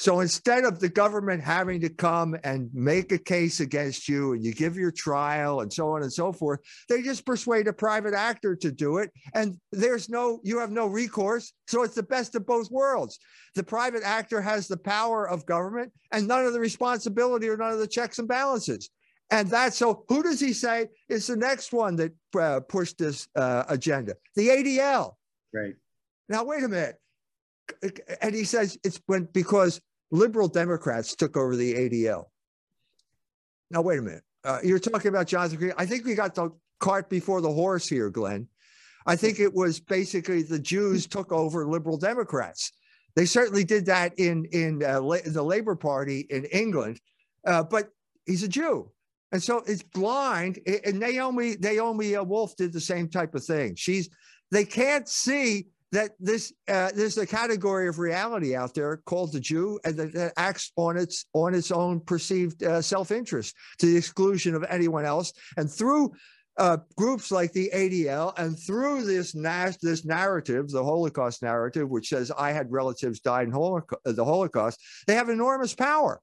So 0.00 0.20
instead 0.20 0.64
of 0.64 0.80
the 0.80 0.88
government 0.88 1.42
having 1.42 1.82
to 1.82 1.90
come 1.90 2.34
and 2.42 2.70
make 2.72 3.12
a 3.12 3.18
case 3.18 3.60
against 3.60 4.08
you 4.08 4.32
and 4.32 4.42
you 4.42 4.54
give 4.54 4.74
your 4.74 4.90
trial 4.90 5.60
and 5.60 5.70
so 5.70 5.90
on 5.90 6.02
and 6.02 6.10
so 6.10 6.32
forth, 6.32 6.60
they 6.88 7.02
just 7.02 7.26
persuade 7.26 7.68
a 7.68 7.74
private 7.74 8.14
actor 8.14 8.56
to 8.56 8.72
do 8.72 8.96
it. 8.96 9.10
And 9.34 9.58
there's 9.72 10.08
no, 10.08 10.40
you 10.42 10.58
have 10.58 10.70
no 10.70 10.86
recourse. 10.86 11.52
So 11.68 11.82
it's 11.82 11.96
the 11.96 12.02
best 12.02 12.34
of 12.34 12.46
both 12.46 12.70
worlds. 12.70 13.18
The 13.54 13.62
private 13.62 14.02
actor 14.02 14.40
has 14.40 14.68
the 14.68 14.78
power 14.78 15.28
of 15.28 15.44
government 15.44 15.92
and 16.12 16.26
none 16.26 16.46
of 16.46 16.54
the 16.54 16.60
responsibility 16.60 17.46
or 17.50 17.58
none 17.58 17.74
of 17.74 17.78
the 17.78 17.86
checks 17.86 18.18
and 18.18 18.26
balances. 18.26 18.88
And 19.30 19.50
that's 19.50 19.76
so 19.76 20.06
who 20.08 20.22
does 20.22 20.40
he 20.40 20.54
say 20.54 20.86
is 21.10 21.26
the 21.26 21.36
next 21.36 21.74
one 21.74 21.96
that 21.96 22.12
uh, 22.40 22.60
pushed 22.60 22.96
this 22.96 23.28
uh, 23.36 23.64
agenda? 23.68 24.14
The 24.34 24.48
ADL. 24.48 25.12
Right. 25.52 25.74
Now, 26.30 26.44
wait 26.44 26.64
a 26.64 26.68
minute. 26.68 26.96
And 28.22 28.34
he 28.34 28.44
says 28.44 28.78
it's 28.82 28.98
when 29.06 29.28
because 29.32 29.80
liberal 30.10 30.48
Democrats 30.48 31.14
took 31.14 31.36
over 31.36 31.56
the 31.56 31.74
ADL. 31.74 32.26
Now, 33.70 33.82
wait 33.82 33.98
a 33.98 34.02
minute. 34.02 34.22
Uh, 34.44 34.58
you're 34.64 34.78
talking 34.78 35.08
about 35.08 35.26
Johnson 35.26 35.58
Green. 35.58 35.72
I 35.76 35.86
think 35.86 36.04
we 36.04 36.14
got 36.14 36.34
the 36.34 36.50
cart 36.78 37.08
before 37.08 37.40
the 37.40 37.52
horse 37.52 37.88
here, 37.88 38.10
Glenn. 38.10 38.48
I 39.06 39.16
think 39.16 39.38
it 39.38 39.52
was 39.52 39.80
basically 39.80 40.42
the 40.42 40.58
Jews 40.58 41.06
took 41.06 41.32
over 41.32 41.66
liberal 41.66 41.96
Democrats. 41.96 42.72
They 43.16 43.26
certainly 43.26 43.64
did 43.64 43.86
that 43.86 44.18
in 44.18 44.44
in, 44.46 44.82
uh, 44.84 45.00
la- 45.00 45.18
the 45.24 45.42
Labor 45.42 45.74
Party 45.74 46.26
in 46.30 46.44
England, 46.46 47.00
uh, 47.46 47.62
but 47.62 47.90
he's 48.26 48.42
a 48.42 48.48
Jew. 48.48 48.90
And 49.32 49.42
so 49.42 49.62
it's 49.66 49.82
blind. 49.82 50.58
And 50.84 50.98
Naomi, 50.98 51.56
Naomi 51.60 52.16
Wolf 52.18 52.56
did 52.56 52.72
the 52.72 52.80
same 52.80 53.08
type 53.08 53.34
of 53.34 53.44
thing. 53.44 53.76
She's, 53.76 54.08
they 54.50 54.64
can't 54.64 55.08
see 55.08 55.68
that 55.92 56.12
this 56.20 56.52
uh, 56.68 56.90
there's 56.94 57.18
a 57.18 57.26
category 57.26 57.88
of 57.88 57.98
reality 57.98 58.54
out 58.54 58.74
there 58.74 58.98
called 59.06 59.32
the 59.32 59.40
Jew, 59.40 59.80
and 59.84 59.96
that, 59.96 60.12
that 60.14 60.32
acts 60.36 60.72
on 60.76 60.96
its 60.96 61.26
on 61.32 61.54
its 61.54 61.70
own 61.70 62.00
perceived 62.00 62.62
uh, 62.62 62.80
self 62.80 63.10
interest 63.10 63.56
to 63.78 63.86
the 63.86 63.96
exclusion 63.96 64.54
of 64.54 64.64
anyone 64.68 65.04
else. 65.04 65.32
And 65.56 65.70
through 65.70 66.12
uh, 66.58 66.78
groups 66.96 67.30
like 67.30 67.52
the 67.52 67.70
ADL, 67.74 68.38
and 68.38 68.58
through 68.58 69.04
this 69.04 69.34
nas- 69.34 69.78
this 69.78 70.04
narrative, 70.04 70.68
the 70.68 70.84
Holocaust 70.84 71.42
narrative, 71.42 71.88
which 71.88 72.08
says 72.08 72.30
I 72.36 72.52
had 72.52 72.70
relatives 72.70 73.20
died 73.20 73.48
in 73.48 73.52
Holocaust, 73.52 74.02
the 74.04 74.24
Holocaust, 74.24 74.80
they 75.06 75.14
have 75.14 75.28
enormous 75.28 75.74
power, 75.74 76.20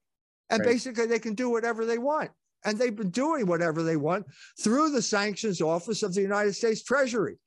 and 0.49 0.59
right. 0.59 0.70
basically 0.70 1.07
they 1.07 1.20
can 1.20 1.34
do 1.34 1.49
whatever 1.49 1.86
they 1.86 1.97
want. 1.97 2.32
And 2.65 2.78
they've 2.78 2.95
been 2.95 3.11
doing 3.11 3.45
whatever 3.45 3.84
they 3.84 3.97
want 3.97 4.26
through 4.59 4.91
the 4.91 5.01
sanctions 5.01 5.61
office 5.61 6.03
of 6.03 6.13
the 6.13 6.22
United 6.22 6.53
States 6.53 6.84
Treasury. 6.84 7.38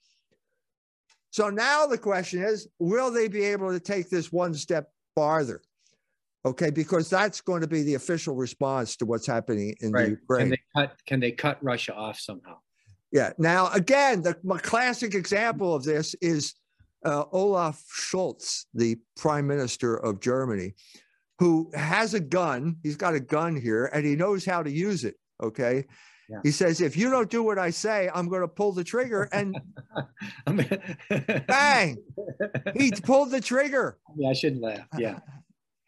So 1.31 1.49
now 1.49 1.87
the 1.87 1.99
question 1.99 2.43
is 2.43 2.69
will 2.79 3.11
they 3.11 3.29
be 3.29 3.45
able 3.45 3.73
to 3.73 3.81
take 3.81 4.11
this 4.11 4.33
one 4.33 4.55
step 4.55 4.91
farther? 5.15 5.63
Okay, 6.45 6.71
because 6.71 7.11
that's 7.11 7.41
going 7.43 7.61
to 7.61 7.69
be 7.69 7.83
the 7.83 7.95
official 7.95 8.35
response 8.35 8.97
to 8.97 9.07
what's 9.07 9.27
happening 9.27 9.75
in 9.81 9.93
right. 9.93 10.05
the 10.05 10.11
Ukraine. 10.11 10.41
Can 10.41 10.51
they 10.51 10.61
cut? 10.75 10.97
Can 11.07 11.21
they 11.21 11.33
cut 11.33 11.59
Russia 11.63 11.95
off 11.95 12.19
somehow? 12.19 12.57
Yeah. 13.13 13.33
Now, 13.39 13.71
again, 13.73 14.23
the 14.23 14.35
classic 14.63 15.15
example 15.15 15.75
of 15.75 15.85
this 15.85 16.15
is 16.23 16.55
uh, 17.05 17.25
Olaf 17.33 17.83
Scholz, 17.93 18.67
the 18.75 18.97
prime 19.17 19.47
minister 19.47 19.97
of 19.97 20.21
Germany, 20.21 20.75
who 21.39 21.71
has 21.75 22.15
a 22.15 22.21
gun. 22.21 22.77
He's 22.83 22.97
got 22.97 23.15
a 23.15 23.21
gun 23.21 23.57
here 23.57 23.87
and 23.93 24.07
he 24.07 24.17
knows 24.17 24.45
how 24.45 24.63
to 24.63 24.71
use 24.71 25.05
it. 25.05 25.17
Okay. 25.43 25.85
Yeah. 26.31 26.39
He 26.45 26.53
says, 26.53 26.81
if 26.81 26.97
you 26.97 27.11
don't 27.11 27.29
do 27.29 27.43
what 27.43 27.59
I 27.59 27.71
say, 27.71 28.09
I'm 28.15 28.29
going 28.29 28.43
to 28.43 28.49
pull 28.49 28.73
the 28.73 28.85
trigger. 28.85 29.29
And 29.33 29.57
bang, 31.47 31.99
he 32.77 32.93
pulled 32.93 33.33
the 33.33 33.41
trigger. 33.41 33.99
Yeah, 34.17 34.31
I 34.31 34.33
shouldn't 34.33 34.63
laugh. 34.63 34.87
Yeah. 34.97 35.19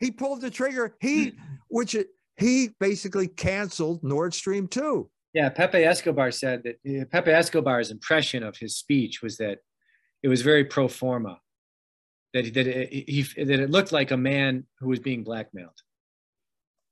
He 0.01 0.11
pulled 0.11 0.41
the 0.41 0.51
trigger. 0.51 0.97
He, 1.01 1.27
hmm. 1.27 1.37
which 1.69 1.95
he 2.37 2.71
basically 2.81 3.29
canceled 3.29 4.03
Nord 4.03 4.35
Stream 4.35 4.67
2. 4.67 5.09
Yeah, 5.33 5.49
Pepe 5.49 5.85
Escobar 5.85 6.33
said 6.33 6.65
that 6.65 7.11
Pepe 7.13 7.31
Escobar's 7.31 7.93
impression 7.93 8.43
of 8.43 8.57
his 8.57 8.77
speech 8.77 9.23
was 9.23 9.37
that 9.37 9.59
it 10.25 10.27
was 10.27 10.43
very 10.43 10.65
pro 10.65 10.89
forma, 10.89 11.39
that 12.35 12.53
that 12.53 12.67
it, 12.67 13.09
he 13.09 13.23
that 13.45 13.61
it 13.61 13.71
looked 13.71 13.93
like 13.93 14.11
a 14.11 14.17
man 14.17 14.67
who 14.81 14.89
was 14.89 14.99
being 14.99 15.23
blackmailed. 15.23 15.81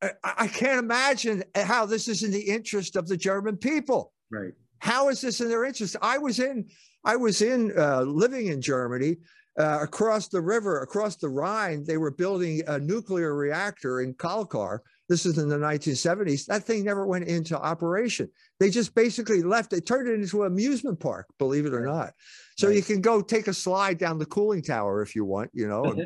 I, 0.03 0.11
I 0.25 0.47
can't 0.47 0.79
imagine 0.79 1.43
how 1.55 1.87
this 1.87 2.09
is 2.09 2.23
in 2.23 2.31
the 2.31 2.41
interest 2.41 2.97
of 2.97 3.09
the 3.09 3.17
German 3.17 3.57
people. 3.57 4.13
Right. 4.31 4.53
How 4.79 5.09
is 5.09 5.21
this 5.21 5.41
in 5.41 5.49
their 5.49 5.65
interest? 5.65 5.97
I 6.01 6.19
was 6.19 6.39
in 6.39 6.69
I 7.05 7.17
was 7.17 7.43
in 7.43 7.73
uh, 7.79 8.03
living 8.03 8.49
in 8.49 8.61
Germany. 8.61 9.17
Uh, 9.59 9.81
across 9.83 10.29
the 10.29 10.41
river, 10.41 10.81
across 10.81 11.17
the 11.17 11.29
Rhine, 11.29 11.85
they 11.85 11.99
were 11.99 12.13
building 12.13 12.63
a 12.69 12.79
nuclear 12.79 13.35
reactor 13.35 14.01
in 14.01 14.15
Kalkar, 14.15 14.79
this 15.11 15.27
is 15.27 15.39
in 15.39 15.49
the 15.49 15.59
1970s. 15.59 16.47
That 16.47 16.63
thing 16.63 16.85
never 16.85 17.05
went 17.05 17.25
into 17.25 17.61
operation. 17.61 18.31
They 18.61 18.71
just 18.71 18.95
basically 18.95 19.43
left 19.43 19.73
it, 19.73 19.85
turned 19.85 20.09
it 20.09 20.15
into 20.15 20.43
an 20.43 20.47
amusement 20.53 21.01
park, 21.01 21.27
believe 21.37 21.67
it 21.67 21.75
or 21.75 21.85
not. 21.85 22.13
So 22.57 22.69
right. 22.69 22.77
you 22.77 22.83
can 22.83 23.01
go 23.01 23.21
take 23.21 23.49
a 23.49 23.53
slide 23.53 23.99
down 23.99 24.21
the 24.21 24.27
cooling 24.27 24.63
tower 24.63 25.03
if 25.03 25.17
you 25.17 25.25
want, 25.25 25.51
you 25.53 25.67
know. 25.67 25.97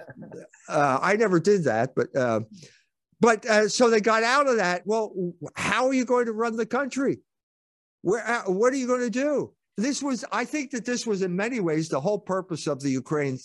uh, 0.70 0.98
I 1.02 1.14
never 1.16 1.38
did 1.38 1.64
that, 1.64 1.90
but 1.94 2.16
uh, 2.16 2.40
but 3.20 3.44
uh, 3.46 3.68
so 3.68 3.90
they 3.90 4.00
got 4.00 4.22
out 4.22 4.48
of 4.48 4.56
that. 4.56 4.82
Well, 4.84 5.12
how 5.54 5.86
are 5.86 5.94
you 5.94 6.04
going 6.04 6.26
to 6.26 6.32
run 6.32 6.56
the 6.56 6.66
country? 6.66 7.18
Where 8.02 8.26
uh, 8.26 8.50
what 8.50 8.72
are 8.72 8.76
you 8.76 8.86
going 8.86 9.00
to 9.00 9.10
do? 9.10 9.52
This 9.76 10.02
was, 10.02 10.24
I 10.32 10.44
think 10.44 10.72
that 10.72 10.84
this 10.84 11.06
was 11.06 11.22
in 11.22 11.34
many 11.36 11.60
ways 11.60 11.88
the 11.88 12.00
whole 12.00 12.18
purpose 12.18 12.66
of 12.66 12.80
the 12.80 12.90
Ukraine 12.90 13.38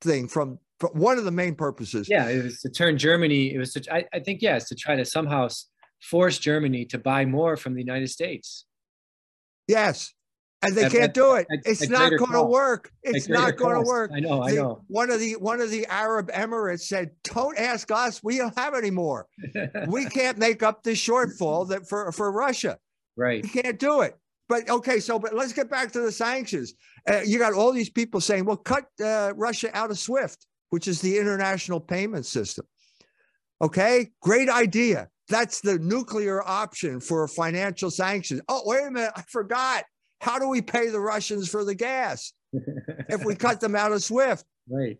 thing 0.00 0.26
from 0.26 0.58
one 0.92 1.18
of 1.18 1.24
the 1.24 1.30
main 1.30 1.54
purposes. 1.54 2.08
Yeah, 2.08 2.28
it 2.28 2.42
was 2.42 2.60
to 2.60 2.70
turn 2.70 2.96
Germany. 2.96 3.52
It 3.54 3.58
was 3.58 3.72
to, 3.74 3.94
I, 3.94 4.04
I 4.14 4.20
think, 4.20 4.40
yes, 4.40 4.68
to 4.68 4.74
try 4.74 4.96
to 4.96 5.04
somehow 5.04 5.48
force 6.00 6.38
Germany 6.38 6.84
to 6.86 6.98
buy 6.98 7.24
more 7.24 7.56
from 7.56 7.74
the 7.74 7.80
United 7.80 8.08
States. 8.08 8.64
Yes, 9.66 10.14
and 10.62 10.74
they 10.74 10.84
at, 10.84 10.92
can't 10.92 11.04
at, 11.04 11.14
do 11.14 11.34
it. 11.34 11.46
At, 11.50 11.60
it's 11.64 11.88
not 11.88 12.10
going 12.18 12.32
to 12.32 12.42
work. 12.42 12.90
It's 13.02 13.28
not 13.28 13.56
going 13.56 13.74
to 13.74 13.88
work. 13.88 14.10
I 14.14 14.20
know. 14.20 14.42
I 14.42 14.52
know. 14.52 14.82
One 14.88 15.10
of 15.10 15.20
the 15.20 15.34
one 15.34 15.60
of 15.60 15.70
the 15.70 15.86
Arab 15.86 16.30
Emirates 16.32 16.82
said, 16.82 17.10
"Don't 17.24 17.58
ask 17.58 17.90
us. 17.90 18.22
We 18.22 18.38
don't 18.38 18.56
have 18.58 18.74
any 18.74 18.90
more. 18.90 19.26
we 19.88 20.06
can't 20.06 20.38
make 20.38 20.62
up 20.62 20.82
the 20.82 20.92
shortfall 20.92 21.68
that 21.68 21.88
for 21.88 22.10
for 22.12 22.32
Russia. 22.32 22.78
Right. 23.16 23.42
We 23.42 23.48
can't 23.48 23.78
do 23.78 24.00
it." 24.02 24.16
But 24.48 24.68
okay, 24.68 24.98
so 24.98 25.18
but 25.18 25.34
let's 25.34 25.52
get 25.52 25.70
back 25.70 25.92
to 25.92 26.00
the 26.00 26.12
sanctions. 26.12 26.74
Uh, 27.08 27.20
you 27.24 27.38
got 27.38 27.52
all 27.52 27.72
these 27.72 27.90
people 27.90 28.20
saying, 28.20 28.44
"Well, 28.44 28.56
cut 28.56 28.86
uh, 29.02 29.32
Russia 29.36 29.70
out 29.76 29.90
of 29.90 29.98
SWIFT." 29.98 30.46
which 30.70 30.88
is 30.88 31.00
the 31.00 31.18
international 31.18 31.80
payment 31.80 32.26
system. 32.26 32.66
Okay, 33.60 34.10
great 34.20 34.48
idea. 34.48 35.08
That's 35.28 35.60
the 35.60 35.78
nuclear 35.78 36.42
option 36.42 37.00
for 37.00 37.26
financial 37.28 37.90
sanctions. 37.90 38.40
Oh, 38.48 38.62
wait 38.64 38.86
a 38.86 38.90
minute, 38.90 39.12
I 39.16 39.22
forgot. 39.28 39.84
How 40.20 40.38
do 40.38 40.48
we 40.48 40.62
pay 40.62 40.88
the 40.88 41.00
Russians 41.00 41.48
for 41.48 41.64
the 41.64 41.74
gas 41.74 42.32
if 42.52 43.24
we 43.24 43.34
cut 43.34 43.60
them 43.60 43.76
out 43.76 43.92
of 43.92 44.02
SWIFT? 44.02 44.44
Right. 44.68 44.98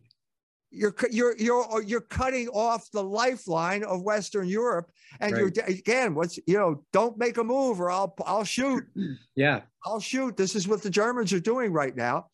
You're 0.71 0.95
you're 1.11 1.37
you're 1.39 1.83
you're 1.83 2.01
cutting 2.03 2.49
off 2.49 2.91
the 2.93 3.03
lifeline 3.03 3.85
of 3.85 4.03
Western 4.03 4.47
Europe, 4.47 4.91
and 5.19 5.33
right. 5.33 5.57
you're 5.57 5.67
again. 5.67 6.15
What's 6.15 6.39
you 6.47 6.59
know? 6.59 6.85
Don't 6.93 7.17
make 7.17 7.39
a 7.39 7.45
move, 7.45 7.81
or 7.81 7.91
I'll 7.91 8.15
I'll 8.27 8.45
shoot. 8.45 8.85
Yeah, 9.35 9.63
I'll 9.87 10.01
shoot. 10.01 10.37
This 10.37 10.55
is 10.57 10.69
what 10.69 10.83
the 10.83 10.91
Germans 10.91 11.33
are 11.33 11.41
doing 11.41 11.73
right 11.73 11.97
now. 11.97 12.27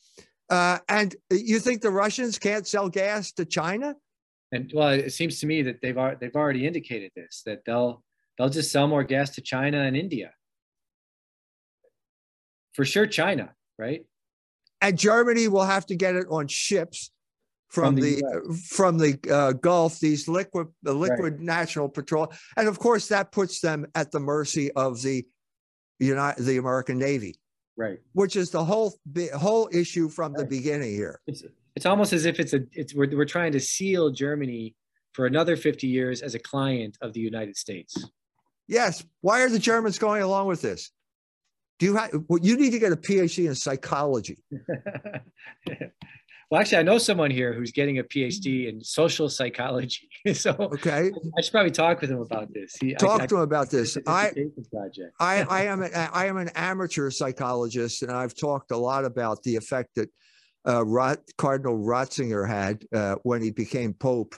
Uh, 0.50 0.78
and 0.88 1.14
you 1.30 1.58
think 1.58 1.80
the 1.80 1.90
Russians 1.90 2.38
can't 2.38 2.66
sell 2.66 2.88
gas 2.88 3.32
to 3.32 3.44
China? 3.44 3.94
And 4.52 4.70
well, 4.74 4.90
it 4.90 5.12
seems 5.12 5.38
to 5.40 5.46
me 5.46 5.62
that 5.62 5.80
they've 5.82 5.96
they've 6.20 6.34
already 6.34 6.66
indicated 6.66 7.12
this 7.14 7.42
that 7.46 7.64
they'll 7.66 8.02
they'll 8.38 8.48
just 8.48 8.70
sell 8.72 8.86
more 8.86 9.04
gas 9.04 9.30
to 9.30 9.40
China 9.40 9.82
and 9.82 9.96
India. 9.96 10.32
For 12.74 12.84
sure, 12.84 13.06
China, 13.06 13.52
right? 13.78 14.04
And 14.80 14.98
Germany 14.98 15.48
will 15.48 15.64
have 15.64 15.86
to 15.86 15.96
get 15.96 16.14
it 16.14 16.26
on 16.30 16.46
ships 16.48 17.10
from, 17.68 17.94
from 17.94 17.94
the, 17.96 18.16
the 18.16 18.62
from 18.68 18.98
the 18.98 19.18
uh, 19.30 19.52
Gulf. 19.52 20.00
These 20.00 20.28
liquid 20.28 20.68
the 20.82 20.92
liquid 20.92 21.34
right. 21.34 21.40
natural 21.40 21.88
petrol, 21.88 22.32
and 22.56 22.68
of 22.68 22.78
course 22.78 23.08
that 23.08 23.32
puts 23.32 23.60
them 23.60 23.86
at 23.94 24.12
the 24.12 24.20
mercy 24.20 24.70
of 24.72 25.00
the 25.02 25.24
United 25.98 26.44
the 26.44 26.58
American 26.58 26.98
Navy 26.98 27.36
right 27.76 27.98
which 28.12 28.36
is 28.36 28.50
the 28.50 28.64
whole 28.64 28.98
whole 29.34 29.68
issue 29.72 30.08
from 30.08 30.32
right. 30.32 30.40
the 30.40 30.46
beginning 30.46 30.90
here 30.90 31.20
it's, 31.26 31.42
it's 31.74 31.86
almost 31.86 32.12
as 32.12 32.24
if 32.24 32.38
it's 32.38 32.52
a 32.52 32.60
it's 32.72 32.94
we're, 32.94 33.08
we're 33.16 33.24
trying 33.24 33.52
to 33.52 33.60
seal 33.60 34.10
germany 34.10 34.74
for 35.12 35.26
another 35.26 35.56
50 35.56 35.86
years 35.86 36.22
as 36.22 36.34
a 36.34 36.38
client 36.38 36.96
of 37.00 37.12
the 37.12 37.20
united 37.20 37.56
states 37.56 38.08
yes 38.68 39.04
why 39.20 39.40
are 39.42 39.48
the 39.48 39.58
germans 39.58 39.98
going 39.98 40.22
along 40.22 40.46
with 40.46 40.62
this 40.62 40.90
do 41.78 41.86
you 41.86 41.96
have 41.96 42.10
well, 42.28 42.38
you 42.42 42.56
need 42.56 42.70
to 42.70 42.78
get 42.78 42.92
a 42.92 42.96
phd 42.96 43.46
in 43.46 43.54
psychology 43.54 44.38
Well, 46.50 46.60
actually, 46.60 46.78
I 46.78 46.82
know 46.82 46.98
someone 46.98 47.30
here 47.30 47.52
who's 47.52 47.72
getting 47.72 47.98
a 47.98 48.04
PhD 48.04 48.68
in 48.68 48.80
social 48.80 49.28
psychology. 49.28 50.08
so 50.34 50.50
okay, 50.52 51.10
I 51.36 51.40
should 51.40 51.52
probably 51.52 51.70
talk 51.70 52.00
with 52.00 52.10
him 52.10 52.20
about 52.20 52.52
this. 52.52 52.76
He, 52.76 52.94
talk 52.94 53.22
I, 53.22 53.26
to 53.26 53.36
him 53.36 53.40
about 53.40 53.70
this. 53.70 53.96
I, 54.06 54.30
I, 55.18 55.44
I 55.50 55.64
am 55.64 55.82
a, 55.82 55.88
I 56.12 56.26
am 56.26 56.36
an 56.36 56.50
amateur 56.54 57.10
psychologist, 57.10 58.02
and 58.02 58.12
I've 58.12 58.34
talked 58.34 58.70
a 58.70 58.76
lot 58.76 59.04
about 59.04 59.42
the 59.42 59.56
effect 59.56 59.96
that 59.96 60.10
uh, 60.64 60.84
Rot, 60.84 61.18
Cardinal 61.38 61.78
Ratzinger 61.78 62.48
had 62.48 62.84
uh, 62.94 63.16
when 63.22 63.42
he 63.42 63.50
became 63.50 63.94
Pope, 63.94 64.36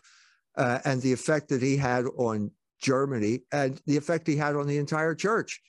uh, 0.57 0.79
and 0.85 1.03
the 1.03 1.13
effect 1.13 1.49
that 1.49 1.61
he 1.61 1.77
had 1.77 2.07
on 2.17 2.51
Germany, 2.81 3.41
and 3.53 3.81
the 3.87 3.97
effect 3.97 4.27
he 4.27 4.37
had 4.37 4.55
on 4.55 4.67
the 4.67 4.79
entire 4.79 5.15
church. 5.15 5.61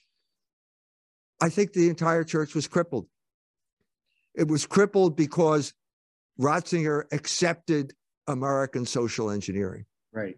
I 1.40 1.48
think 1.48 1.72
the 1.72 1.88
entire 1.88 2.24
church 2.24 2.54
was 2.54 2.66
crippled. 2.66 3.06
It 4.34 4.48
was 4.48 4.66
crippled 4.66 5.16
because 5.16 5.72
Ratzinger 6.40 7.04
accepted 7.12 7.92
American 8.26 8.86
social 8.86 9.30
engineering. 9.30 9.84
Right. 10.12 10.36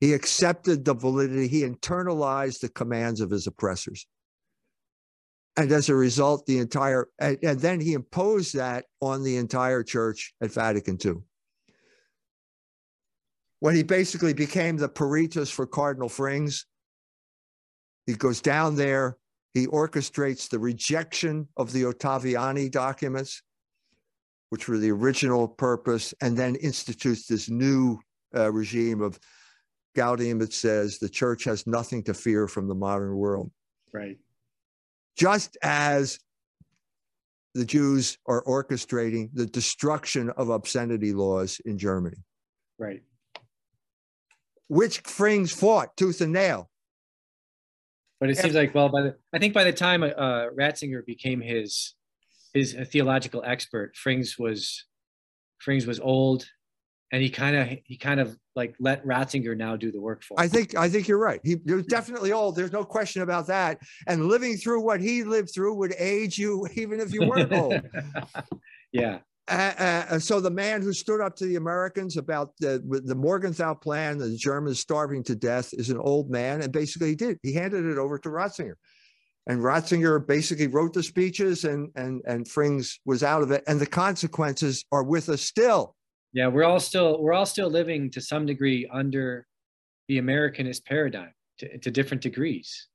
He 0.00 0.12
accepted 0.12 0.84
the 0.84 0.94
validity, 0.94 1.48
he 1.48 1.62
internalized 1.62 2.60
the 2.60 2.68
commands 2.68 3.20
of 3.20 3.30
his 3.30 3.46
oppressors. 3.46 4.06
And 5.56 5.72
as 5.72 5.88
a 5.88 5.94
result, 5.94 6.46
the 6.46 6.58
entire, 6.58 7.08
and, 7.18 7.36
and 7.42 7.58
then 7.58 7.80
he 7.80 7.94
imposed 7.94 8.54
that 8.54 8.84
on 9.00 9.24
the 9.24 9.36
entire 9.36 9.82
church 9.82 10.32
at 10.40 10.52
Vatican 10.52 10.98
II. 11.04 11.14
When 13.58 13.74
he 13.74 13.82
basically 13.82 14.34
became 14.34 14.76
the 14.76 14.88
peritus 14.88 15.50
for 15.50 15.66
Cardinal 15.66 16.08
Frings, 16.08 16.64
he 18.06 18.14
goes 18.14 18.40
down 18.40 18.76
there, 18.76 19.16
he 19.54 19.66
orchestrates 19.66 20.48
the 20.48 20.58
rejection 20.58 21.48
of 21.56 21.72
the 21.72 21.82
Ottaviani 21.82 22.70
documents 22.70 23.42
which 24.50 24.68
were 24.68 24.78
the 24.78 24.90
original 24.90 25.46
purpose, 25.46 26.14
and 26.20 26.36
then 26.36 26.56
institutes 26.56 27.26
this 27.26 27.50
new 27.50 27.98
uh, 28.34 28.50
regime 28.50 29.02
of 29.02 29.18
Gaudium 29.96 30.38
that 30.40 30.52
says 30.52 30.98
the 30.98 31.08
church 31.08 31.44
has 31.44 31.66
nothing 31.66 32.02
to 32.04 32.14
fear 32.14 32.48
from 32.48 32.68
the 32.68 32.74
modern 32.74 33.16
world. 33.16 33.50
Right. 33.92 34.18
Just 35.16 35.56
as 35.62 36.18
the 37.54 37.64
Jews 37.64 38.18
are 38.26 38.42
orchestrating 38.44 39.30
the 39.34 39.46
destruction 39.46 40.30
of 40.30 40.50
obscenity 40.50 41.12
laws 41.12 41.60
in 41.64 41.76
Germany. 41.76 42.18
Right. 42.78 43.02
Which 44.68 45.02
Frings 45.02 45.52
fought 45.52 45.96
tooth 45.96 46.20
and 46.20 46.32
nail. 46.32 46.67
But 48.20 48.30
it 48.30 48.38
seems 48.38 48.54
like, 48.54 48.74
well, 48.74 48.88
by 48.88 49.02
the 49.02 49.16
I 49.32 49.38
think 49.38 49.54
by 49.54 49.64
the 49.64 49.72
time 49.72 50.02
uh, 50.02 50.48
Ratzinger 50.56 51.04
became 51.06 51.40
his 51.40 51.94
is 52.54 52.74
a 52.74 52.84
theological 52.84 53.42
expert. 53.44 53.94
Frings 53.94 54.38
was 54.38 54.84
Frings 55.64 55.86
was 55.86 56.00
old, 56.00 56.48
and 57.12 57.22
he 57.22 57.30
kind 57.30 57.56
of 57.56 57.68
he 57.84 57.96
kind 57.96 58.18
of 58.18 58.36
like 58.56 58.74
let 58.80 59.04
Ratzinger 59.04 59.56
now 59.56 59.76
do 59.76 59.92
the 59.92 60.00
work 60.00 60.24
for. 60.24 60.34
Him. 60.34 60.44
I 60.44 60.48
think 60.48 60.76
I 60.76 60.88
think 60.88 61.06
you're 61.06 61.18
right. 61.18 61.40
He, 61.44 61.56
was 61.56 61.86
definitely 61.86 62.32
old. 62.32 62.56
There's 62.56 62.72
no 62.72 62.84
question 62.84 63.22
about 63.22 63.46
that. 63.46 63.78
And 64.08 64.26
living 64.26 64.56
through 64.56 64.82
what 64.82 65.00
he 65.00 65.22
lived 65.22 65.50
through 65.54 65.74
would 65.74 65.94
age 65.96 66.38
you 66.38 66.66
even 66.74 67.00
if 67.00 67.12
you 67.12 67.26
weren't 67.26 67.52
old. 67.52 67.80
yeah. 68.92 69.18
Uh, 69.48 69.72
uh, 70.10 70.18
so 70.18 70.40
the 70.40 70.50
man 70.50 70.82
who 70.82 70.92
stood 70.92 71.20
up 71.20 71.34
to 71.36 71.46
the 71.46 71.56
Americans 71.56 72.16
about 72.16 72.52
the 72.58 72.82
the 73.04 73.14
Morgenthau 73.14 73.74
plan, 73.74 74.18
the 74.18 74.36
Germans 74.36 74.80
starving 74.80 75.22
to 75.24 75.34
death, 75.34 75.72
is 75.72 75.90
an 75.90 75.98
old 75.98 76.30
man, 76.30 76.62
and 76.62 76.72
basically 76.72 77.10
he 77.10 77.16
did. 77.16 77.38
He 77.42 77.54
handed 77.54 77.86
it 77.86 77.98
over 77.98 78.18
to 78.18 78.28
Ratzinger. 78.28 78.74
and 79.46 79.60
Ratzinger 79.60 80.26
basically 80.26 80.66
wrote 80.66 80.92
the 80.92 81.02
speeches 81.02 81.64
and 81.64 81.90
and 81.96 82.22
and 82.26 82.46
Frings 82.46 82.98
was 83.04 83.22
out 83.22 83.42
of 83.42 83.50
it 83.50 83.64
and 83.66 83.80
the 83.80 83.86
consequences 83.86 84.84
are 84.92 85.04
with 85.04 85.28
us 85.28 85.42
still. 85.42 85.94
Yeah, 86.32 86.48
we're 86.48 86.64
all 86.64 86.80
still 86.80 87.20
we're 87.20 87.32
all 87.32 87.46
still 87.46 87.70
living 87.70 88.10
to 88.10 88.20
some 88.20 88.44
degree 88.46 88.88
under 88.92 89.46
the 90.08 90.18
Americanist 90.18 90.84
paradigm 90.84 91.32
to, 91.58 91.78
to 91.78 91.90
different 91.90 92.22
degrees. 92.22 92.88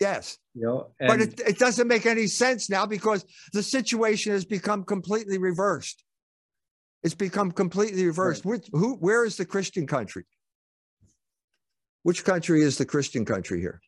Yes. 0.00 0.38
You 0.54 0.62
know, 0.66 0.90
but 0.98 1.20
it, 1.20 1.40
it 1.40 1.58
doesn't 1.58 1.86
make 1.86 2.06
any 2.06 2.26
sense 2.26 2.70
now 2.70 2.86
because 2.86 3.24
the 3.52 3.62
situation 3.62 4.32
has 4.32 4.44
become 4.44 4.82
completely 4.82 5.38
reversed. 5.38 6.02
It's 7.02 7.14
become 7.14 7.52
completely 7.52 8.04
reversed. 8.06 8.44
Right. 8.44 8.52
Which, 8.52 8.68
who, 8.72 8.96
where 8.96 9.24
is 9.24 9.36
the 9.36 9.44
Christian 9.44 9.86
country? 9.86 10.24
Which 12.02 12.24
country 12.24 12.62
is 12.62 12.78
the 12.78 12.86
Christian 12.86 13.24
country 13.24 13.60
here? 13.60 13.80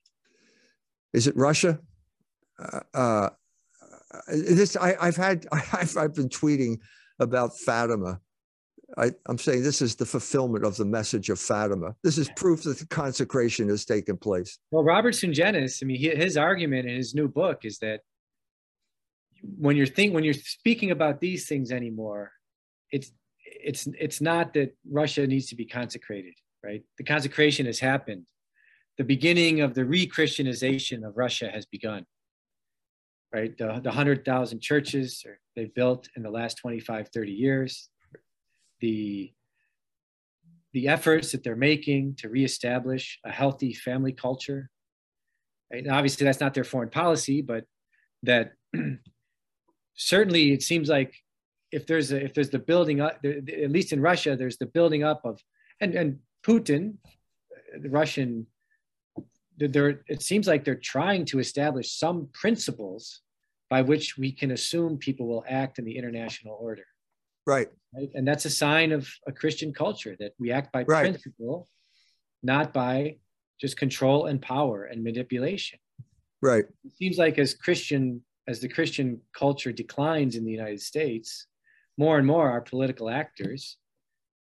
Is 1.12 1.26
it 1.26 1.36
Russia? 1.36 1.78
Uh, 2.58 2.80
uh, 2.94 3.30
this 4.28 4.76
I, 4.76 5.04
have 5.04 5.16
had 5.16 5.46
I've, 5.52 5.96
I've 5.96 6.14
been 6.14 6.28
tweeting 6.28 6.78
about 7.18 7.56
Fatima. 7.56 8.20
I, 8.98 9.12
am 9.28 9.38
saying 9.38 9.62
this 9.62 9.82
is 9.82 9.94
the 9.94 10.06
fulfillment 10.06 10.64
of 10.64 10.76
the 10.76 10.84
message 10.84 11.30
of 11.30 11.38
Fatima. 11.38 11.94
This 12.02 12.18
is 12.18 12.28
proof 12.36 12.62
that 12.64 12.78
the 12.78 12.86
consecration 12.86 13.68
has 13.68 13.84
taken 13.84 14.16
place. 14.16 14.58
Well, 14.70 14.84
Robert 14.84 15.14
Sungenis, 15.14 15.82
I 15.82 15.86
mean, 15.86 15.98
his 15.98 16.36
argument 16.36 16.88
in 16.88 16.96
his 16.96 17.14
new 17.14 17.28
book 17.28 17.64
is 17.64 17.78
that 17.78 18.00
when 19.58 19.76
you're 19.76 19.86
think 19.86 20.14
when 20.14 20.24
you're 20.24 20.34
speaking 20.34 20.90
about 20.90 21.20
these 21.20 21.46
things 21.46 21.72
anymore, 21.72 22.32
it's 22.90 23.12
it's 23.44 23.88
it's 23.98 24.20
not 24.20 24.54
that 24.54 24.76
Russia 24.88 25.26
needs 25.26 25.46
to 25.48 25.56
be 25.56 25.64
consecrated, 25.64 26.34
right? 26.62 26.82
The 26.98 27.04
consecration 27.04 27.66
has 27.66 27.78
happened. 27.78 28.24
The 28.98 29.04
beginning 29.04 29.62
of 29.62 29.74
the 29.74 29.84
re-Christianization 29.84 31.02
of 31.04 31.16
Russia 31.16 31.50
has 31.52 31.66
begun. 31.66 32.06
Right, 33.34 33.56
the, 33.56 33.80
the 33.82 33.88
100,000 33.88 34.60
churches 34.60 35.24
they've 35.56 35.74
built 35.74 36.06
in 36.16 36.22
the 36.22 36.28
last 36.28 36.58
25, 36.58 37.08
30 37.08 37.32
years, 37.32 37.88
the 38.82 39.32
the 40.74 40.88
efforts 40.88 41.32
that 41.32 41.44
they're 41.44 41.56
making 41.56 42.14
to 42.16 42.28
reestablish 42.28 43.18
a 43.24 43.30
healthy 43.30 43.74
family 43.74 44.12
culture. 44.12 44.70
And 45.70 45.90
obviously, 45.90 46.24
that's 46.24 46.40
not 46.40 46.54
their 46.54 46.64
foreign 46.64 46.88
policy, 46.88 47.42
but 47.42 47.64
that 48.22 48.52
certainly 49.94 50.52
it 50.52 50.62
seems 50.62 50.88
like 50.88 51.14
if 51.70 51.86
there's 51.86 52.12
a, 52.12 52.24
if 52.24 52.34
there's 52.34 52.50
the 52.50 52.58
building 52.58 53.00
up, 53.00 53.18
at 53.24 53.70
least 53.70 53.92
in 53.92 54.00
Russia, 54.00 54.36
there's 54.36 54.58
the 54.58 54.66
building 54.66 55.02
up 55.04 55.22
of 55.24 55.40
and 55.80 55.94
and 55.94 56.18
Putin, 56.46 56.94
the 57.80 57.88
Russian, 57.88 58.46
there 59.58 60.02
it 60.08 60.22
seems 60.22 60.46
like 60.46 60.64
they're 60.64 60.74
trying 60.74 61.24
to 61.26 61.38
establish 61.38 61.92
some 61.92 62.28
principles 62.32 63.20
by 63.70 63.82
which 63.82 64.18
we 64.18 64.32
can 64.32 64.50
assume 64.50 64.98
people 64.98 65.26
will 65.26 65.44
act 65.48 65.78
in 65.78 65.84
the 65.84 65.96
international 65.96 66.58
order. 66.60 66.84
Right. 67.46 67.68
right? 67.94 68.10
And 68.14 68.26
that's 68.26 68.44
a 68.44 68.50
sign 68.50 68.92
of 68.92 69.08
a 69.26 69.32
Christian 69.32 69.72
culture 69.72 70.16
that 70.20 70.32
we 70.38 70.52
act 70.52 70.72
by 70.72 70.84
right. 70.84 71.02
principle, 71.02 71.68
not 72.42 72.72
by 72.72 73.16
just 73.60 73.76
control 73.76 74.26
and 74.26 74.40
power 74.40 74.84
and 74.84 75.02
manipulation. 75.02 75.78
Right. 76.40 76.64
It 76.84 76.96
seems 76.96 77.18
like 77.18 77.38
as 77.38 77.54
Christian 77.54 78.22
as 78.48 78.60
the 78.60 78.68
Christian 78.68 79.20
culture 79.32 79.70
declines 79.70 80.34
in 80.34 80.44
the 80.44 80.50
United 80.50 80.80
States, 80.80 81.46
more 81.96 82.18
and 82.18 82.26
more 82.26 82.50
our 82.50 82.60
political 82.60 83.08
actors 83.08 83.76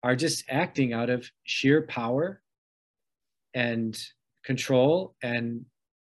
are 0.03 0.15
just 0.15 0.43
acting 0.49 0.93
out 0.93 1.09
of 1.09 1.29
sheer 1.43 1.81
power 1.83 2.41
and 3.53 3.97
control 4.43 5.15
and 5.23 5.65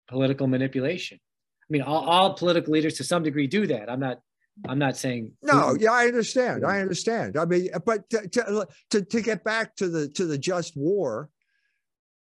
political 0.07 0.47
manipulation. 0.47 1.19
I 1.19 1.67
mean, 1.69 1.81
all, 1.81 2.03
all 2.07 2.33
political 2.35 2.73
leaders 2.73 2.95
to 2.95 3.03
some 3.03 3.23
degree 3.23 3.47
do 3.47 3.67
that. 3.67 3.89
I'm 3.89 3.99
not 3.99 4.19
I'm 4.67 4.79
not 4.79 4.95
saying 4.95 5.31
no. 5.41 5.75
Yeah, 5.79 5.91
I 5.91 6.05
understand. 6.05 6.65
I 6.65 6.79
understand. 6.79 7.37
I 7.37 7.45
mean, 7.45 7.69
but 7.85 8.09
to, 8.11 8.27
to 8.27 8.67
to, 8.91 9.01
to 9.01 9.21
get 9.21 9.43
back 9.43 9.75
to 9.77 9.89
the 9.89 10.07
to 10.09 10.25
the 10.25 10.37
just 10.37 10.77
war, 10.77 11.29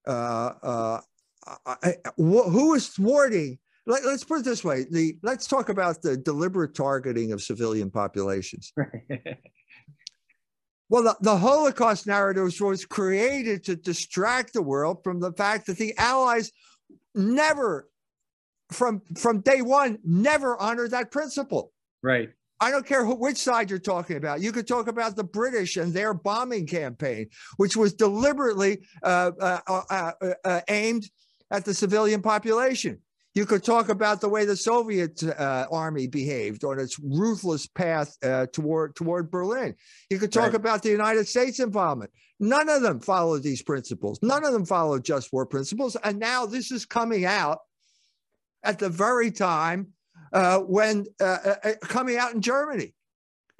uh, 0.07 0.51
uh, 0.61 1.01
I, 1.65 1.95
who 2.17 2.75
is 2.75 2.89
thwarting? 2.89 3.57
Let, 3.87 4.03
us 4.03 4.23
put 4.23 4.41
it 4.41 4.45
this 4.45 4.63
way: 4.63 4.85
the 4.89 5.17
let's 5.23 5.47
talk 5.47 5.69
about 5.69 6.03
the 6.03 6.15
deliberate 6.15 6.75
targeting 6.75 7.31
of 7.31 7.41
civilian 7.41 7.89
populations. 7.89 8.71
well, 10.89 11.03
the, 11.03 11.17
the 11.21 11.37
Holocaust 11.37 12.05
narrative 12.05 12.53
was 12.61 12.85
created 12.85 13.63
to 13.63 13.75
distract 13.75 14.53
the 14.53 14.61
world 14.61 15.03
from 15.03 15.19
the 15.19 15.33
fact 15.33 15.65
that 15.65 15.77
the 15.77 15.97
Allies 15.97 16.51
never, 17.15 17.89
from 18.71 19.01
from 19.17 19.41
day 19.41 19.63
one, 19.63 19.97
never 20.03 20.55
honored 20.61 20.91
that 20.91 21.11
principle. 21.11 21.73
Right. 22.03 22.29
I 22.61 22.69
don't 22.69 22.85
care 22.85 23.03
who, 23.03 23.15
which 23.15 23.37
side 23.37 23.71
you're 23.71 23.79
talking 23.79 24.17
about. 24.17 24.41
You 24.41 24.51
could 24.51 24.67
talk 24.67 24.87
about 24.87 25.15
the 25.15 25.23
British 25.23 25.77
and 25.77 25.91
their 25.91 26.13
bombing 26.13 26.67
campaign, 26.67 27.27
which 27.57 27.75
was 27.75 27.93
deliberately 27.93 28.83
uh, 29.01 29.31
uh, 29.39 29.59
uh, 29.67 29.81
uh, 30.21 30.33
uh 30.45 30.61
aimed 30.67 31.09
at 31.49 31.65
the 31.65 31.73
civilian 31.73 32.21
population. 32.21 32.99
You 33.33 33.45
could 33.45 33.63
talk 33.63 33.89
about 33.89 34.21
the 34.21 34.29
way 34.29 34.45
the 34.45 34.57
Soviet 34.57 35.23
uh, 35.23 35.65
army 35.71 36.05
behaved 36.05 36.63
on 36.63 36.79
its 36.79 36.99
ruthless 36.99 37.65
path 37.65 38.15
toward 38.51 38.95
toward 38.95 39.31
Berlin. 39.31 39.73
You 40.09 40.19
could 40.19 40.33
talk 40.33 40.47
right. 40.47 40.55
about 40.55 40.83
the 40.83 40.89
United 40.89 41.27
States 41.27 41.59
involvement. 41.59 42.11
None 42.41 42.69
of 42.69 42.81
them 42.81 42.99
followed 42.99 43.41
these 43.41 43.61
principles. 43.61 44.19
None 44.21 44.43
of 44.43 44.51
them 44.51 44.65
followed 44.65 45.05
just 45.05 45.31
war 45.31 45.45
principles. 45.45 45.95
And 46.03 46.19
now 46.19 46.45
this 46.45 46.71
is 46.71 46.85
coming 46.85 47.23
out 47.23 47.59
at 48.63 48.79
the 48.79 48.89
very 48.89 49.31
time 49.31 49.93
uh, 50.33 50.59
when 50.59 51.05
uh, 51.19 51.37
uh, 51.45 51.55
uh, 51.63 51.71
coming 51.81 52.17
out 52.17 52.33
in 52.33 52.41
Germany 52.41 52.93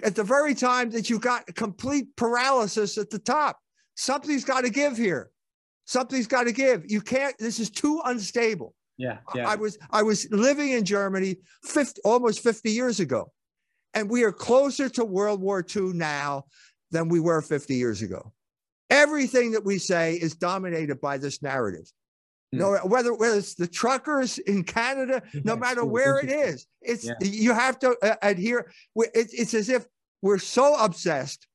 at 0.02 0.14
the 0.14 0.24
very 0.24 0.54
time 0.54 0.90
that 0.90 1.10
you 1.10 1.18
got 1.18 1.46
complete 1.54 2.14
paralysis 2.16 2.98
at 2.98 3.10
the 3.10 3.18
top. 3.18 3.58
Something's 3.94 4.44
got 4.44 4.62
to 4.62 4.70
give 4.70 4.96
here. 4.96 5.30
Something's 5.84 6.26
got 6.26 6.44
to 6.44 6.52
give. 6.52 6.90
You 6.90 7.00
can't. 7.00 7.36
This 7.38 7.58
is 7.58 7.70
too 7.70 8.00
unstable. 8.04 8.74
Yeah, 8.96 9.18
yeah. 9.34 9.48
I 9.48 9.56
was 9.56 9.78
I 9.90 10.02
was 10.02 10.28
living 10.30 10.70
in 10.70 10.84
Germany 10.84 11.36
50, 11.64 12.00
almost 12.04 12.42
50 12.42 12.70
years 12.70 13.00
ago, 13.00 13.32
and 13.94 14.08
we 14.08 14.22
are 14.22 14.32
closer 14.32 14.88
to 14.90 15.04
World 15.04 15.40
War 15.40 15.64
II 15.74 15.92
now 15.94 16.44
than 16.90 17.08
we 17.08 17.20
were 17.20 17.42
50 17.42 17.74
years 17.74 18.02
ago. 18.02 18.32
Everything 18.90 19.52
that 19.52 19.64
we 19.64 19.78
say 19.78 20.14
is 20.14 20.34
dominated 20.34 21.00
by 21.00 21.18
this 21.18 21.42
narrative. 21.42 21.90
No, 22.52 22.76
whether 22.84 23.14
whether 23.14 23.38
it's 23.38 23.54
the 23.54 23.66
truckers 23.66 24.38
in 24.38 24.62
Canada, 24.62 25.22
no 25.44 25.56
matter 25.56 25.84
where 25.84 26.18
it 26.18 26.30
is, 26.30 26.66
it's 26.82 27.04
yeah. 27.04 27.14
you 27.20 27.54
have 27.54 27.78
to 27.78 27.96
uh, 28.02 28.16
adhere. 28.20 28.70
It's, 28.94 29.32
it's 29.32 29.54
as 29.54 29.70
if 29.70 29.86
we're 30.20 30.38
so 30.38 30.74
obsessed, 30.74 31.46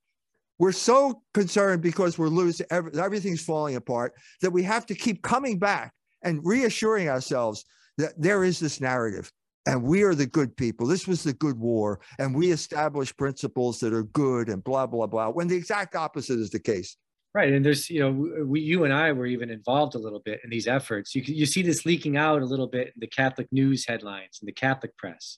we're 0.57 0.71
so 0.71 1.21
concerned 1.35 1.83
because 1.83 2.17
we're 2.17 2.29
losing 2.29 2.65
everything's 2.71 3.43
falling 3.43 3.75
apart 3.75 4.13
that 4.41 4.51
we 4.51 4.63
have 4.63 4.87
to 4.87 4.95
keep 4.95 5.21
coming 5.21 5.59
back 5.59 5.93
and 6.23 6.41
reassuring 6.43 7.09
ourselves 7.09 7.63
that 7.99 8.13
there 8.19 8.43
is 8.43 8.59
this 8.59 8.81
narrative 8.81 9.31
and 9.67 9.83
we 9.83 10.01
are 10.03 10.15
the 10.15 10.25
good 10.25 10.55
people. 10.55 10.87
This 10.87 11.07
was 11.07 11.23
the 11.23 11.33
good 11.33 11.59
war, 11.59 11.99
and 12.19 12.33
we 12.33 12.51
established 12.51 13.17
principles 13.17 13.79
that 13.81 13.93
are 13.93 14.03
good 14.03 14.49
and 14.49 14.63
blah 14.63 14.87
blah 14.87 15.07
blah. 15.07 15.29
When 15.29 15.47
the 15.47 15.55
exact 15.55 15.95
opposite 15.95 16.39
is 16.39 16.49
the 16.49 16.59
case. 16.59 16.95
Right, 17.37 17.53
and 17.53 17.63
there's 17.63 17.87
you 17.87 17.99
know 17.99 18.41
uh, 18.41 18.45
we 18.47 18.61
you 18.61 18.83
and 18.83 18.91
I 18.91 19.11
were 19.11 19.27
even 19.27 19.51
involved 19.51 19.93
a 19.93 19.99
little 19.99 20.21
bit 20.21 20.39
in 20.43 20.49
these 20.49 20.67
efforts. 20.67 21.13
You 21.13 21.21
you 21.23 21.45
see 21.45 21.61
this 21.61 21.85
leaking 21.85 22.17
out 22.17 22.41
a 22.41 22.45
little 22.45 22.65
bit 22.65 22.87
in 22.87 22.99
the 22.99 23.05
Catholic 23.05 23.47
news 23.51 23.85
headlines 23.87 24.39
in 24.41 24.47
the 24.47 24.51
Catholic 24.51 24.97
press, 24.97 25.37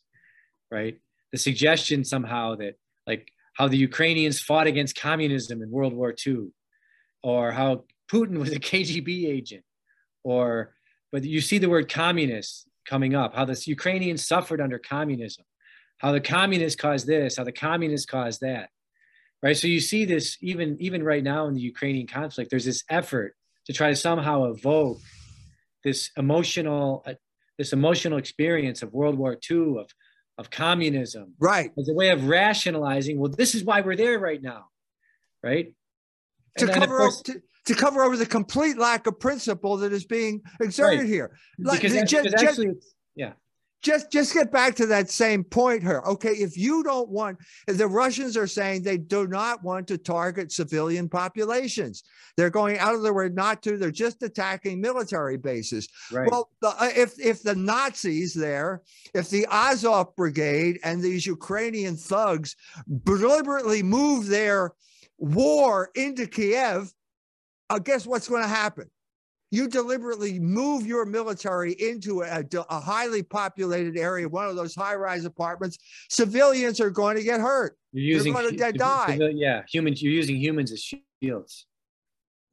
right? 0.71 0.97
The 1.33 1.37
suggestion 1.37 2.05
somehow 2.05 2.55
that 2.55 2.75
like 3.05 3.27
how 3.55 3.67
the 3.67 3.75
Ukrainians 3.75 4.39
fought 4.39 4.65
against 4.65 4.95
communism 4.95 5.61
in 5.61 5.69
World 5.69 5.91
War 5.91 6.15
II, 6.25 6.53
or 7.21 7.51
how 7.51 7.83
Putin 8.09 8.37
was 8.39 8.53
a 8.53 8.61
KGB 8.61 9.27
agent, 9.27 9.65
or 10.23 10.75
but 11.11 11.25
you 11.25 11.41
see 11.41 11.57
the 11.57 11.67
word 11.67 11.91
communist 11.91 12.65
coming 12.85 13.13
up, 13.13 13.35
how 13.35 13.43
the 13.43 13.61
Ukrainians 13.65 14.25
suffered 14.25 14.61
under 14.61 14.79
communism, 14.79 15.43
how 15.97 16.13
the 16.13 16.21
communists 16.21 16.79
caused 16.79 17.07
this, 17.07 17.35
how 17.35 17.43
the 17.43 17.51
communists 17.51 18.05
caused 18.05 18.39
that 18.39 18.69
right? 19.41 19.57
So 19.57 19.67
you 19.67 19.79
see 19.79 20.05
this 20.05 20.37
even 20.41 20.77
even 20.79 21.03
right 21.03 21.23
now 21.23 21.47
in 21.47 21.53
the 21.53 21.61
ukrainian 21.61 22.07
conflict 22.07 22.49
there's 22.49 22.65
this 22.65 22.83
effort 22.89 23.35
to 23.65 23.73
try 23.73 23.89
to 23.89 23.95
somehow 23.95 24.45
evoke 24.45 24.99
this 25.83 26.11
emotional 26.17 27.03
uh, 27.05 27.13
this 27.57 27.73
emotional 27.73 28.17
experience 28.17 28.81
of 28.81 28.93
world 28.93 29.17
war 29.17 29.37
ii 29.49 29.77
of 29.77 29.89
of 30.37 30.49
communism 30.49 31.33
right. 31.39 31.71
as 31.77 31.89
a 31.89 31.93
way 31.93 32.09
of 32.09 32.27
rationalizing 32.27 33.19
well 33.19 33.29
this 33.29 33.55
is 33.55 33.63
why 33.63 33.81
we're 33.81 33.95
there 33.95 34.17
right 34.19 34.41
now 34.41 34.65
right? 35.43 35.73
To 36.57 36.67
cover 36.67 36.97
course, 36.97 37.21
to, 37.23 37.41
to, 37.65 37.75
cover 37.75 38.03
over 38.03 38.17
the 38.17 38.25
complete 38.25 38.77
lack 38.77 39.07
of 39.07 39.19
principle 39.19 39.77
that 39.77 39.93
is 39.93 40.05
being 40.05 40.41
exerted 40.59 41.01
right. 41.01 41.07
here. 41.07 41.37
Like, 41.57 41.81
because, 41.81 42.09
just, 42.09 42.23
because 42.25 42.43
actually, 42.43 42.71
yeah 43.15 43.33
just 43.81 44.11
just 44.11 44.33
get 44.33 44.51
back 44.51 44.75
to 44.75 44.85
that 44.85 45.09
same 45.09 45.43
point 45.43 45.81
here. 45.81 46.01
Okay 46.05 46.33
if 46.33 46.57
you 46.57 46.83
don't 46.83 47.09
want 47.09 47.37
the 47.67 47.87
russians 47.87 48.35
are 48.35 48.47
saying 48.47 48.83
they 48.83 48.97
do 48.97 49.27
not 49.27 49.63
want 49.63 49.87
to 49.87 49.97
target 49.97 50.51
civilian 50.51 51.07
populations 51.07 52.03
they're 52.35 52.49
going 52.49 52.77
out 52.79 52.95
of 52.95 53.01
their 53.01 53.13
way 53.13 53.29
not 53.29 53.61
to 53.63 53.77
they're 53.77 53.91
just 53.91 54.21
attacking 54.23 54.81
military 54.81 55.37
bases. 55.37 55.87
Right. 56.11 56.29
well 56.29 56.49
the, 56.61 56.69
uh, 56.69 56.89
if 56.95 57.19
if 57.19 57.43
the 57.43 57.55
nazis 57.55 58.33
there 58.33 58.81
if 59.13 59.29
the 59.29 59.47
azov 59.49 60.15
brigade 60.15 60.79
and 60.83 61.01
these 61.01 61.25
ukrainian 61.25 61.95
thugs 61.95 62.55
deliberately 63.03 63.83
move 63.83 64.27
their 64.27 64.73
war 65.17 65.89
into 65.95 66.27
kiev 66.27 66.93
uh, 67.69 67.79
guess 67.79 68.05
what's 68.05 68.27
going 68.27 68.43
to 68.43 68.47
happen 68.47 68.89
you 69.51 69.67
deliberately 69.67 70.39
move 70.39 70.85
your 70.85 71.05
military 71.05 71.73
into 71.73 72.21
a, 72.21 72.43
a, 72.69 72.79
highly 72.79 73.23
populated 73.23 73.97
area, 73.97 74.27
one 74.27 74.47
of 74.47 74.55
those 74.55 74.75
high-rise 74.75 75.25
apartments. 75.25 75.77
Civilians 76.09 76.79
are 76.79 76.91
going 76.91 77.17
to 77.17 77.23
get 77.23 77.39
hurt. 77.39 77.77
You're 77.91 78.17
using 78.17 78.33
They're 78.33 78.51
going 78.51 78.57
to 78.57 78.71
die. 78.77 79.17
Yeah, 79.33 79.63
humans. 79.67 80.01
You're 80.01 80.13
using 80.13 80.35
humans 80.35 80.71
as 80.71 80.93
shields. 81.21 81.65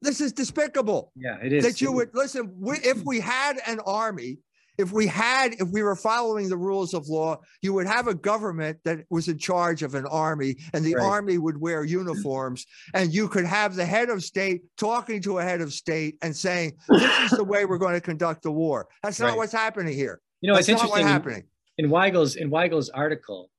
This 0.01 0.21
is 0.21 0.31
despicable. 0.33 1.11
Yeah, 1.15 1.37
it 1.41 1.53
is. 1.53 1.63
That 1.63 1.81
you 1.81 1.91
would 1.91 2.09
listen. 2.13 2.53
We, 2.59 2.77
if 2.77 3.03
we 3.03 3.19
had 3.19 3.59
an 3.65 3.79
army 3.81 4.39
if 4.77 4.91
we 4.91 5.07
had, 5.07 5.53
if 5.55 5.69
we 5.69 5.81
were 5.81 5.95
following 5.95 6.49
the 6.49 6.57
rules 6.57 6.93
of 6.93 7.07
law, 7.07 7.37
you 7.61 7.73
would 7.73 7.87
have 7.87 8.07
a 8.07 8.13
government 8.13 8.77
that 8.85 9.05
was 9.09 9.27
in 9.27 9.37
charge 9.37 9.83
of 9.83 9.95
an 9.95 10.05
army, 10.05 10.57
and 10.73 10.85
the 10.85 10.95
right. 10.95 11.05
army 11.05 11.37
would 11.37 11.59
wear 11.59 11.83
uniforms, 11.83 12.65
and 12.93 13.13
you 13.13 13.27
could 13.27 13.45
have 13.45 13.75
the 13.75 13.85
head 13.85 14.09
of 14.09 14.23
state 14.23 14.61
talking 14.77 15.21
to 15.21 15.39
a 15.39 15.43
head 15.43 15.61
of 15.61 15.73
state 15.73 16.17
and 16.21 16.35
saying, 16.35 16.73
"This 16.89 17.31
is 17.31 17.37
the 17.37 17.43
way 17.43 17.65
we're 17.65 17.77
going 17.77 17.95
to 17.95 18.01
conduct 18.01 18.43
the 18.43 18.51
war." 18.51 18.87
That's 19.03 19.19
right. 19.19 19.29
not 19.29 19.37
what's 19.37 19.53
happening 19.53 19.93
here. 19.93 20.21
You 20.41 20.49
know, 20.49 20.55
That's 20.55 20.69
it's 20.69 20.81
interesting. 20.81 21.07
happening 21.07 21.43
in 21.77 21.89
Weigel's 21.89 22.35
in 22.35 22.49
Weigel's 22.49 22.89
article. 22.89 23.49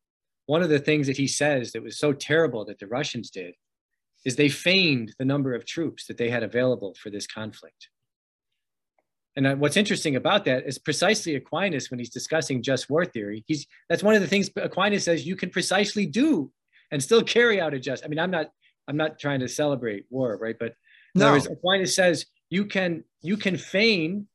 One 0.47 0.62
of 0.62 0.71
the 0.71 0.79
things 0.79 1.07
that 1.07 1.16
he 1.16 1.27
says 1.27 1.73
that 1.73 1.83
was 1.83 1.99
so 1.99 2.12
terrible 2.12 2.64
that 2.66 2.79
the 2.79 2.87
Russians 2.87 3.31
did 3.31 3.55
is 4.25 4.37
they 4.37 4.49
feigned 4.49 5.14
the 5.19 5.25
number 5.25 5.55
of 5.55 5.66
troops 5.66 6.07
that 6.07 6.16
they 6.16 6.31
had 6.31 6.43
available 6.43 6.95
for 7.01 7.11
this 7.11 7.27
conflict. 7.27 7.89
And 9.39 9.47
uh, 9.47 9.55
what's 9.55 9.76
interesting 9.76 10.16
about 10.16 10.47
that 10.47 10.66
is 10.66 10.78
precisely 10.78 11.36
Aquinas, 11.36 11.93
when 11.93 12.01
he's 12.01 12.11
discussing 12.11 12.61
just 12.61 12.91
war 12.91 13.05
theory, 13.05 13.45
he's 13.47 13.68
that's 13.89 14.03
one 14.03 14.16
of 14.16 14.20
the 14.20 14.26
things 14.26 14.51
Aquinas 14.57 15.05
says 15.05 15.24
you 15.24 15.36
can 15.36 15.51
precisely 15.51 16.07
do 16.07 16.51
and 16.91 17.01
still 17.01 17.22
carry 17.22 17.61
out 17.61 17.72
a 17.72 17.78
just. 17.78 18.05
I 18.05 18.09
mean, 18.09 18.18
I'm 18.18 18.32
not 18.32 18.51
I'm 18.89 18.97
not 18.97 19.20
trying 19.20 19.39
to 19.39 19.49
celebrate 19.49 20.07
war, 20.11 20.36
right? 20.36 20.57
But 20.59 20.74
no. 21.14 21.30
Words, 21.30 21.47
Aquinas 21.47 21.95
says 21.95 22.26
you 22.51 22.64
can 22.64 23.05
you 23.22 23.36
can 23.36 23.57
feign 23.57 24.26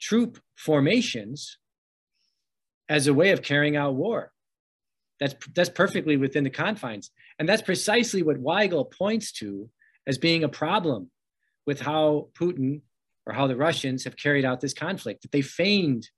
troop 0.00 0.42
formations 0.56 1.58
as 2.88 3.06
a 3.06 3.14
way 3.14 3.30
of 3.30 3.42
carrying 3.42 3.76
out 3.76 3.94
war. 3.94 4.32
That's 5.20 5.36
that's 5.54 5.70
perfectly 5.70 6.16
within 6.16 6.42
the 6.42 6.50
confines, 6.50 7.12
and 7.38 7.48
that's 7.48 7.62
precisely 7.62 8.24
what 8.24 8.42
Weigel 8.42 8.90
points 8.90 9.30
to 9.34 9.70
as 10.08 10.18
being 10.18 10.42
a 10.42 10.48
problem 10.48 11.12
with 11.68 11.80
how 11.80 12.30
Putin 12.36 12.80
or 13.28 13.34
how 13.34 13.46
the 13.46 13.56
Russians 13.56 14.04
have 14.04 14.16
carried 14.16 14.44
out 14.44 14.60
this 14.60 14.74
conflict, 14.74 15.22
that 15.22 15.32
they 15.32 15.42
feigned 15.42 16.08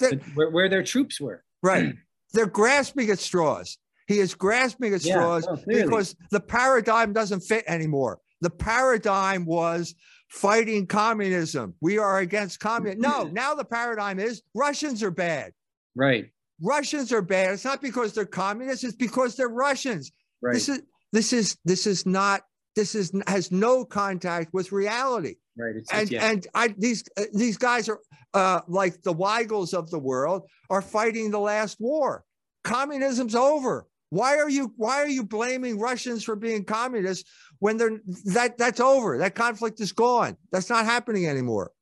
the, 0.00 0.20
where, 0.34 0.50
where, 0.50 0.68
their 0.68 0.82
troops 0.82 1.20
were. 1.20 1.44
Right. 1.62 1.94
They're 2.34 2.46
grasping 2.46 3.10
at 3.10 3.20
straws. 3.20 3.78
He 4.08 4.18
is 4.18 4.34
grasping 4.34 4.92
at 4.94 5.02
straws 5.02 5.46
yeah, 5.46 5.56
oh, 5.56 5.84
because 5.84 6.16
the 6.30 6.40
paradigm 6.40 7.12
doesn't 7.12 7.40
fit 7.40 7.64
anymore. 7.68 8.18
The 8.40 8.50
paradigm 8.50 9.44
was 9.44 9.94
fighting 10.28 10.86
communism. 10.86 11.74
We 11.80 11.98
are 11.98 12.18
against 12.18 12.60
communism. 12.60 13.02
No, 13.02 13.24
mm-hmm. 13.24 13.34
now 13.34 13.54
the 13.54 13.64
paradigm 13.64 14.18
is 14.18 14.42
Russians 14.54 15.02
are 15.02 15.10
bad. 15.10 15.52
Right. 15.94 16.30
Russians 16.62 17.12
are 17.12 17.22
bad. 17.22 17.54
It's 17.54 17.64
not 17.64 17.80
because 17.80 18.14
they're 18.14 18.26
communists, 18.26 18.84
it's 18.84 18.96
because 18.96 19.36
they're 19.36 19.48
Russians. 19.48 20.10
Right. 20.42 20.54
This 20.54 20.68
is 20.68 20.82
this 21.12 21.32
is 21.32 21.56
this 21.64 21.86
is 21.86 22.06
not 22.06 22.42
this 22.76 22.94
is 22.94 23.12
has 23.26 23.50
no 23.50 23.84
contact 23.84 24.52
with 24.52 24.72
reality. 24.72 25.36
Right. 25.58 25.76
It's, 25.76 25.92
and 25.92 26.10
yeah. 26.10 26.30
and 26.30 26.46
I 26.54 26.68
these 26.78 27.04
uh, 27.16 27.24
these 27.34 27.56
guys 27.56 27.88
are 27.88 27.98
uh, 28.32 28.60
like 28.68 29.02
the 29.02 29.12
Weigels 29.12 29.74
of 29.74 29.90
the 29.90 29.98
world 29.98 30.42
are 30.70 30.82
fighting 30.82 31.30
the 31.30 31.40
last 31.40 31.78
war. 31.80 32.24
Communism's 32.64 33.34
over. 33.34 33.86
Why 34.10 34.36
are 34.38 34.48
you 34.48 34.72
why 34.76 35.02
are 35.02 35.08
you 35.08 35.24
blaming 35.24 35.78
Russians 35.78 36.22
for 36.22 36.36
being 36.36 36.64
communists 36.64 37.28
when 37.58 37.76
they're 37.76 38.00
that 38.26 38.56
that's 38.56 38.80
over? 38.80 39.18
That 39.18 39.34
conflict 39.34 39.80
is 39.80 39.92
gone. 39.92 40.36
That's 40.52 40.70
not 40.70 40.84
happening 40.84 41.26
anymore. 41.26 41.72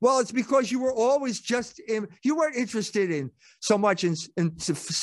Well, 0.00 0.18
it's 0.18 0.32
because 0.32 0.70
you 0.70 0.80
were 0.80 0.92
always 0.92 1.40
just 1.40 1.78
in, 1.78 2.08
you 2.22 2.36
weren't 2.36 2.56
interested 2.56 3.10
in 3.10 3.30
so 3.60 3.78
much 3.78 4.04
in, 4.04 4.14
in 4.36 4.54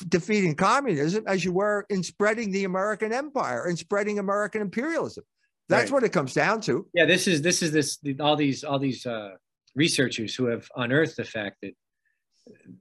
defeating 0.10 0.54
communism 0.54 1.24
as 1.26 1.44
you 1.44 1.54
were 1.54 1.88
in 1.90 2.04
spreading 2.04 2.52
the 2.52 2.66
American 2.66 3.12
empire 3.12 3.66
and 3.66 3.80
spreading 3.80 4.20
American 4.20 4.62
imperialism. 4.62 5.24
That's 5.70 5.92
right. 5.92 5.96
what 5.96 6.04
it 6.04 6.12
comes 6.12 6.34
down 6.34 6.62
to. 6.62 6.88
Yeah, 6.94 7.06
this 7.06 7.28
is 7.28 7.42
this 7.42 7.62
is 7.62 7.72
this 7.72 8.00
all 8.20 8.36
these 8.36 8.64
all 8.64 8.80
these 8.80 9.06
uh, 9.06 9.32
researchers 9.76 10.36
who 10.36 10.46
have 10.46 10.68
unearthed 10.76 11.18
the 11.18 11.24
fact 11.24 11.58
that 11.62 11.74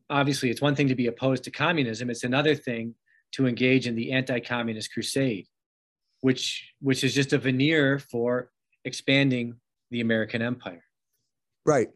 obviously 0.08 0.50
it's 0.50 0.60
one 0.60 0.74
thing 0.74 0.88
to 0.88 0.94
be 0.94 1.06
opposed 1.06 1.44
to 1.44 1.50
communism; 1.50 2.10
it's 2.10 2.24
another 2.24 2.54
thing 2.54 2.94
to 3.32 3.46
engage 3.46 3.86
in 3.86 3.94
the 3.94 4.12
anti-communist 4.12 4.92
crusade, 4.92 5.46
which 6.20 6.72
which 6.80 7.04
is 7.04 7.14
just 7.14 7.32
a 7.32 7.38
veneer 7.38 7.98
for 7.98 8.50
expanding 8.84 9.54
the 9.90 10.00
American 10.00 10.42
empire. 10.42 10.84
Right. 11.66 11.88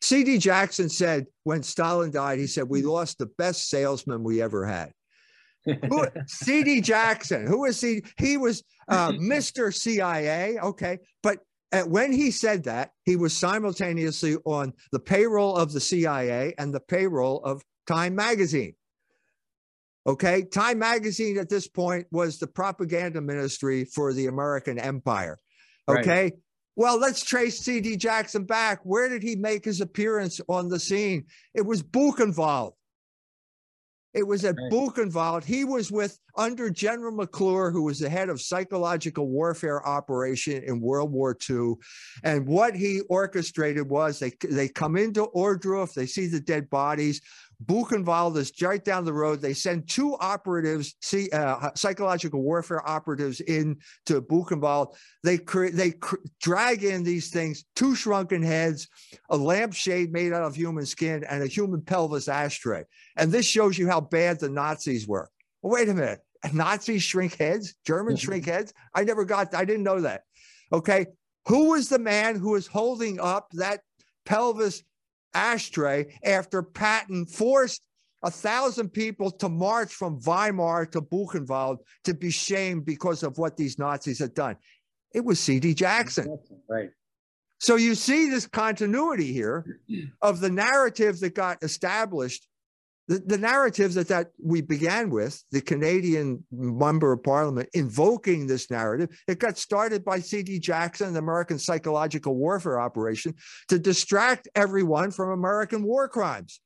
C.D. 0.00 0.38
Jackson 0.38 0.88
said 0.88 1.26
when 1.42 1.62
Stalin 1.62 2.12
died, 2.12 2.38
he 2.38 2.46
said, 2.46 2.68
We 2.68 2.82
lost 2.82 3.18
the 3.18 3.26
best 3.26 3.68
salesman 3.68 4.22
we 4.22 4.40
ever 4.40 4.64
had. 4.64 4.92
C.D. 6.26 6.80
Jackson, 6.80 7.46
who 7.46 7.60
was 7.62 7.80
he? 7.80 8.02
He 8.18 8.36
was 8.36 8.62
uh, 8.88 9.12
Mr. 9.12 9.74
CIA. 9.74 10.58
Okay. 10.58 10.98
But 11.22 11.38
when 11.86 12.12
he 12.12 12.30
said 12.30 12.64
that, 12.64 12.90
he 13.04 13.16
was 13.16 13.36
simultaneously 13.36 14.36
on 14.44 14.72
the 14.92 15.00
payroll 15.00 15.56
of 15.56 15.72
the 15.72 15.80
CIA 15.80 16.54
and 16.56 16.72
the 16.72 16.80
payroll 16.80 17.42
of 17.42 17.62
Time 17.86 18.14
Magazine. 18.14 18.74
Okay. 20.06 20.42
Time 20.42 20.78
Magazine 20.78 21.38
at 21.38 21.48
this 21.48 21.66
point 21.66 22.06
was 22.12 22.38
the 22.38 22.46
propaganda 22.46 23.20
ministry 23.20 23.84
for 23.84 24.12
the 24.12 24.26
American 24.26 24.78
empire. 24.78 25.38
Okay. 25.88 26.22
Right. 26.24 26.32
Well, 26.76 26.98
let's 26.98 27.24
trace 27.24 27.60
C.D. 27.60 27.96
Jackson 27.96 28.44
back. 28.44 28.80
Where 28.82 29.08
did 29.08 29.22
he 29.22 29.36
make 29.36 29.64
his 29.64 29.80
appearance 29.80 30.40
on 30.48 30.68
the 30.68 30.80
scene? 30.80 31.26
It 31.54 31.62
was 31.62 31.82
Buchenwald. 31.82 32.72
It 34.14 34.26
was 34.26 34.44
at 34.44 34.56
right. 34.56 34.72
Buchenwald. 34.72 35.44
He 35.44 35.64
was 35.64 35.90
with 35.90 36.18
under 36.36 36.70
General 36.70 37.12
McClure, 37.12 37.70
who 37.70 37.82
was 37.82 37.98
the 37.98 38.08
head 38.08 38.28
of 38.28 38.40
psychological 38.40 39.28
warfare 39.28 39.86
operation 39.86 40.62
in 40.62 40.80
World 40.80 41.10
War 41.10 41.36
II. 41.48 41.74
And 42.22 42.46
what 42.46 42.76
he 42.76 43.00
orchestrated 43.08 43.88
was 43.88 44.20
they 44.20 44.32
they 44.48 44.68
come 44.68 44.96
into 44.96 45.26
Ohrdruf, 45.34 45.94
they 45.94 46.06
see 46.06 46.26
the 46.26 46.40
dead 46.40 46.70
bodies. 46.70 47.20
Buchenwald 47.64 48.36
is 48.36 48.52
right 48.60 48.84
down 48.84 49.04
the 49.04 49.12
road. 49.12 49.40
They 49.40 49.54
send 49.54 49.88
two 49.88 50.16
operatives, 50.16 50.94
see, 51.00 51.30
uh, 51.30 51.70
psychological 51.74 52.42
warfare 52.42 52.86
operatives 52.88 53.40
in 53.40 53.78
to 54.06 54.20
Buchenwald. 54.20 54.94
They 55.22 55.38
cre- 55.38 55.68
they 55.68 55.92
cr- 55.92 56.16
drag 56.40 56.84
in 56.84 57.04
these 57.04 57.30
things, 57.30 57.64
two 57.76 57.94
shrunken 57.94 58.42
heads, 58.42 58.88
a 59.30 59.36
lampshade 59.36 60.12
made 60.12 60.32
out 60.32 60.42
of 60.42 60.54
human 60.54 60.86
skin, 60.86 61.24
and 61.24 61.42
a 61.42 61.46
human 61.46 61.80
pelvis 61.82 62.28
ashtray. 62.28 62.84
And 63.16 63.30
this 63.30 63.46
shows 63.46 63.78
you 63.78 63.88
how 63.88 64.00
bad 64.00 64.40
the 64.40 64.48
Nazis 64.48 65.06
were. 65.06 65.30
Well, 65.62 65.72
wait 65.74 65.88
a 65.88 65.94
minute. 65.94 66.20
Nazis 66.52 67.02
shrink 67.02 67.36
heads, 67.36 67.74
Germans 67.86 68.20
mm-hmm. 68.20 68.24
shrink 68.32 68.46
heads. 68.46 68.72
I 68.94 69.04
never 69.04 69.24
got, 69.24 69.54
I 69.54 69.64
didn't 69.64 69.84
know 69.84 70.00
that. 70.00 70.22
Okay. 70.72 71.06
Who 71.46 71.70
was 71.70 71.88
the 71.88 71.98
man 71.98 72.36
who 72.36 72.52
was 72.52 72.66
holding 72.66 73.20
up 73.20 73.48
that 73.52 73.80
pelvis 74.24 74.82
ashtray 75.34 76.18
after 76.24 76.62
Patton 76.62 77.26
forced 77.26 77.82
a 78.22 78.30
thousand 78.30 78.88
people 78.90 79.30
to 79.30 79.48
march 79.48 79.92
from 79.92 80.18
Weimar 80.20 80.86
to 80.86 81.02
Buchenwald 81.02 81.78
to 82.04 82.14
be 82.14 82.30
shamed 82.30 82.84
because 82.86 83.22
of 83.22 83.36
what 83.36 83.56
these 83.56 83.78
Nazis 83.78 84.18
had 84.18 84.34
done. 84.34 84.56
It 85.12 85.24
was 85.24 85.38
C.D. 85.38 85.74
Jackson. 85.74 86.38
Right. 86.68 86.90
So 87.58 87.76
you 87.76 87.94
see 87.94 88.28
this 88.30 88.46
continuity 88.46 89.32
here 89.32 89.78
of 90.22 90.40
the 90.40 90.50
narrative 90.50 91.20
that 91.20 91.34
got 91.34 91.62
established 91.62 92.48
the, 93.08 93.18
the 93.18 93.38
narrative 93.38 93.94
that, 93.94 94.08
that 94.08 94.28
we 94.42 94.62
began 94.62 95.10
with, 95.10 95.42
the 95.50 95.60
Canadian 95.60 96.44
member 96.50 97.12
of 97.12 97.22
parliament 97.22 97.68
invoking 97.74 98.46
this 98.46 98.70
narrative, 98.70 99.10
it 99.28 99.38
got 99.38 99.58
started 99.58 100.04
by 100.04 100.20
C.D. 100.20 100.58
Jackson, 100.60 101.12
the 101.12 101.18
American 101.18 101.58
psychological 101.58 102.34
warfare 102.34 102.80
operation, 102.80 103.34
to 103.68 103.78
distract 103.78 104.48
everyone 104.54 105.10
from 105.10 105.30
American 105.30 105.84
war 105.84 106.08
crimes. 106.08 106.60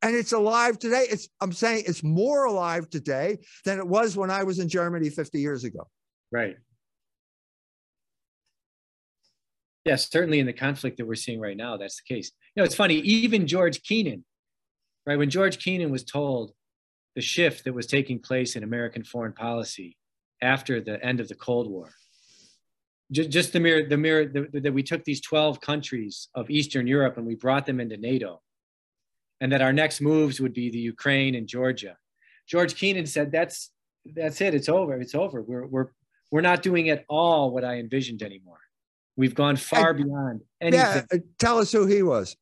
And 0.00 0.16
it's 0.16 0.32
alive 0.32 0.78
today. 0.78 1.06
It's, 1.08 1.28
I'm 1.40 1.52
saying 1.52 1.84
it's 1.86 2.02
more 2.02 2.44
alive 2.44 2.90
today 2.90 3.38
than 3.64 3.78
it 3.78 3.86
was 3.86 4.16
when 4.16 4.30
I 4.30 4.42
was 4.42 4.58
in 4.58 4.68
Germany 4.68 5.10
50 5.10 5.38
years 5.38 5.64
ago. 5.64 5.86
Right. 6.32 6.56
Yes, 9.84 10.10
certainly 10.10 10.40
in 10.40 10.46
the 10.46 10.52
conflict 10.52 10.96
that 10.96 11.06
we're 11.06 11.14
seeing 11.14 11.40
right 11.40 11.56
now, 11.56 11.76
that's 11.76 12.00
the 12.00 12.14
case. 12.14 12.32
You 12.54 12.60
know, 12.60 12.64
it's 12.64 12.74
funny, 12.74 12.96
even 12.96 13.46
George 13.46 13.82
Kennan, 13.82 14.24
right? 15.06 15.18
When 15.18 15.30
George 15.30 15.62
Kennan 15.62 15.90
was 15.90 16.04
told 16.04 16.52
the 17.14 17.20
shift 17.20 17.64
that 17.64 17.74
was 17.74 17.86
taking 17.86 18.18
place 18.18 18.56
in 18.56 18.62
American 18.62 19.04
foreign 19.04 19.32
policy 19.32 19.96
after 20.40 20.80
the 20.80 21.02
end 21.04 21.20
of 21.20 21.28
the 21.28 21.34
Cold 21.34 21.68
War, 21.70 21.90
just, 23.10 23.30
just 23.30 23.52
the 23.52 23.60
mere, 23.60 23.86
the 23.88 23.96
mere, 23.96 24.26
that 24.26 24.72
we 24.72 24.82
took 24.82 25.04
these 25.04 25.20
12 25.20 25.60
countries 25.60 26.28
of 26.34 26.50
Eastern 26.50 26.86
Europe 26.86 27.18
and 27.18 27.26
we 27.26 27.34
brought 27.34 27.66
them 27.66 27.80
into 27.80 27.96
NATO, 27.96 28.40
and 29.40 29.52
that 29.52 29.60
our 29.60 29.72
next 29.72 30.00
moves 30.00 30.40
would 30.40 30.54
be 30.54 30.70
the 30.70 30.78
Ukraine 30.78 31.34
and 31.34 31.46
Georgia. 31.46 31.96
George 32.48 32.74
Kennan 32.74 33.06
said, 33.06 33.30
that's, 33.30 33.70
that's 34.14 34.40
it, 34.40 34.54
it's 34.54 34.68
over, 34.68 35.00
it's 35.00 35.14
over. 35.14 35.42
We're, 35.42 35.66
we're, 35.66 35.88
we're 36.30 36.40
not 36.40 36.62
doing 36.62 36.88
at 36.88 37.04
all 37.08 37.50
what 37.50 37.64
I 37.64 37.78
envisioned 37.78 38.22
anymore. 38.22 38.58
We've 39.16 39.34
gone 39.34 39.56
far 39.56 39.90
and, 39.90 40.04
beyond 40.04 40.40
anything. 40.60 40.80
Yeah, 40.80 41.02
uh, 41.12 41.18
tell 41.38 41.58
us 41.58 41.70
who 41.70 41.86
he 41.86 42.02
was. 42.02 42.36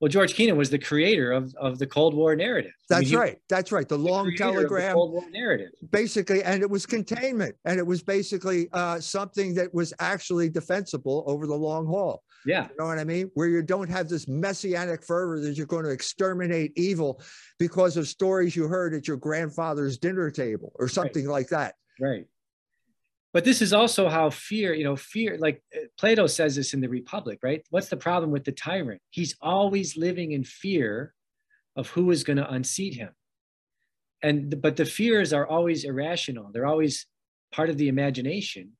Well, 0.00 0.10
George 0.10 0.34
Kennan 0.34 0.56
was 0.58 0.68
the 0.68 0.78
creator 0.78 1.32
of, 1.32 1.54
of 1.54 1.78
the 1.78 1.86
Cold 1.86 2.12
War 2.12 2.36
narrative. 2.36 2.72
That's 2.88 3.06
I 3.06 3.10
mean, 3.10 3.18
right. 3.18 3.38
That's 3.48 3.72
right. 3.72 3.88
The, 3.88 3.96
the 3.96 4.02
long 4.02 4.34
telegram. 4.36 4.88
The 4.88 4.94
Cold 4.94 5.12
War 5.12 5.30
narrative. 5.30 5.70
Basically, 5.90 6.42
and 6.42 6.62
it 6.62 6.68
was 6.68 6.84
containment, 6.84 7.56
and 7.64 7.78
it 7.78 7.86
was 7.86 8.02
basically 8.02 8.68
uh, 8.72 9.00
something 9.00 9.54
that 9.54 9.72
was 9.72 9.94
actually 9.98 10.50
defensible 10.50 11.24
over 11.26 11.46
the 11.46 11.54
long 11.54 11.86
haul. 11.86 12.22
Yeah. 12.44 12.68
You 12.68 12.76
know 12.78 12.86
what 12.86 12.98
I 12.98 13.04
mean? 13.04 13.30
Where 13.34 13.48
you 13.48 13.62
don't 13.62 13.88
have 13.90 14.08
this 14.08 14.28
messianic 14.28 15.02
fervor 15.02 15.40
that 15.40 15.56
you're 15.56 15.66
going 15.66 15.84
to 15.84 15.90
exterminate 15.90 16.72
evil 16.76 17.20
because 17.58 17.96
of 17.96 18.06
stories 18.06 18.54
you 18.54 18.68
heard 18.68 18.94
at 18.94 19.08
your 19.08 19.16
grandfather's 19.16 19.98
dinner 19.98 20.30
table 20.30 20.72
or 20.76 20.88
something 20.88 21.26
right. 21.26 21.32
like 21.32 21.48
that. 21.48 21.74
Right 21.98 22.26
but 23.32 23.44
this 23.44 23.60
is 23.60 23.72
also 23.72 24.08
how 24.08 24.30
fear 24.30 24.74
you 24.74 24.84
know 24.84 24.96
fear 24.96 25.36
like 25.38 25.62
uh, 25.74 25.80
plato 25.98 26.26
says 26.26 26.56
this 26.56 26.74
in 26.74 26.80
the 26.80 26.88
republic 26.88 27.38
right? 27.42 27.62
What's 27.70 27.88
the 27.88 27.96
problem 27.96 28.30
with 28.30 28.44
the 28.44 28.52
tyrant? 28.52 29.00
He's 29.10 29.36
always 29.40 29.96
living 29.96 30.32
in 30.32 30.44
fear 30.44 31.14
of 31.76 31.88
who 31.90 32.10
is 32.10 32.24
going 32.24 32.38
to 32.38 32.50
unseat 32.50 32.94
him. 32.94 33.10
And 34.22 34.60
but 34.62 34.76
the 34.76 34.86
fears 34.86 35.32
are 35.32 35.46
always 35.46 35.84
irrational. 35.84 36.50
They're 36.52 36.66
always 36.66 37.06
part 37.52 37.68
of 37.68 37.76
the 37.76 37.88
imagination. 37.88 38.72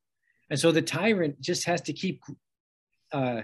And 0.51 0.59
so 0.59 0.73
the 0.73 0.83
tyrant 0.83 1.41
just 1.41 1.67
has 1.67 1.83
to 1.83 1.93
keep 1.93 2.23
uh, 3.13 3.43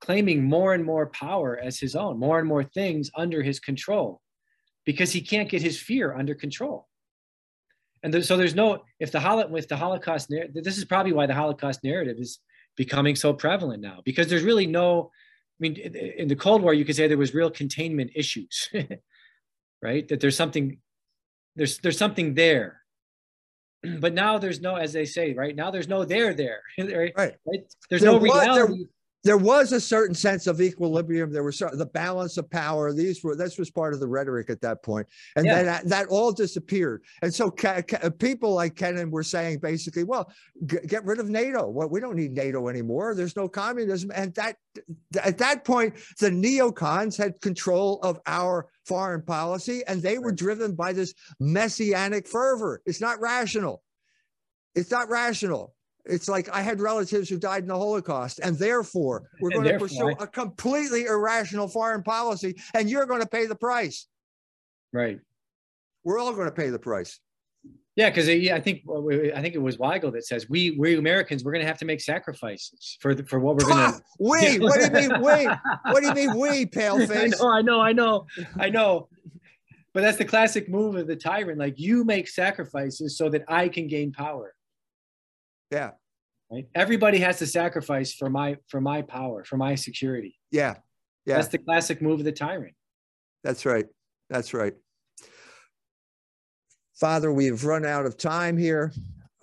claiming 0.00 0.44
more 0.44 0.74
and 0.74 0.84
more 0.84 1.06
power 1.06 1.58
as 1.58 1.78
his 1.78 1.96
own 1.96 2.18
more 2.18 2.38
and 2.38 2.48
more 2.48 2.64
things 2.64 3.10
under 3.16 3.42
his 3.42 3.58
control 3.58 4.20
because 4.84 5.12
he 5.12 5.20
can't 5.20 5.48
get 5.48 5.62
his 5.62 5.80
fear 5.80 6.14
under 6.14 6.34
control 6.34 6.88
and 8.04 8.14
there, 8.14 8.22
so 8.22 8.36
there's 8.36 8.54
no 8.54 8.84
if 9.00 9.10
the 9.10 9.18
holo, 9.18 9.48
with 9.48 9.66
the 9.68 9.76
Holocaust 9.76 10.28
this 10.28 10.78
is 10.78 10.84
probably 10.84 11.12
why 11.12 11.26
the 11.26 11.34
Holocaust 11.34 11.82
narrative 11.82 12.16
is 12.18 12.38
becoming 12.76 13.16
so 13.16 13.32
prevalent 13.32 13.82
now 13.82 14.00
because 14.04 14.28
there's 14.28 14.44
really 14.44 14.66
no. 14.66 15.10
I 15.60 15.60
mean, 15.60 15.76
in 15.76 16.26
the 16.26 16.34
Cold 16.34 16.62
War, 16.62 16.74
you 16.74 16.84
could 16.84 16.96
say 16.96 17.06
there 17.06 17.16
was 17.16 17.32
real 17.32 17.48
containment 17.48 18.10
issues, 18.16 18.68
right? 19.82 20.06
That 20.08 20.20
there's 20.20 20.36
something 20.36 20.78
there's 21.56 21.78
there's 21.78 21.98
something 21.98 22.34
there 22.34 22.80
but 24.00 24.14
now 24.14 24.38
there's 24.38 24.60
no 24.60 24.76
as 24.76 24.92
they 24.92 25.04
say 25.04 25.34
right 25.34 25.56
now 25.56 25.70
there's 25.70 25.88
no 25.88 26.04
there 26.04 26.34
there 26.34 26.62
right, 26.78 27.14
right. 27.16 27.34
there's 27.90 28.02
there 28.02 28.12
no 28.12 28.18
reality 28.18 28.84
there 29.24 29.38
was 29.38 29.72
a 29.72 29.80
certain 29.80 30.14
sense 30.14 30.46
of 30.46 30.60
equilibrium. 30.60 31.32
There 31.32 31.42
was 31.42 31.58
the 31.58 31.90
balance 31.92 32.36
of 32.36 32.50
power. 32.50 32.92
These 32.92 33.24
were 33.24 33.34
this 33.34 33.58
was 33.58 33.70
part 33.70 33.94
of 33.94 34.00
the 34.00 34.06
rhetoric 34.06 34.50
at 34.50 34.60
that 34.60 34.82
point, 34.82 35.06
and 35.36 35.46
yeah. 35.46 35.62
that, 35.62 35.88
that, 35.88 36.08
all 36.08 36.30
disappeared. 36.30 37.02
And 37.22 37.34
so 37.34 37.50
people 37.50 38.52
like 38.52 38.76
Kennan 38.76 39.10
were 39.10 39.22
saying 39.22 39.58
basically, 39.60 40.04
well, 40.04 40.30
get 40.66 41.04
rid 41.04 41.18
of 41.18 41.30
NATO. 41.30 41.68
Well, 41.68 41.88
we 41.88 42.00
don't 42.00 42.16
need 42.16 42.32
NATO 42.32 42.68
anymore. 42.68 43.14
There's 43.14 43.36
no 43.36 43.48
communism, 43.48 44.12
and 44.14 44.34
that 44.34 44.56
at 45.22 45.38
that 45.38 45.64
point, 45.64 45.94
the 46.20 46.30
neocons 46.30 47.16
had 47.16 47.40
control 47.40 48.00
of 48.02 48.20
our 48.26 48.68
foreign 48.84 49.22
policy, 49.22 49.82
and 49.86 50.02
they 50.02 50.18
were 50.18 50.32
driven 50.32 50.74
by 50.74 50.92
this 50.92 51.14
messianic 51.40 52.28
fervor. 52.28 52.82
It's 52.84 53.00
not 53.00 53.20
rational. 53.20 53.82
It's 54.74 54.90
not 54.90 55.08
rational. 55.08 55.74
It's 56.06 56.28
like 56.28 56.48
I 56.50 56.60
had 56.60 56.80
relatives 56.80 57.28
who 57.28 57.38
died 57.38 57.62
in 57.62 57.68
the 57.68 57.76
Holocaust, 57.76 58.38
and 58.42 58.58
therefore 58.58 59.30
we're 59.40 59.50
going 59.50 59.64
to 59.64 59.78
pursue 59.78 60.10
a 60.20 60.26
completely 60.26 61.06
irrational 61.06 61.66
foreign 61.66 62.02
policy, 62.02 62.56
and 62.74 62.90
you're 62.90 63.06
going 63.06 63.22
to 63.22 63.28
pay 63.28 63.46
the 63.46 63.54
price. 63.54 64.06
Right. 64.92 65.18
We're 66.04 66.18
all 66.18 66.34
going 66.34 66.46
to 66.48 66.54
pay 66.54 66.68
the 66.68 66.78
price. 66.78 67.20
Yeah, 67.96 68.10
because 68.10 68.28
yeah, 68.28 68.56
I 68.56 68.60
think 68.60 68.82
I 69.34 69.40
think 69.40 69.54
it 69.54 69.62
was 69.62 69.76
Weigel 69.76 70.12
that 70.12 70.26
says 70.26 70.48
we 70.48 70.72
we 70.72 70.96
Americans 70.96 71.44
we're 71.44 71.52
going 71.52 71.62
to 71.62 71.68
have 71.68 71.78
to 71.78 71.84
make 71.84 72.00
sacrifices 72.00 72.98
for 73.00 73.14
the, 73.14 73.24
for 73.24 73.38
what 73.38 73.56
we're 73.56 73.68
going 73.68 73.92
to. 73.92 74.00
We? 74.18 74.58
What 74.58 74.80
do 74.80 74.86
you 74.86 75.08
mean 75.08 75.22
we? 75.22 75.48
What 75.92 76.00
do 76.00 76.08
you 76.08 76.14
mean 76.14 76.36
we? 76.36 76.66
Paleface. 76.66 77.34
I 77.40 77.40
know, 77.40 77.50
I 77.50 77.62
know, 77.62 77.80
I 77.80 77.92
know, 77.92 78.26
I 78.58 78.68
know. 78.68 79.08
But 79.92 80.02
that's 80.02 80.18
the 80.18 80.24
classic 80.24 80.68
move 80.68 80.96
of 80.96 81.06
the 81.06 81.14
tyrant. 81.14 81.58
Like 81.58 81.78
you 81.78 82.04
make 82.04 82.28
sacrifices 82.28 83.16
so 83.16 83.28
that 83.28 83.44
I 83.46 83.68
can 83.68 83.86
gain 83.86 84.10
power. 84.10 84.54
Yeah. 85.70 85.92
Right. 86.50 86.66
Everybody 86.74 87.18
has 87.18 87.38
to 87.38 87.46
sacrifice 87.46 88.12
for 88.14 88.28
my 88.30 88.56
for 88.68 88.80
my 88.80 89.02
power, 89.02 89.44
for 89.44 89.56
my 89.56 89.74
security. 89.74 90.38
Yeah. 90.50 90.74
Yeah. 91.26 91.36
That's 91.36 91.48
the 91.48 91.58
classic 91.58 92.02
move 92.02 92.20
of 92.20 92.24
the 92.24 92.32
tyrant. 92.32 92.74
That's 93.42 93.64
right. 93.66 93.86
That's 94.30 94.54
right. 94.54 94.74
Father, 96.94 97.32
we've 97.32 97.64
run 97.64 97.84
out 97.84 98.06
of 98.06 98.16
time 98.16 98.56
here. 98.56 98.92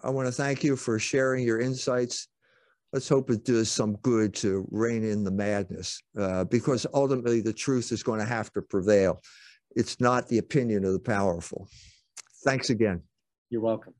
I 0.03 0.09
want 0.09 0.27
to 0.27 0.31
thank 0.31 0.63
you 0.63 0.75
for 0.75 0.97
sharing 0.99 1.45
your 1.45 1.59
insights. 1.59 2.27
Let's 2.93 3.07
hope 3.07 3.29
it 3.29 3.45
does 3.45 3.71
some 3.71 3.97
good 4.01 4.33
to 4.35 4.67
rein 4.71 5.03
in 5.03 5.23
the 5.23 5.31
madness, 5.31 6.01
uh, 6.19 6.43
because 6.45 6.85
ultimately 6.93 7.41
the 7.41 7.53
truth 7.53 7.91
is 7.91 8.03
going 8.03 8.19
to 8.19 8.25
have 8.25 8.51
to 8.53 8.61
prevail. 8.61 9.21
It's 9.75 9.99
not 10.01 10.27
the 10.27 10.39
opinion 10.39 10.83
of 10.85 10.93
the 10.93 10.99
powerful. 10.99 11.67
Thanks 12.43 12.69
again. 12.69 13.01
You're 13.49 13.61
welcome. 13.61 13.93